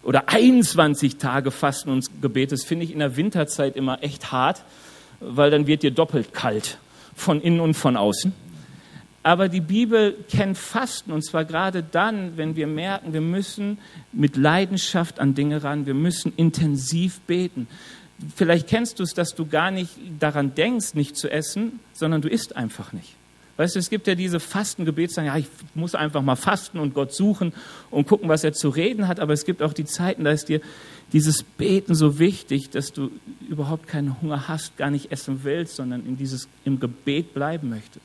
Oder 0.06 0.28
21 0.28 1.16
Tage 1.16 1.50
Fasten 1.50 1.90
und 1.90 2.22
Gebet. 2.22 2.52
Das 2.52 2.62
finde 2.62 2.84
ich 2.84 2.92
in 2.92 3.00
der 3.00 3.16
Winterzeit 3.16 3.74
immer 3.74 4.04
echt 4.04 4.30
hart, 4.30 4.62
weil 5.18 5.50
dann 5.50 5.66
wird 5.66 5.82
dir 5.82 5.90
doppelt 5.90 6.32
kalt 6.32 6.78
von 7.16 7.40
innen 7.40 7.58
und 7.58 7.74
von 7.74 7.96
außen. 7.96 8.32
Aber 9.24 9.48
die 9.48 9.60
Bibel 9.60 10.16
kennt 10.30 10.58
Fasten 10.58 11.10
und 11.10 11.24
zwar 11.24 11.44
gerade 11.44 11.82
dann, 11.82 12.36
wenn 12.36 12.54
wir 12.54 12.68
merken, 12.68 13.14
wir 13.14 13.20
müssen 13.20 13.78
mit 14.12 14.36
Leidenschaft 14.36 15.18
an 15.18 15.34
Dinge 15.34 15.64
ran, 15.64 15.86
wir 15.86 15.94
müssen 15.94 16.32
intensiv 16.36 17.18
beten. 17.22 17.66
Vielleicht 18.36 18.68
kennst 18.68 19.00
du 19.00 19.02
es, 19.02 19.12
dass 19.12 19.34
du 19.34 19.46
gar 19.46 19.72
nicht 19.72 19.90
daran 20.20 20.54
denkst, 20.54 20.94
nicht 20.94 21.16
zu 21.16 21.28
essen, 21.28 21.80
sondern 21.92 22.22
du 22.22 22.28
isst 22.28 22.54
einfach 22.54 22.92
nicht. 22.92 23.16
Weißt 23.56 23.74
du, 23.74 23.78
es 23.78 23.88
gibt 23.88 24.06
ja 24.06 24.14
diese 24.14 24.38
Fastengebetszeiten, 24.38 25.26
ja, 25.28 25.36
ich 25.36 25.46
muss 25.74 25.94
einfach 25.94 26.20
mal 26.20 26.36
fasten 26.36 26.78
und 26.78 26.92
Gott 26.92 27.14
suchen 27.14 27.54
und 27.90 28.06
gucken, 28.06 28.28
was 28.28 28.44
er 28.44 28.52
zu 28.52 28.68
reden 28.68 29.08
hat, 29.08 29.18
aber 29.18 29.32
es 29.32 29.44
gibt 29.44 29.62
auch 29.62 29.72
die 29.72 29.86
Zeiten, 29.86 30.24
da 30.24 30.30
ist 30.30 30.48
dir 30.48 30.60
dieses 31.12 31.42
Beten 31.42 31.94
so 31.94 32.18
wichtig, 32.18 32.68
dass 32.70 32.92
du 32.92 33.10
überhaupt 33.48 33.86
keinen 33.86 34.20
Hunger 34.20 34.48
hast, 34.48 34.76
gar 34.76 34.90
nicht 34.90 35.10
essen 35.10 35.40
willst, 35.42 35.76
sondern 35.76 36.04
in 36.04 36.18
dieses, 36.18 36.48
im 36.64 36.80
Gebet 36.80 37.32
bleiben 37.32 37.70
möchtest. 37.70 38.04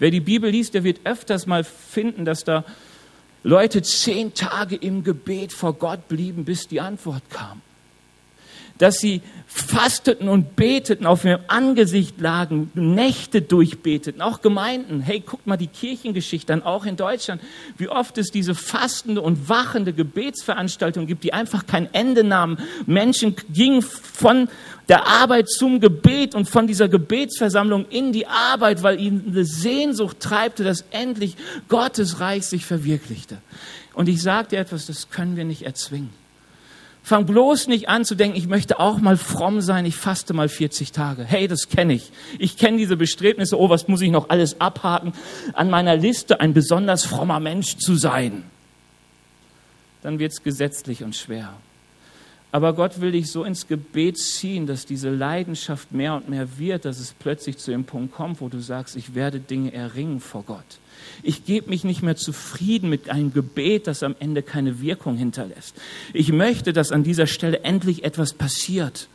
Wer 0.00 0.10
die 0.10 0.20
Bibel 0.20 0.50
liest, 0.50 0.74
der 0.74 0.82
wird 0.82 1.00
öfters 1.04 1.46
mal 1.46 1.62
finden, 1.62 2.24
dass 2.24 2.42
da 2.42 2.64
Leute 3.44 3.82
zehn 3.82 4.34
Tage 4.34 4.74
im 4.74 5.04
Gebet 5.04 5.52
vor 5.52 5.74
Gott 5.74 6.08
blieben, 6.08 6.44
bis 6.44 6.66
die 6.66 6.80
Antwort 6.80 7.22
kam 7.30 7.60
dass 8.78 8.98
sie 8.98 9.22
fasteten 9.46 10.28
und 10.28 10.56
beteten, 10.56 11.06
auf 11.06 11.24
ihrem 11.24 11.42
Angesicht 11.46 12.20
lagen, 12.20 12.72
Nächte 12.74 13.40
durchbeteten, 13.40 14.20
auch 14.20 14.40
Gemeinden. 14.40 15.00
Hey, 15.00 15.20
guckt 15.20 15.46
mal 15.46 15.56
die 15.56 15.68
Kirchengeschichte 15.68 16.52
an, 16.52 16.62
auch 16.62 16.84
in 16.84 16.96
Deutschland, 16.96 17.40
wie 17.78 17.88
oft 17.88 18.18
es 18.18 18.32
diese 18.32 18.56
fastende 18.56 19.20
und 19.20 19.48
wachende 19.48 19.92
Gebetsveranstaltungen 19.92 21.06
gibt, 21.06 21.22
die 21.22 21.32
einfach 21.32 21.66
kein 21.66 21.92
Ende 21.94 22.24
nahmen. 22.24 22.58
Menschen 22.86 23.36
gingen 23.52 23.82
von 23.82 24.48
der 24.88 25.06
Arbeit 25.06 25.48
zum 25.48 25.80
Gebet 25.80 26.34
und 26.34 26.48
von 26.48 26.66
dieser 26.66 26.88
Gebetsversammlung 26.88 27.86
in 27.90 28.12
die 28.12 28.26
Arbeit, 28.26 28.82
weil 28.82 29.00
ihnen 29.00 29.24
eine 29.28 29.44
Sehnsucht 29.44 30.18
treibte, 30.18 30.64
dass 30.64 30.84
endlich 30.90 31.36
Gottes 31.68 32.18
Reich 32.18 32.44
sich 32.44 32.66
verwirklichte. 32.66 33.38
Und 33.94 34.08
ich 34.08 34.20
dir 34.50 34.58
etwas, 34.58 34.86
das 34.86 35.10
können 35.10 35.36
wir 35.36 35.44
nicht 35.44 35.62
erzwingen. 35.62 36.23
Fang 37.06 37.26
bloß 37.26 37.66
nicht 37.66 37.90
an 37.90 38.06
zu 38.06 38.14
denken, 38.14 38.38
ich 38.38 38.48
möchte 38.48 38.80
auch 38.80 38.98
mal 38.98 39.18
fromm 39.18 39.60
sein, 39.60 39.84
ich 39.84 39.94
faste 39.94 40.32
mal 40.32 40.48
40 40.48 40.90
Tage. 40.90 41.22
Hey, 41.22 41.46
das 41.46 41.68
kenne 41.68 41.92
ich. 41.92 42.10
Ich 42.38 42.56
kenne 42.56 42.78
diese 42.78 42.96
Bestrebnisse, 42.96 43.60
oh, 43.60 43.68
was 43.68 43.88
muss 43.88 44.00
ich 44.00 44.10
noch 44.10 44.30
alles 44.30 44.58
abhaken, 44.58 45.12
an 45.52 45.68
meiner 45.68 45.96
Liste 45.96 46.40
ein 46.40 46.54
besonders 46.54 47.04
frommer 47.04 47.40
Mensch 47.40 47.76
zu 47.76 47.94
sein. 47.96 48.44
Dann 50.02 50.18
wird 50.18 50.32
es 50.32 50.42
gesetzlich 50.42 51.04
und 51.04 51.14
schwer. 51.14 51.52
Aber 52.52 52.72
Gott 52.72 53.02
will 53.02 53.12
dich 53.12 53.30
so 53.30 53.44
ins 53.44 53.66
Gebet 53.66 54.16
ziehen, 54.16 54.66
dass 54.66 54.86
diese 54.86 55.10
Leidenschaft 55.10 55.92
mehr 55.92 56.14
und 56.14 56.30
mehr 56.30 56.56
wird, 56.56 56.86
dass 56.86 56.98
es 57.00 57.12
plötzlich 57.12 57.58
zu 57.58 57.70
dem 57.70 57.84
Punkt 57.84 58.14
kommt, 58.14 58.40
wo 58.40 58.48
du 58.48 58.60
sagst, 58.60 58.96
ich 58.96 59.14
werde 59.14 59.40
Dinge 59.40 59.74
erringen 59.74 60.20
vor 60.20 60.44
Gott. 60.44 60.78
Ich 61.22 61.44
gebe 61.44 61.70
mich 61.70 61.84
nicht 61.84 62.02
mehr 62.02 62.16
zufrieden 62.16 62.90
mit 62.90 63.08
einem 63.08 63.32
Gebet, 63.32 63.86
das 63.86 64.02
am 64.02 64.14
Ende 64.18 64.42
keine 64.42 64.80
Wirkung 64.80 65.16
hinterlässt. 65.16 65.74
Ich 66.12 66.32
möchte, 66.32 66.72
dass 66.72 66.92
an 66.92 67.02
dieser 67.02 67.26
Stelle 67.26 67.60
endlich 67.60 68.04
etwas 68.04 68.32
passiert. 68.32 69.08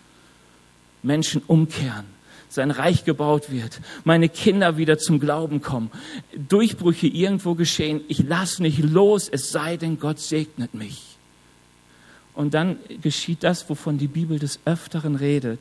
Menschen 1.01 1.41
umkehren, 1.47 2.05
sein 2.49 2.71
Reich 2.71 3.05
gebaut 3.05 3.51
wird, 3.51 3.79
meine 4.03 4.27
Kinder 4.27 4.77
wieder 4.77 4.97
zum 4.97 5.19
Glauben 5.19 5.61
kommen, 5.61 5.91
Durchbrüche 6.35 7.07
irgendwo 7.07 7.55
geschehen. 7.55 8.01
Ich 8.07 8.19
lasse 8.19 8.61
nicht 8.61 8.79
los, 8.79 9.29
es 9.29 9.51
sei 9.51 9.77
denn, 9.77 9.99
Gott 9.99 10.19
segnet 10.19 10.73
mich. 10.73 11.09
Und 12.33 12.53
dann 12.53 12.77
geschieht 13.01 13.43
das, 13.43 13.69
wovon 13.69 13.97
die 13.97 14.07
Bibel 14.07 14.39
des 14.39 14.59
Öfteren 14.65 15.15
redet. 15.15 15.59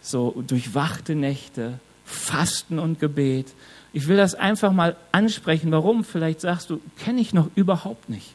So 0.00 0.42
durchwachte 0.46 1.14
Nächte, 1.14 1.80
Fasten 2.04 2.78
und 2.78 3.00
Gebet, 3.00 3.46
Ich 3.92 4.06
will 4.06 4.16
das 4.16 4.34
einfach 4.34 4.72
mal 4.72 4.96
ansprechen. 5.12 5.72
Warum? 5.72 6.04
Vielleicht 6.04 6.40
sagst 6.40 6.70
du, 6.70 6.80
kenne 6.98 7.20
ich 7.20 7.32
noch 7.32 7.50
überhaupt 7.54 8.08
nicht. 8.08 8.34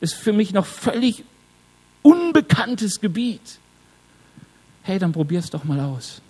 Ist 0.00 0.14
für 0.14 0.32
mich 0.32 0.52
noch 0.52 0.66
völlig 0.66 1.24
unbekanntes 2.02 3.00
Gebiet. 3.00 3.58
Hey, 4.82 4.98
dann 4.98 5.12
probier's 5.12 5.50
doch 5.50 5.64
mal 5.64 5.80
aus. 5.80 6.20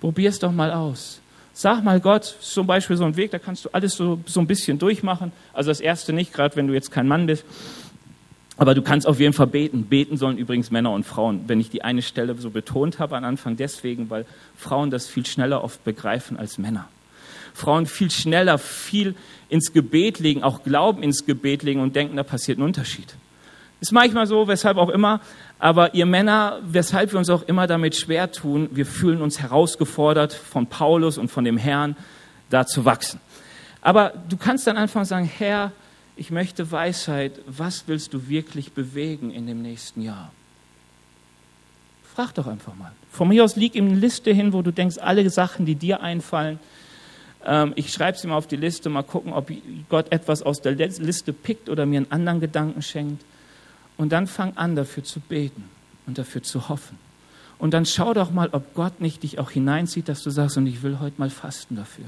Probier's 0.00 0.38
doch 0.38 0.52
mal 0.52 0.72
aus. 0.72 1.20
Sag 1.52 1.84
mal 1.84 2.00
Gott, 2.00 2.24
zum 2.40 2.66
Beispiel 2.66 2.96
so 2.96 3.04
ein 3.04 3.16
Weg, 3.16 3.32
da 3.32 3.38
kannst 3.38 3.64
du 3.64 3.68
alles 3.72 3.94
so, 3.94 4.20
so 4.24 4.40
ein 4.40 4.46
bisschen 4.46 4.78
durchmachen. 4.78 5.32
Also 5.52 5.70
das 5.70 5.80
erste 5.80 6.12
nicht, 6.12 6.32
gerade 6.32 6.56
wenn 6.56 6.66
du 6.66 6.74
jetzt 6.74 6.90
kein 6.90 7.06
Mann 7.06 7.26
bist. 7.26 7.44
Aber 8.56 8.74
du 8.74 8.82
kannst 8.82 9.06
auf 9.06 9.20
jeden 9.20 9.32
Fall 9.32 9.46
beten. 9.46 9.84
Beten 9.84 10.16
sollen 10.16 10.38
übrigens 10.38 10.70
Männer 10.70 10.92
und 10.92 11.04
Frauen. 11.04 11.44
Wenn 11.48 11.60
ich 11.60 11.70
die 11.70 11.82
eine 11.82 12.02
Stelle 12.02 12.34
so 12.36 12.50
betont 12.50 12.98
habe 12.98 13.16
am 13.16 13.24
Anfang, 13.24 13.56
deswegen, 13.56 14.10
weil 14.10 14.26
Frauen 14.56 14.90
das 14.90 15.06
viel 15.06 15.26
schneller 15.26 15.64
oft 15.64 15.82
begreifen 15.84 16.36
als 16.36 16.58
Männer. 16.58 16.88
Frauen 17.54 17.86
viel 17.86 18.10
schneller, 18.10 18.58
viel 18.58 19.14
ins 19.48 19.72
Gebet 19.72 20.18
legen, 20.18 20.42
auch 20.42 20.62
Glauben 20.62 21.02
ins 21.02 21.26
Gebet 21.26 21.62
legen 21.62 21.80
und 21.80 21.96
denken, 21.96 22.16
da 22.16 22.22
passiert 22.22 22.58
ein 22.58 22.62
Unterschied. 22.62 23.14
Ist 23.80 23.92
manchmal 23.92 24.26
so, 24.26 24.46
weshalb 24.46 24.76
auch 24.76 24.90
immer. 24.90 25.20
Aber 25.58 25.94
ihr 25.94 26.06
Männer, 26.06 26.60
weshalb 26.62 27.12
wir 27.12 27.18
uns 27.18 27.30
auch 27.30 27.42
immer 27.42 27.66
damit 27.66 27.96
schwer 27.96 28.30
tun, 28.30 28.68
wir 28.72 28.86
fühlen 28.86 29.22
uns 29.22 29.40
herausgefordert 29.40 30.32
von 30.32 30.66
Paulus 30.66 31.18
und 31.18 31.28
von 31.28 31.44
dem 31.44 31.56
Herrn, 31.56 31.96
da 32.50 32.66
zu 32.66 32.84
wachsen. 32.84 33.20
Aber 33.82 34.12
du 34.28 34.36
kannst 34.36 34.66
dann 34.66 34.76
einfach 34.76 35.04
sagen, 35.04 35.24
Herr, 35.24 35.72
ich 36.16 36.30
möchte 36.30 36.70
Weisheit. 36.70 37.40
Was 37.46 37.84
willst 37.86 38.12
du 38.12 38.28
wirklich 38.28 38.72
bewegen 38.72 39.30
in 39.30 39.46
dem 39.46 39.62
nächsten 39.62 40.02
Jahr? 40.02 40.30
Frag 42.14 42.34
doch 42.34 42.46
einfach 42.46 42.74
mal. 42.74 42.92
Von 43.10 43.28
mir 43.28 43.42
aus 43.44 43.56
liegt 43.56 43.76
ihm 43.76 43.86
eine 43.86 43.96
Liste 43.96 44.32
hin, 44.32 44.52
wo 44.52 44.60
du 44.60 44.72
denkst, 44.72 44.98
alle 44.98 45.28
Sachen, 45.30 45.64
die 45.64 45.76
dir 45.76 46.02
einfallen. 46.02 46.58
Ähm, 47.44 47.72
ich 47.76 47.92
schreibe 47.92 48.18
sie 48.18 48.26
mal 48.26 48.36
auf 48.36 48.46
die 48.46 48.56
Liste, 48.56 48.88
mal 48.88 49.02
gucken, 49.02 49.32
ob 49.32 49.50
Gott 49.88 50.12
etwas 50.12 50.42
aus 50.42 50.60
der 50.60 50.72
Liste 50.72 51.32
pickt 51.32 51.68
oder 51.68 51.86
mir 51.86 51.98
einen 51.98 52.12
anderen 52.12 52.40
Gedanken 52.40 52.82
schenkt. 52.82 53.24
Und 53.96 54.12
dann 54.12 54.26
fang 54.26 54.56
an, 54.56 54.76
dafür 54.76 55.04
zu 55.04 55.20
beten 55.20 55.64
und 56.06 56.18
dafür 56.18 56.42
zu 56.42 56.68
hoffen. 56.68 56.98
Und 57.58 57.74
dann 57.74 57.84
schau 57.84 58.14
doch 58.14 58.30
mal, 58.30 58.48
ob 58.52 58.74
Gott 58.74 59.00
nicht 59.00 59.22
dich 59.22 59.38
auch 59.38 59.50
hineinzieht, 59.50 60.08
dass 60.08 60.22
du 60.22 60.30
sagst, 60.30 60.56
und 60.56 60.66
ich 60.66 60.82
will 60.82 60.98
heute 61.00 61.16
mal 61.18 61.28
fasten 61.28 61.76
dafür. 61.76 62.06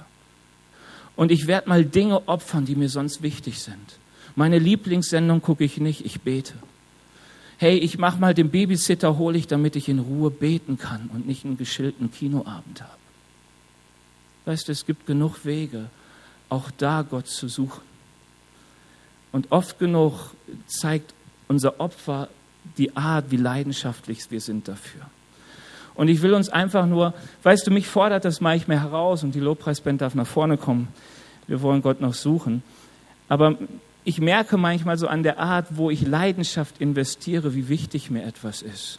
Und 1.15 1.31
ich 1.31 1.47
werde 1.47 1.69
mal 1.69 1.85
Dinge 1.85 2.27
opfern, 2.27 2.65
die 2.65 2.75
mir 2.75 2.89
sonst 2.89 3.23
wichtig 3.23 3.61
sind. 3.61 3.99
Meine 4.35 4.59
Lieblingssendung 4.59 5.43
gucke 5.43 5.65
ich 5.65 5.77
nicht, 5.79 6.07
ich 6.07 6.23
bete. 6.23 6.55
Hey, 7.59 7.77
ich 7.77 7.99
mache 7.99 8.19
mal 8.19 8.33
den 8.33 8.51
Babysitter, 8.51 9.19
hole 9.19 9.37
ich, 9.37 9.47
damit 9.47 9.77
ich 9.77 9.91
in 9.91 9.99
Ruhe 9.99 10.31
beten 10.31 10.79
kann 10.79 11.11
und 11.13 11.27
nicht 11.27 11.45
einen 11.45 11.59
geschildten 11.59 12.11
Kinoabend 12.11 12.81
habe. 12.81 13.02
Weißt 14.45 14.69
du, 14.69 14.73
es 14.73 14.87
gibt 14.87 15.07
genug 15.07 15.45
Wege, 15.45 15.87
auch 16.49 16.71
da 16.77 17.03
Gott 17.03 17.29
zu 17.29 17.49
suchen. 17.49 17.83
Und 19.31 19.51
oft 19.51 19.79
genug 19.79 20.31
zeigt 20.67 21.15
unser 21.49 21.81
Opfer 21.81 22.29
die 22.77 22.97
Art, 22.97 23.31
wie 23.31 23.37
leidenschaftlich 23.37 24.31
wir 24.31 24.41
sind 24.41 24.69
dafür. 24.69 25.03
Und 25.95 26.09
ich 26.09 26.23
will 26.23 26.35
uns 26.35 26.49
einfach 26.49 26.87
nur, 26.87 27.15
weißt 27.43 27.67
du, 27.67 27.71
mich 27.71 27.87
fordert 27.87 28.25
das 28.25 28.41
manchmal 28.41 28.81
heraus 28.81 29.23
und 29.23 29.35
die 29.35 29.41
Lobpreisband 29.41 30.01
darf 30.01 30.15
nach 30.15 30.27
vorne 30.27 30.57
kommen. 30.57 30.89
Wir 31.47 31.61
wollen 31.61 31.83
Gott 31.83 32.01
noch 32.01 32.15
suchen. 32.15 32.63
Aber 33.29 33.57
ich 34.05 34.21
merke 34.21 34.57
manchmal 34.57 34.99
so 34.99 35.07
an 35.07 35.23
der 35.23 35.39
Art, 35.39 35.67
wo 35.71 35.91
ich 35.91 36.07
Leidenschaft 36.07 36.81
investiere, 36.81 37.55
wie 37.55 37.69
wichtig 37.69 38.11
mir 38.11 38.25
etwas 38.25 38.63
ist. 38.63 38.99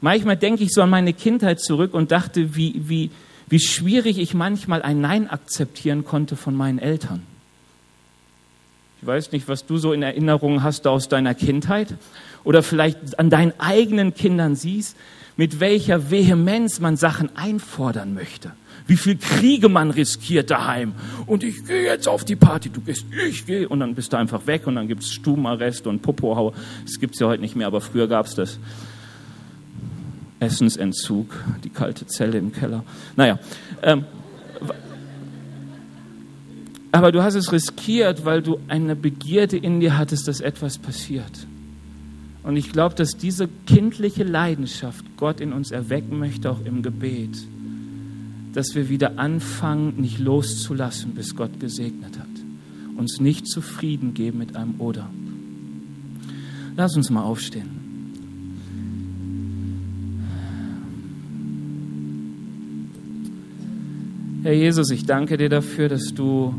Manchmal 0.00 0.36
denke 0.36 0.62
ich 0.62 0.70
so 0.72 0.82
an 0.82 0.90
meine 0.90 1.14
Kindheit 1.14 1.60
zurück 1.60 1.94
und 1.94 2.12
dachte, 2.12 2.54
wie, 2.54 2.88
wie, 2.88 3.10
wie 3.54 3.60
schwierig 3.60 4.18
ich 4.18 4.34
manchmal 4.34 4.82
ein 4.82 5.00
Nein 5.00 5.30
akzeptieren 5.30 6.04
konnte 6.04 6.34
von 6.34 6.56
meinen 6.56 6.80
Eltern. 6.80 7.22
Ich 9.00 9.06
weiß 9.06 9.30
nicht, 9.30 9.46
was 9.46 9.64
du 9.64 9.76
so 9.76 9.92
in 9.92 10.02
Erinnerung 10.02 10.64
hast 10.64 10.88
aus 10.88 11.08
deiner 11.08 11.36
Kindheit 11.36 11.94
oder 12.42 12.64
vielleicht 12.64 13.16
an 13.20 13.30
deinen 13.30 13.52
eigenen 13.60 14.12
Kindern 14.12 14.56
siehst, 14.56 14.96
mit 15.36 15.60
welcher 15.60 16.10
Vehemenz 16.10 16.80
man 16.80 16.96
Sachen 16.96 17.36
einfordern 17.36 18.12
möchte. 18.12 18.50
Wie 18.88 18.96
viel 18.96 19.18
Kriege 19.18 19.68
man 19.68 19.92
riskiert 19.92 20.50
daheim. 20.50 20.92
Und 21.26 21.44
ich 21.44 21.64
gehe 21.64 21.84
jetzt 21.84 22.08
auf 22.08 22.24
die 22.24 22.34
Party, 22.34 22.70
du 22.70 22.80
gehst, 22.80 23.06
ich 23.28 23.46
gehe. 23.46 23.68
Und 23.68 23.78
dann 23.78 23.94
bist 23.94 24.12
du 24.12 24.16
einfach 24.16 24.48
weg 24.48 24.66
und 24.66 24.74
dann 24.74 24.88
gibt 24.88 25.04
es 25.04 25.12
Stubenarrest 25.12 25.86
und 25.86 26.02
Popohau. 26.02 26.54
Das 26.84 26.98
gibt 26.98 27.14
es 27.14 27.20
ja 27.20 27.28
heute 27.28 27.40
nicht 27.40 27.54
mehr, 27.54 27.68
aber 27.68 27.80
früher 27.80 28.08
gab 28.08 28.26
es 28.26 28.34
das. 28.34 28.58
Essensentzug, 30.44 31.34
die 31.64 31.70
kalte 31.70 32.06
Zelle 32.06 32.38
im 32.38 32.52
Keller. 32.52 32.84
Naja, 33.16 33.38
ähm, 33.82 34.04
aber 36.94 37.10
du 37.10 37.24
hast 37.24 37.34
es 37.34 37.50
riskiert, 37.50 38.24
weil 38.24 38.40
du 38.40 38.60
eine 38.68 38.94
Begierde 38.94 39.56
in 39.56 39.80
dir 39.80 39.98
hattest, 39.98 40.28
dass 40.28 40.40
etwas 40.40 40.78
passiert. 40.78 41.48
Und 42.44 42.56
ich 42.56 42.70
glaube, 42.70 42.94
dass 42.94 43.16
diese 43.16 43.48
kindliche 43.66 44.22
Leidenschaft 44.22 45.04
Gott 45.16 45.40
in 45.40 45.52
uns 45.52 45.72
erwecken 45.72 46.20
möchte, 46.20 46.48
auch 46.50 46.64
im 46.64 46.82
Gebet. 46.82 47.36
Dass 48.52 48.76
wir 48.76 48.88
wieder 48.88 49.18
anfangen, 49.18 50.00
nicht 50.00 50.20
loszulassen, 50.20 51.14
bis 51.14 51.34
Gott 51.34 51.58
gesegnet 51.58 52.16
hat. 52.16 52.28
Uns 52.96 53.18
nicht 53.18 53.48
zufrieden 53.48 54.14
geben 54.14 54.38
mit 54.38 54.54
einem 54.54 54.78
Oder. 54.78 55.10
Lass 56.76 56.94
uns 56.94 57.10
mal 57.10 57.22
aufstehen. 57.22 57.83
Herr 64.44 64.52
Jesus, 64.52 64.90
ich 64.90 65.06
danke 65.06 65.38
dir 65.38 65.48
dafür, 65.48 65.88
dass 65.88 66.12
du 66.12 66.54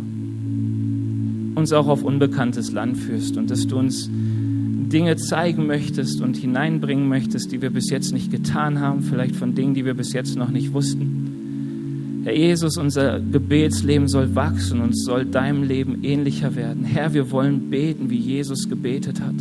uns 1.54 1.72
auch 1.72 1.88
auf 1.88 2.02
unbekanntes 2.02 2.72
Land 2.72 2.98
führst 2.98 3.38
und 3.38 3.52
dass 3.52 3.68
du 3.68 3.78
uns 3.78 4.10
Dinge 4.12 5.18
zeigen 5.18 5.68
möchtest 5.68 6.20
und 6.20 6.36
hineinbringen 6.36 7.08
möchtest, 7.08 7.52
die 7.52 7.62
wir 7.62 7.70
bis 7.70 7.92
jetzt 7.92 8.12
nicht 8.12 8.32
getan 8.32 8.80
haben, 8.80 9.04
vielleicht 9.04 9.36
von 9.36 9.54
Dingen, 9.54 9.76
die 9.76 9.86
wir 9.86 9.94
bis 9.94 10.14
jetzt 10.14 10.36
noch 10.36 10.50
nicht 10.50 10.74
wussten. 10.74 12.24
Herr 12.24 12.36
Jesus, 12.36 12.76
unser 12.78 13.20
Gebetsleben 13.20 14.08
soll 14.08 14.34
wachsen 14.34 14.82
und 14.82 14.98
soll 14.98 15.24
deinem 15.24 15.62
Leben 15.62 16.04
ähnlicher 16.04 16.56
werden. 16.56 16.86
Herr, 16.86 17.14
wir 17.14 17.30
wollen 17.30 17.70
beten, 17.70 18.10
wie 18.10 18.18
Jesus 18.18 18.68
gebetet 18.68 19.22
hat. 19.22 19.36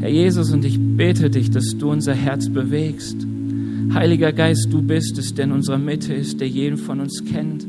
Herr 0.00 0.08
Jesus, 0.08 0.50
und 0.50 0.64
ich 0.64 0.78
bete 0.80 1.28
dich, 1.28 1.50
dass 1.50 1.76
du 1.76 1.90
unser 1.90 2.14
Herz 2.14 2.48
bewegst. 2.48 3.26
Heiliger 3.92 4.32
Geist, 4.32 4.72
du 4.72 4.82
bist 4.82 5.18
es, 5.18 5.34
der 5.34 5.44
in 5.46 5.52
unserer 5.52 5.78
Mitte 5.78 6.12
ist, 6.12 6.40
der 6.40 6.48
jeden 6.48 6.76
von 6.76 7.00
uns 7.00 7.24
kennt. 7.24 7.66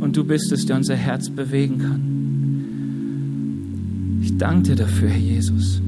Und 0.00 0.16
du 0.16 0.24
bist 0.24 0.52
es, 0.52 0.66
der 0.66 0.76
unser 0.76 0.96
Herz 0.96 1.30
bewegen 1.30 1.78
kann. 1.78 2.18
Ich 4.22 4.36
danke 4.36 4.70
dir 4.70 4.76
dafür, 4.76 5.08
Herr 5.08 5.18
Jesus. 5.18 5.80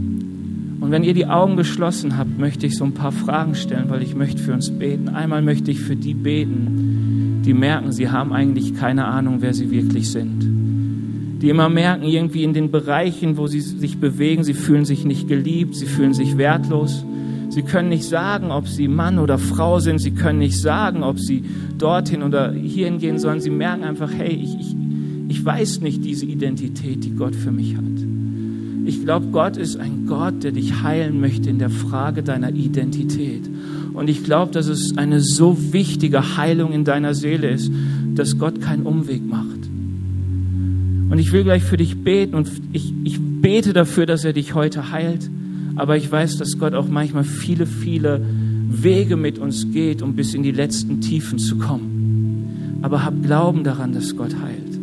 Und 0.80 0.90
wenn 0.90 1.04
ihr 1.04 1.14
die 1.14 1.26
Augen 1.26 1.56
geschlossen 1.56 2.16
habt, 2.16 2.38
möchte 2.38 2.66
ich 2.66 2.74
so 2.76 2.84
ein 2.84 2.94
paar 2.94 3.12
Fragen 3.12 3.54
stellen, 3.54 3.90
weil 3.90 4.02
ich 4.02 4.14
möchte 4.14 4.42
für 4.42 4.54
uns 4.54 4.70
beten. 4.70 5.10
Einmal 5.10 5.42
möchte 5.42 5.70
ich 5.70 5.80
für 5.80 5.94
die 5.94 6.14
beten, 6.14 7.42
die 7.44 7.52
merken, 7.52 7.92
sie 7.92 8.08
haben 8.08 8.32
eigentlich 8.32 8.74
keine 8.74 9.04
Ahnung, 9.04 9.36
wer 9.40 9.52
sie 9.52 9.70
wirklich 9.70 10.10
sind. 10.10 11.40
Die 11.42 11.48
immer 11.48 11.68
merken, 11.68 12.04
irgendwie 12.04 12.44
in 12.44 12.54
den 12.54 12.70
Bereichen, 12.70 13.36
wo 13.36 13.46
sie 13.46 13.60
sich 13.60 13.98
bewegen, 13.98 14.42
sie 14.42 14.54
fühlen 14.54 14.84
sich 14.84 15.04
nicht 15.04 15.28
geliebt, 15.28 15.74
sie 15.76 15.86
fühlen 15.86 16.14
sich 16.14 16.38
wertlos. 16.38 17.04
Sie 17.50 17.62
können 17.62 17.88
nicht 17.88 18.04
sagen, 18.04 18.52
ob 18.52 18.68
sie 18.68 18.86
Mann 18.86 19.18
oder 19.18 19.36
Frau 19.36 19.80
sind. 19.80 19.98
Sie 19.98 20.12
können 20.12 20.38
nicht 20.38 20.58
sagen, 20.58 21.02
ob 21.02 21.18
sie 21.18 21.44
dorthin 21.78 22.22
oder 22.22 22.52
hierhin 22.52 22.98
gehen 22.98 23.18
sollen. 23.18 23.40
Sie 23.40 23.50
merken 23.50 23.82
einfach, 23.82 24.10
hey, 24.12 24.32
ich, 24.32 24.54
ich, 24.58 24.76
ich 25.28 25.44
weiß 25.44 25.80
nicht 25.80 26.04
diese 26.04 26.26
Identität, 26.26 27.04
die 27.04 27.10
Gott 27.10 27.34
für 27.34 27.50
mich 27.50 27.76
hat. 27.76 27.84
Ich 28.86 29.04
glaube, 29.04 29.26
Gott 29.32 29.56
ist 29.56 29.76
ein 29.76 30.06
Gott, 30.06 30.42
der 30.44 30.52
dich 30.52 30.82
heilen 30.82 31.20
möchte 31.20 31.50
in 31.50 31.58
der 31.58 31.70
Frage 31.70 32.22
deiner 32.22 32.52
Identität. 32.52 33.48
Und 33.94 34.08
ich 34.08 34.22
glaube, 34.24 34.52
dass 34.52 34.68
es 34.68 34.96
eine 34.96 35.20
so 35.20 35.72
wichtige 35.72 36.36
Heilung 36.36 36.72
in 36.72 36.84
deiner 36.84 37.14
Seele 37.14 37.50
ist, 37.50 37.70
dass 38.14 38.38
Gott 38.38 38.60
keinen 38.60 38.84
Umweg 38.84 39.26
macht. 39.28 39.68
Und 41.10 41.18
ich 41.18 41.32
will 41.32 41.42
gleich 41.42 41.64
für 41.64 41.76
dich 41.76 42.04
beten 42.04 42.36
und 42.36 42.48
ich, 42.72 42.94
ich 43.02 43.18
bete 43.20 43.72
dafür, 43.72 44.06
dass 44.06 44.24
er 44.24 44.32
dich 44.32 44.54
heute 44.54 44.92
heilt. 44.92 45.28
Aber 45.80 45.96
ich 45.96 46.12
weiß, 46.12 46.36
dass 46.36 46.58
Gott 46.58 46.74
auch 46.74 46.88
manchmal 46.88 47.24
viele, 47.24 47.64
viele 47.64 48.20
Wege 48.68 49.16
mit 49.16 49.38
uns 49.38 49.72
geht, 49.72 50.02
um 50.02 50.14
bis 50.14 50.34
in 50.34 50.42
die 50.42 50.52
letzten 50.52 51.00
Tiefen 51.00 51.38
zu 51.38 51.56
kommen. 51.56 52.78
Aber 52.82 53.02
hab 53.02 53.22
Glauben 53.22 53.64
daran, 53.64 53.94
dass 53.94 54.14
Gott 54.14 54.36
heilt. 54.42 54.78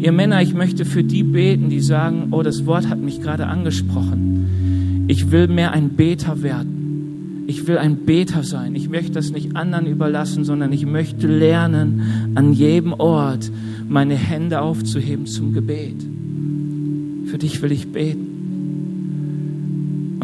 Ihr 0.00 0.10
Männer, 0.10 0.42
ich 0.42 0.54
möchte 0.54 0.84
für 0.84 1.04
die 1.04 1.22
beten, 1.22 1.70
die 1.70 1.78
sagen, 1.78 2.28
oh, 2.32 2.42
das 2.42 2.66
Wort 2.66 2.88
hat 2.88 2.98
mich 2.98 3.22
gerade 3.22 3.46
angesprochen. 3.46 5.04
Ich 5.06 5.30
will 5.30 5.46
mehr 5.46 5.70
ein 5.70 5.90
Beter 5.90 6.42
werden. 6.42 7.44
Ich 7.46 7.68
will 7.68 7.78
ein 7.78 7.98
Beter 7.98 8.42
sein. 8.42 8.74
Ich 8.74 8.88
möchte 8.88 9.12
das 9.12 9.30
nicht 9.30 9.54
anderen 9.54 9.86
überlassen, 9.86 10.44
sondern 10.44 10.72
ich 10.72 10.84
möchte 10.84 11.28
lernen, 11.28 12.32
an 12.34 12.52
jedem 12.52 12.92
Ort 12.92 13.52
meine 13.88 14.16
Hände 14.16 14.62
aufzuheben 14.62 15.26
zum 15.26 15.52
Gebet. 15.52 16.04
Für 17.26 17.38
dich 17.38 17.62
will 17.62 17.70
ich 17.70 17.92
beten. 17.92 18.33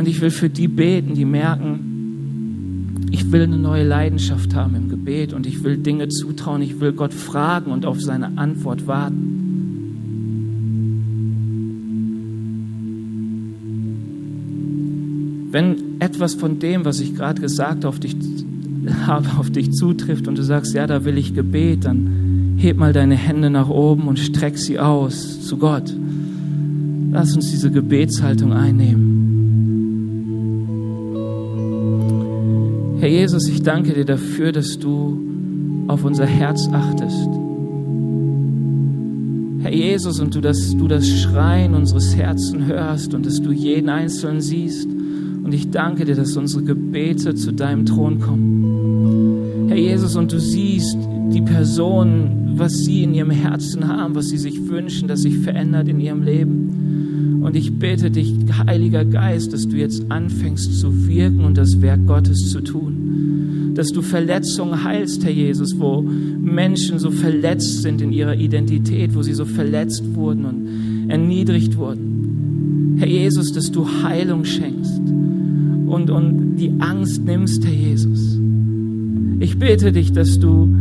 Und 0.01 0.09
ich 0.09 0.23
will 0.23 0.31
für 0.31 0.49
die 0.49 0.67
beten, 0.67 1.13
die 1.13 1.27
merken, 1.27 3.05
ich 3.11 3.31
will 3.33 3.43
eine 3.43 3.59
neue 3.59 3.87
Leidenschaft 3.87 4.55
haben 4.55 4.75
im 4.75 4.89
Gebet 4.89 5.35
und 5.35 5.47
ich 5.47 5.63
will 5.63 5.77
Dinge 5.77 6.09
zutrauen, 6.09 6.63
ich 6.63 6.81
will 6.81 6.93
Gott 6.93 7.13
fragen 7.13 7.71
und 7.71 7.85
auf 7.85 8.01
seine 8.01 8.39
Antwort 8.39 8.87
warten. 8.87 9.37
Wenn 15.51 16.01
etwas 16.01 16.33
von 16.33 16.59
dem, 16.61 16.87
was 16.87 17.01
ich 17.01 17.15
gerade 17.15 17.43
gesagt 17.43 17.85
auf 17.85 18.01
dich 18.01 18.17
habe, 19.07 19.29
auf 19.37 19.51
dich 19.51 19.71
zutrifft 19.73 20.29
und 20.29 20.39
du 20.39 20.43
sagst, 20.43 20.73
ja, 20.73 20.87
da 20.87 21.05
will 21.05 21.19
ich 21.19 21.35
Gebet, 21.35 21.85
dann 21.85 22.55
heb 22.57 22.79
mal 22.79 22.95
deine 22.95 23.17
Hände 23.17 23.51
nach 23.51 23.69
oben 23.69 24.09
und 24.09 24.19
streck 24.19 24.57
sie 24.57 24.79
aus 24.79 25.43
zu 25.47 25.59
Gott. 25.59 25.95
Lass 27.11 27.37
uns 27.37 27.51
diese 27.51 27.71
Gebetshaltung 27.71 28.55
einnehmen. 28.55 29.30
Herr 33.01 33.09
Jesus, 33.09 33.49
ich 33.49 33.63
danke 33.63 33.95
dir 33.95 34.05
dafür, 34.05 34.53
dass 34.53 34.79
du 34.79 35.19
auf 35.89 36.05
unser 36.05 36.27
Herz 36.27 36.69
achtest. 36.71 37.31
Herr 39.63 39.73
Jesus, 39.73 40.21
und 40.21 40.35
du, 40.35 40.43
dass 40.43 40.77
du 40.77 40.87
das 40.87 41.09
Schreien 41.09 41.75
unseres 41.75 42.15
Herzens 42.15 42.67
hörst 42.67 43.15
und 43.15 43.25
dass 43.25 43.41
du 43.41 43.53
jeden 43.53 43.89
Einzelnen 43.89 44.43
siehst. 44.43 44.87
Und 44.87 45.51
ich 45.55 45.71
danke 45.71 46.05
dir, 46.05 46.15
dass 46.15 46.37
unsere 46.37 46.63
Gebete 46.63 47.35
zu 47.35 47.53
deinem 47.55 47.87
Thron 47.87 48.21
kommen. 48.21 49.69
Herr 49.69 49.79
Jesus, 49.79 50.15
und 50.17 50.31
du 50.31 50.39
siehst 50.39 50.99
die 51.33 51.41
Personen, 51.41 52.53
was 52.57 52.81
sie 52.81 53.05
in 53.05 53.15
ihrem 53.15 53.31
Herzen 53.31 53.89
haben, 53.89 54.15
was 54.15 54.29
sie 54.29 54.37
sich 54.37 54.69
wünschen, 54.69 55.09
dass 55.09 55.23
sich 55.23 55.39
verändert 55.39 55.89
in 55.89 56.01
ihrem 56.01 56.23
Leben. 56.23 56.60
Und 57.51 57.57
ich 57.57 57.77
bitte 57.81 58.13
dich, 58.13 58.33
Heiliger 58.65 59.05
Geist, 59.05 59.53
dass 59.53 59.67
du 59.67 59.77
jetzt 59.77 60.09
anfängst 60.09 60.79
zu 60.79 61.09
wirken 61.09 61.41
und 61.41 61.59
das 61.59 61.81
Werk 61.81 62.07
Gottes 62.07 62.49
zu 62.49 62.61
tun. 62.61 63.73
Dass 63.75 63.89
du 63.89 64.03
Verletzungen 64.03 64.85
heilst, 64.85 65.25
Herr 65.25 65.33
Jesus, 65.33 65.77
wo 65.77 66.01
Menschen 66.01 67.01
so 67.01 67.11
verletzt 67.11 67.83
sind 67.83 68.03
in 68.03 68.13
ihrer 68.13 68.37
Identität, 68.37 69.17
wo 69.17 69.23
sie 69.23 69.35
so 69.35 69.45
verletzt 69.45 70.15
wurden 70.15 70.45
und 70.45 71.11
erniedrigt 71.11 71.77
wurden. 71.77 72.95
Herr 72.99 73.09
Jesus, 73.09 73.53
dass 73.53 73.73
du 73.73 73.85
Heilung 74.05 74.45
schenkst 74.45 75.01
und, 75.89 76.09
und 76.09 76.55
die 76.55 76.71
Angst 76.79 77.25
nimmst, 77.25 77.67
Herr 77.67 77.75
Jesus. 77.75 78.39
Ich 79.41 79.59
bete 79.59 79.91
dich, 79.91 80.13
dass 80.13 80.39
du 80.39 80.73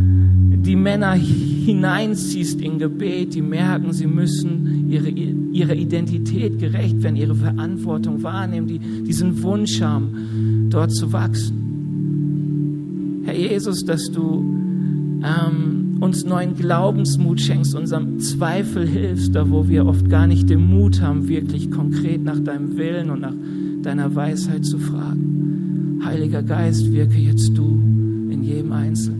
die 0.62 0.76
Männer 0.76 1.14
hineinziehst 1.14 2.60
in 2.60 2.78
Gebet, 2.78 3.34
die 3.34 3.42
merken, 3.42 3.92
sie 3.92 4.06
müssen 4.06 4.90
ihre, 4.90 5.08
ihrer 5.08 5.74
Identität 5.74 6.58
gerecht 6.58 7.02
werden, 7.02 7.16
ihre 7.16 7.34
Verantwortung 7.34 8.22
wahrnehmen, 8.22 8.66
die 8.66 8.78
diesen 8.78 9.42
Wunsch 9.42 9.80
haben, 9.80 10.68
dort 10.70 10.92
zu 10.92 11.12
wachsen. 11.12 13.22
Herr 13.24 13.36
Jesus, 13.36 13.84
dass 13.84 14.10
du 14.10 14.44
ähm, 15.22 15.98
uns 16.00 16.24
neuen 16.24 16.54
Glaubensmut 16.54 17.40
schenkst, 17.40 17.74
unserem 17.74 18.18
Zweifel 18.20 18.86
hilfst, 18.86 19.34
da 19.34 19.50
wo 19.50 19.68
wir 19.68 19.86
oft 19.86 20.08
gar 20.08 20.26
nicht 20.26 20.48
den 20.48 20.70
Mut 20.70 21.00
haben, 21.00 21.28
wirklich 21.28 21.70
konkret 21.70 22.24
nach 22.24 22.40
deinem 22.40 22.76
Willen 22.76 23.10
und 23.10 23.20
nach 23.20 23.34
deiner 23.82 24.14
Weisheit 24.14 24.64
zu 24.64 24.78
fragen. 24.78 26.00
Heiliger 26.04 26.42
Geist, 26.42 26.90
wirke 26.92 27.18
jetzt 27.18 27.56
du 27.56 27.78
in 28.30 28.42
jedem 28.42 28.72
Einzelnen. 28.72 29.19